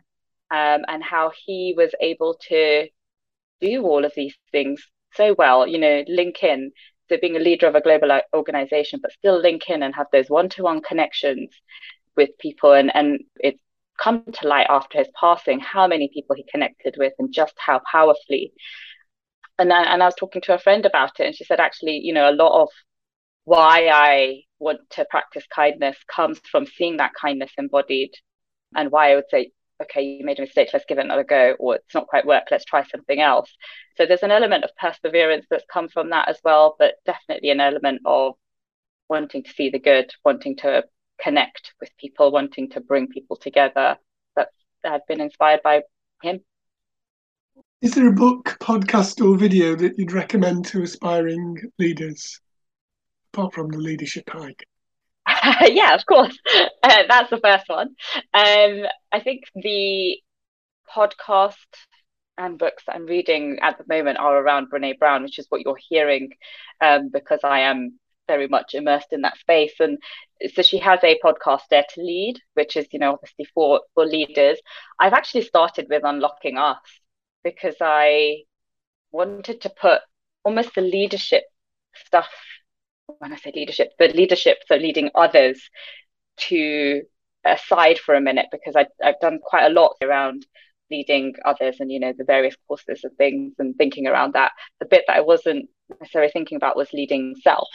um, 0.50 0.84
and 0.88 1.02
how 1.02 1.32
he 1.44 1.74
was 1.76 1.90
able 2.00 2.36
to 2.48 2.88
do 3.60 3.82
all 3.82 4.04
of 4.04 4.12
these 4.14 4.36
things 4.52 4.82
so 5.14 5.34
well, 5.38 5.66
you 5.66 5.78
know, 5.78 6.04
link 6.08 6.42
in 6.42 6.72
so 7.08 7.16
being 7.20 7.36
a 7.36 7.40
leader 7.40 7.66
of 7.66 7.74
a 7.74 7.80
global 7.80 8.20
organization, 8.34 9.00
but 9.02 9.12
still 9.12 9.38
link 9.38 9.68
in 9.68 9.82
and 9.82 9.94
have 9.94 10.06
those 10.12 10.30
one-to-one 10.30 10.80
connections 10.80 11.50
with 12.16 12.30
people. 12.38 12.72
And, 12.72 12.94
and 12.94 13.20
it's 13.36 13.60
come 13.98 14.24
to 14.24 14.48
light 14.48 14.66
after 14.68 14.98
his 14.98 15.08
passing, 15.18 15.60
how 15.60 15.86
many 15.86 16.10
people 16.12 16.36
he 16.36 16.44
connected 16.50 16.96
with 16.98 17.12
and 17.18 17.32
just 17.32 17.54
how 17.58 17.80
powerfully. 17.90 18.52
And 19.58 19.72
I, 19.72 19.84
and 19.84 20.02
I 20.02 20.06
was 20.06 20.16
talking 20.16 20.42
to 20.42 20.54
a 20.54 20.58
friend 20.58 20.84
about 20.84 21.20
it 21.20 21.26
and 21.26 21.34
she 21.34 21.44
said, 21.44 21.60
actually, 21.60 21.98
you 21.98 22.12
know, 22.12 22.28
a 22.28 22.32
lot 22.34 22.62
of 22.62 22.68
why 23.44 23.88
I 23.92 24.42
want 24.58 24.80
to 24.90 25.06
practice 25.10 25.44
kindness 25.54 25.96
comes 26.08 26.40
from 26.50 26.66
seeing 26.66 26.96
that 26.96 27.12
kindness 27.20 27.52
embodied 27.58 28.12
and 28.74 28.90
why 28.90 29.12
I 29.12 29.14
would 29.16 29.28
say 29.30 29.52
okay, 29.82 30.02
you 30.02 30.24
made 30.24 30.38
a 30.38 30.42
mistake, 30.42 30.70
let's 30.72 30.84
give 30.86 30.98
it 30.98 31.04
another 31.04 31.24
go, 31.24 31.54
or 31.58 31.76
it's 31.76 31.94
not 31.94 32.06
quite 32.06 32.26
worked, 32.26 32.50
let's 32.50 32.64
try 32.64 32.84
something 32.84 33.20
else. 33.20 33.50
So 33.96 34.06
there's 34.06 34.22
an 34.22 34.30
element 34.30 34.64
of 34.64 34.70
perseverance 34.76 35.46
that's 35.50 35.64
come 35.72 35.88
from 35.88 36.10
that 36.10 36.28
as 36.28 36.38
well, 36.44 36.76
but 36.78 36.94
definitely 37.04 37.50
an 37.50 37.60
element 37.60 38.02
of 38.04 38.34
wanting 39.08 39.42
to 39.44 39.52
see 39.52 39.70
the 39.70 39.78
good, 39.78 40.10
wanting 40.24 40.56
to 40.58 40.84
connect 41.20 41.72
with 41.80 41.90
people, 41.98 42.32
wanting 42.32 42.70
to 42.70 42.80
bring 42.80 43.08
people 43.08 43.36
together. 43.36 43.96
that 44.36 44.48
I've 44.84 45.06
been 45.06 45.20
inspired 45.20 45.60
by 45.62 45.82
him. 46.22 46.40
Is 47.80 47.94
there 47.94 48.08
a 48.08 48.12
book, 48.12 48.56
podcast, 48.60 49.24
or 49.24 49.36
video 49.36 49.74
that 49.76 49.98
you'd 49.98 50.12
recommend 50.12 50.66
to 50.66 50.82
aspiring 50.82 51.56
leaders, 51.78 52.40
apart 53.32 53.52
from 53.52 53.68
the 53.68 53.78
leadership 53.78 54.28
hike? 54.30 54.66
yeah, 55.62 55.94
of 55.94 56.04
course. 56.06 56.36
Uh, 56.82 57.04
that's 57.08 57.30
the 57.30 57.38
first 57.38 57.64
one. 57.66 57.88
Um, 58.34 58.82
I 59.10 59.20
think 59.22 59.44
the 59.54 60.18
podcast 60.94 61.54
and 62.36 62.58
books 62.58 62.84
I'm 62.86 63.06
reading 63.06 63.58
at 63.62 63.78
the 63.78 63.84
moment 63.88 64.18
are 64.18 64.36
around 64.36 64.70
Brene 64.70 64.98
Brown, 64.98 65.22
which 65.22 65.38
is 65.38 65.46
what 65.48 65.62
you're 65.62 65.78
hearing, 65.88 66.30
um, 66.82 67.08
because 67.10 67.40
I 67.42 67.60
am 67.60 67.98
very 68.26 68.48
much 68.48 68.74
immersed 68.74 69.12
in 69.12 69.22
that 69.22 69.38
space. 69.38 69.74
And 69.80 69.98
so 70.54 70.62
she 70.62 70.78
has 70.78 71.00
a 71.02 71.18
podcast, 71.24 71.62
Dare 71.70 71.84
to 71.94 72.00
Lead, 72.02 72.40
which 72.54 72.76
is, 72.76 72.86
you 72.92 72.98
know, 72.98 73.12
obviously 73.14 73.46
for 73.54 73.82
for 73.94 74.06
leaders. 74.06 74.58
I've 75.00 75.12
actually 75.12 75.42
started 75.42 75.86
with 75.90 76.02
Unlocking 76.04 76.58
Us 76.58 76.78
because 77.42 77.76
I 77.80 78.44
wanted 79.12 79.60
to 79.62 79.70
put 79.70 80.00
almost 80.44 80.74
the 80.74 80.80
leadership 80.82 81.44
stuff 82.06 82.28
when 83.18 83.32
I 83.32 83.36
say 83.36 83.52
leadership, 83.54 83.92
the 83.98 84.08
leadership, 84.08 84.58
so 84.66 84.76
leading 84.76 85.10
others 85.14 85.60
to 86.36 87.02
aside 87.44 87.98
for 87.98 88.14
a 88.14 88.20
minute 88.20 88.46
because 88.50 88.74
I, 88.76 88.86
I've 89.02 89.20
done 89.20 89.38
quite 89.42 89.66
a 89.66 89.74
lot 89.74 89.96
around 90.02 90.46
leading 90.90 91.34
others 91.44 91.76
and 91.80 91.90
you 91.90 92.00
know 92.00 92.12
the 92.16 92.24
various 92.24 92.56
courses 92.68 93.00
and 93.04 93.16
things 93.16 93.54
and 93.58 93.74
thinking 93.76 94.06
around 94.06 94.34
that 94.34 94.52
the 94.80 94.86
bit 94.86 95.04
that 95.06 95.16
i 95.16 95.20
wasn't 95.20 95.68
necessarily 96.00 96.30
thinking 96.30 96.56
about 96.56 96.76
was 96.76 96.92
leading 96.92 97.34
self 97.42 97.68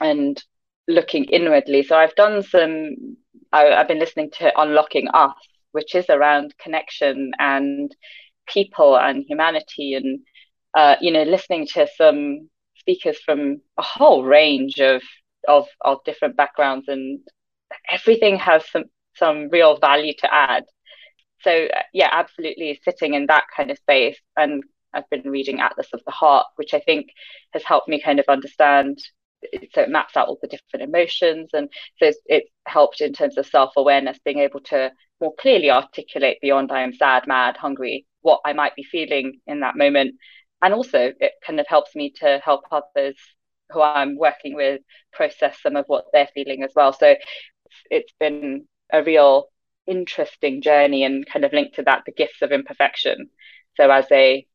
and 0.00 0.42
looking 0.88 1.24
inwardly. 1.24 1.82
So 1.82 1.96
i've 1.96 2.14
done 2.14 2.42
some 2.42 3.16
I, 3.52 3.64
have 3.64 3.88
been 3.88 3.98
listening 3.98 4.30
to 4.38 4.52
unlocking 4.60 5.08
us 5.08 5.34
which 5.72 5.94
is 5.94 6.06
around 6.08 6.54
connection 6.58 7.32
and 7.38 7.94
people 8.48 8.96
and 8.98 9.24
humanity 9.26 9.94
and 9.94 10.20
uh, 10.74 10.96
you 11.00 11.12
know 11.12 11.22
listening 11.22 11.66
to 11.74 11.86
some 11.96 12.48
speakers 12.76 13.18
from 13.24 13.60
a 13.78 13.82
whole 13.82 14.24
range 14.24 14.80
of 14.80 15.02
of 15.48 15.66
of 15.80 15.98
different 16.04 16.36
backgrounds 16.36 16.88
and 16.88 17.20
everything 17.90 18.36
has 18.36 18.68
some 18.70 18.84
some 19.16 19.48
real 19.50 19.76
value 19.78 20.14
to 20.18 20.32
add. 20.32 20.64
So 21.42 21.50
uh, 21.50 21.82
yeah 21.92 22.08
absolutely 22.12 22.80
sitting 22.84 23.14
in 23.14 23.26
that 23.26 23.44
kind 23.56 23.70
of 23.70 23.78
space 23.78 24.18
and 24.36 24.62
i've 24.92 25.08
been 25.08 25.30
reading 25.30 25.60
atlas 25.60 25.88
of 25.92 26.02
the 26.04 26.10
heart 26.10 26.46
which 26.56 26.74
i 26.74 26.80
think 26.80 27.06
has 27.52 27.62
helped 27.62 27.88
me 27.88 28.00
kind 28.00 28.18
of 28.18 28.26
understand 28.28 28.98
so 29.72 29.82
it 29.82 29.88
maps 29.88 30.16
out 30.16 30.28
all 30.28 30.38
the 30.42 30.48
different 30.48 30.82
emotions 30.88 31.50
and 31.52 31.68
so 31.98 32.06
it's, 32.06 32.18
it's 32.26 32.50
helped 32.66 33.00
in 33.00 33.12
terms 33.12 33.38
of 33.38 33.46
self-awareness 33.46 34.18
being 34.24 34.38
able 34.38 34.60
to 34.60 34.90
more 35.20 35.34
clearly 35.38 35.70
articulate 35.70 36.38
beyond 36.42 36.70
i 36.70 36.82
am 36.82 36.92
sad 36.92 37.26
mad 37.26 37.56
hungry 37.56 38.06
what 38.22 38.40
i 38.44 38.52
might 38.52 38.74
be 38.76 38.82
feeling 38.82 39.40
in 39.46 39.60
that 39.60 39.76
moment 39.76 40.14
and 40.62 40.74
also 40.74 41.12
it 41.18 41.32
kind 41.44 41.58
of 41.58 41.66
helps 41.68 41.94
me 41.94 42.10
to 42.10 42.40
help 42.44 42.64
others 42.70 43.16
who 43.70 43.80
I'm 43.80 44.16
working 44.16 44.54
with 44.54 44.82
process 45.12 45.56
some 45.62 45.76
of 45.76 45.84
what 45.86 46.06
they're 46.12 46.28
feeling 46.34 46.62
as 46.62 46.72
well. 46.74 46.92
So 46.92 47.14
it's 47.90 48.12
been 48.18 48.66
a 48.92 49.02
real 49.02 49.46
interesting 49.86 50.62
journey 50.62 51.04
and 51.04 51.26
kind 51.26 51.44
of 51.44 51.52
linked 51.52 51.76
to 51.76 51.82
that 51.82 52.02
the 52.06 52.12
gifts 52.12 52.42
of 52.42 52.52
imperfection. 52.52 53.30
So 53.76 53.90
as 53.90 54.06
a 54.10 54.46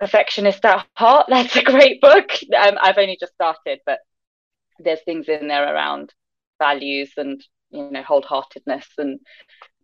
perfectionist 0.00 0.64
at 0.64 0.86
heart, 0.96 1.26
that's 1.30 1.56
a 1.56 1.62
great 1.62 2.00
book. 2.00 2.30
Um, 2.56 2.76
I've 2.80 2.98
only 2.98 3.16
just 3.18 3.34
started, 3.34 3.80
but 3.86 3.98
there's 4.78 5.02
things 5.04 5.28
in 5.28 5.48
there 5.48 5.74
around 5.74 6.12
values 6.58 7.12
and 7.16 7.42
you 7.70 7.90
know 7.90 8.02
wholeheartedness 8.02 8.86
and 8.98 9.20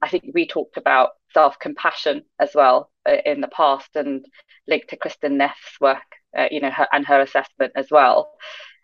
I 0.04 0.08
think 0.08 0.24
we 0.34 0.46
talked 0.46 0.76
about 0.76 1.10
self 1.32 1.58
compassion 1.58 2.24
as 2.38 2.50
well 2.54 2.90
uh, 3.08 3.16
in 3.24 3.40
the 3.40 3.48
past 3.48 3.88
and 3.94 4.24
linked 4.68 4.90
to 4.90 4.98
Kristin 4.98 5.32
Neff's 5.32 5.80
work, 5.80 6.04
uh, 6.36 6.48
you 6.50 6.60
know, 6.60 6.70
her, 6.70 6.86
and 6.92 7.06
her 7.06 7.20
assessment 7.20 7.72
as 7.74 7.86
well. 7.90 8.32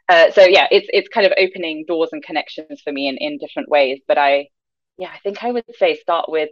Uh, 0.09 0.31
so 0.31 0.43
yeah, 0.43 0.67
it's 0.71 0.89
it's 0.93 1.09
kind 1.09 1.27
of 1.27 1.33
opening 1.39 1.85
doors 1.87 2.09
and 2.13 2.23
connections 2.23 2.81
for 2.83 2.91
me 2.91 3.07
in, 3.07 3.19
in 3.19 3.37
different 3.37 3.69
ways. 3.69 4.01
But 4.09 4.17
I, 4.17 4.49
yeah, 4.97 5.11
I 5.13 5.19
think 5.19 5.45
I 5.45 5.53
would 5.53 5.65
say 5.79 5.95
start 5.95 6.31
with 6.31 6.49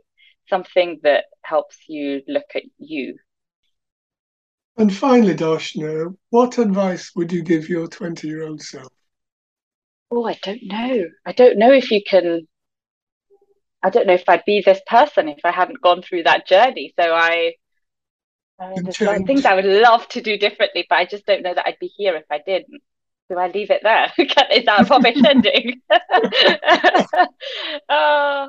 something 0.50 1.00
that 1.02 1.24
helps 1.42 1.76
you 1.88 2.20
look 2.28 2.50
at 2.54 2.62
you. 2.78 3.16
And 4.76 4.94
finally, 4.94 5.34
Darshna, 5.34 6.14
what 6.28 6.58
advice 6.58 7.10
would 7.16 7.32
you 7.32 7.42
give 7.42 7.70
your 7.70 7.88
20 7.88 8.28
year 8.28 8.46
old 8.46 8.60
self? 8.60 8.92
Oh, 10.10 10.24
I 10.24 10.38
don't 10.42 10.62
know. 10.64 11.06
I 11.26 11.32
don't 11.32 11.58
know 11.58 11.72
if 11.72 11.90
you 11.90 12.02
can 12.02 12.46
I 13.82 13.90
don't 13.90 14.06
know 14.06 14.14
if 14.14 14.28
I'd 14.28 14.44
be 14.44 14.60
this 14.60 14.80
person 14.86 15.28
if 15.28 15.40
I 15.44 15.52
hadn't 15.52 15.80
gone 15.80 16.02
through 16.02 16.24
that 16.24 16.46
journey. 16.46 16.92
So 16.98 17.12
I, 17.14 17.54
I 18.58 18.74
there's 18.82 18.98
certain 18.98 19.26
things 19.26 19.44
I 19.44 19.54
would 19.54 19.64
love 19.64 20.08
to 20.08 20.20
do 20.20 20.36
differently, 20.36 20.84
but 20.88 20.98
I 20.98 21.04
just 21.04 21.26
don't 21.26 21.42
know 21.42 21.54
that 21.54 21.66
I'd 21.66 21.78
be 21.78 21.86
here 21.96 22.16
if 22.16 22.24
I 22.30 22.40
didn't. 22.44 22.82
Do 23.30 23.36
I 23.38 23.48
leave 23.48 23.70
it 23.70 23.82
there? 23.82 24.12
Is 24.18 24.64
that 24.64 24.80
a 24.80 24.84
rubbish 24.84 25.22
ending? 25.24 25.80
uh, 27.88 28.48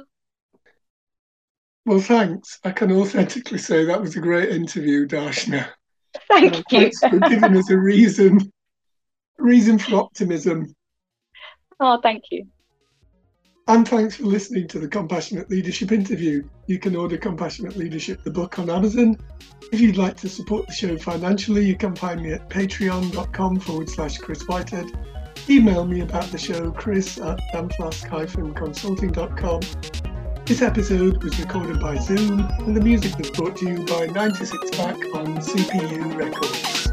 well, 1.86 2.00
thanks. 2.00 2.60
I 2.64 2.72
can 2.72 2.92
authentically 2.92 3.58
say 3.58 3.86
that 3.86 4.02
was 4.02 4.16
a 4.16 4.22
great 4.22 4.50
interview, 4.50 5.06
Darshna. 5.06 5.68
Thank 6.28 6.56
uh, 6.56 6.62
you. 6.72 6.80
Thanks 6.80 7.00
for 7.02 7.20
giving 7.20 7.58
us 7.58 7.70
a 7.70 7.78
reason, 7.78 8.52
reason 9.38 9.78
for 9.78 9.98
optimism. 9.98 10.74
Oh, 11.80 12.00
thank 12.02 12.24
you. 12.32 12.48
And 13.68 13.88
thanks 13.88 14.16
for 14.16 14.24
listening 14.24 14.68
to 14.70 14.80
the 14.80 14.88
Compassionate 14.88 15.52
Leadership 15.52 15.92
interview. 15.92 16.44
You 16.66 16.80
can 16.80 16.96
order 16.96 17.18
Compassionate 17.18 17.78
Leadership, 17.78 18.24
the 18.24 18.32
book, 18.32 18.58
on 18.58 18.70
Amazon. 18.70 19.18
If 19.72 19.80
you'd 19.80 19.98
like 19.98 20.18
to 20.18 20.30
support 20.30 20.66
the 20.66 20.74
show 20.74 20.98
financially, 20.98 21.64
you 21.66 21.78
can 21.78 21.96
find 21.96 22.24
me 22.24 22.34
at 22.34 22.50
patreon.com 22.50 23.60
forward 23.60 23.88
slash 23.88 24.18
Chris 24.18 24.42
Whitehead. 24.48 24.88
Email 25.48 25.86
me 25.86 26.02
about 26.02 26.32
the 26.32 26.40
show, 26.40 26.72
chris 26.72 27.20
at 27.20 27.40
damflask-consulting.com. 27.54 29.60
This 30.46 30.64
episode 30.64 31.24
was 31.24 31.40
recorded 31.40 31.80
by 31.80 31.98
Zoom, 31.98 32.40
and 32.40 32.76
the 32.76 32.82
music 32.82 33.16
was 33.20 33.30
brought 33.30 33.58
to 33.58 33.68
you 33.68 33.86
by 33.86 34.08
96 34.08 34.72
Back 34.72 34.98
on 35.14 35.38
CPU 35.38 36.18
Records. 36.18 36.89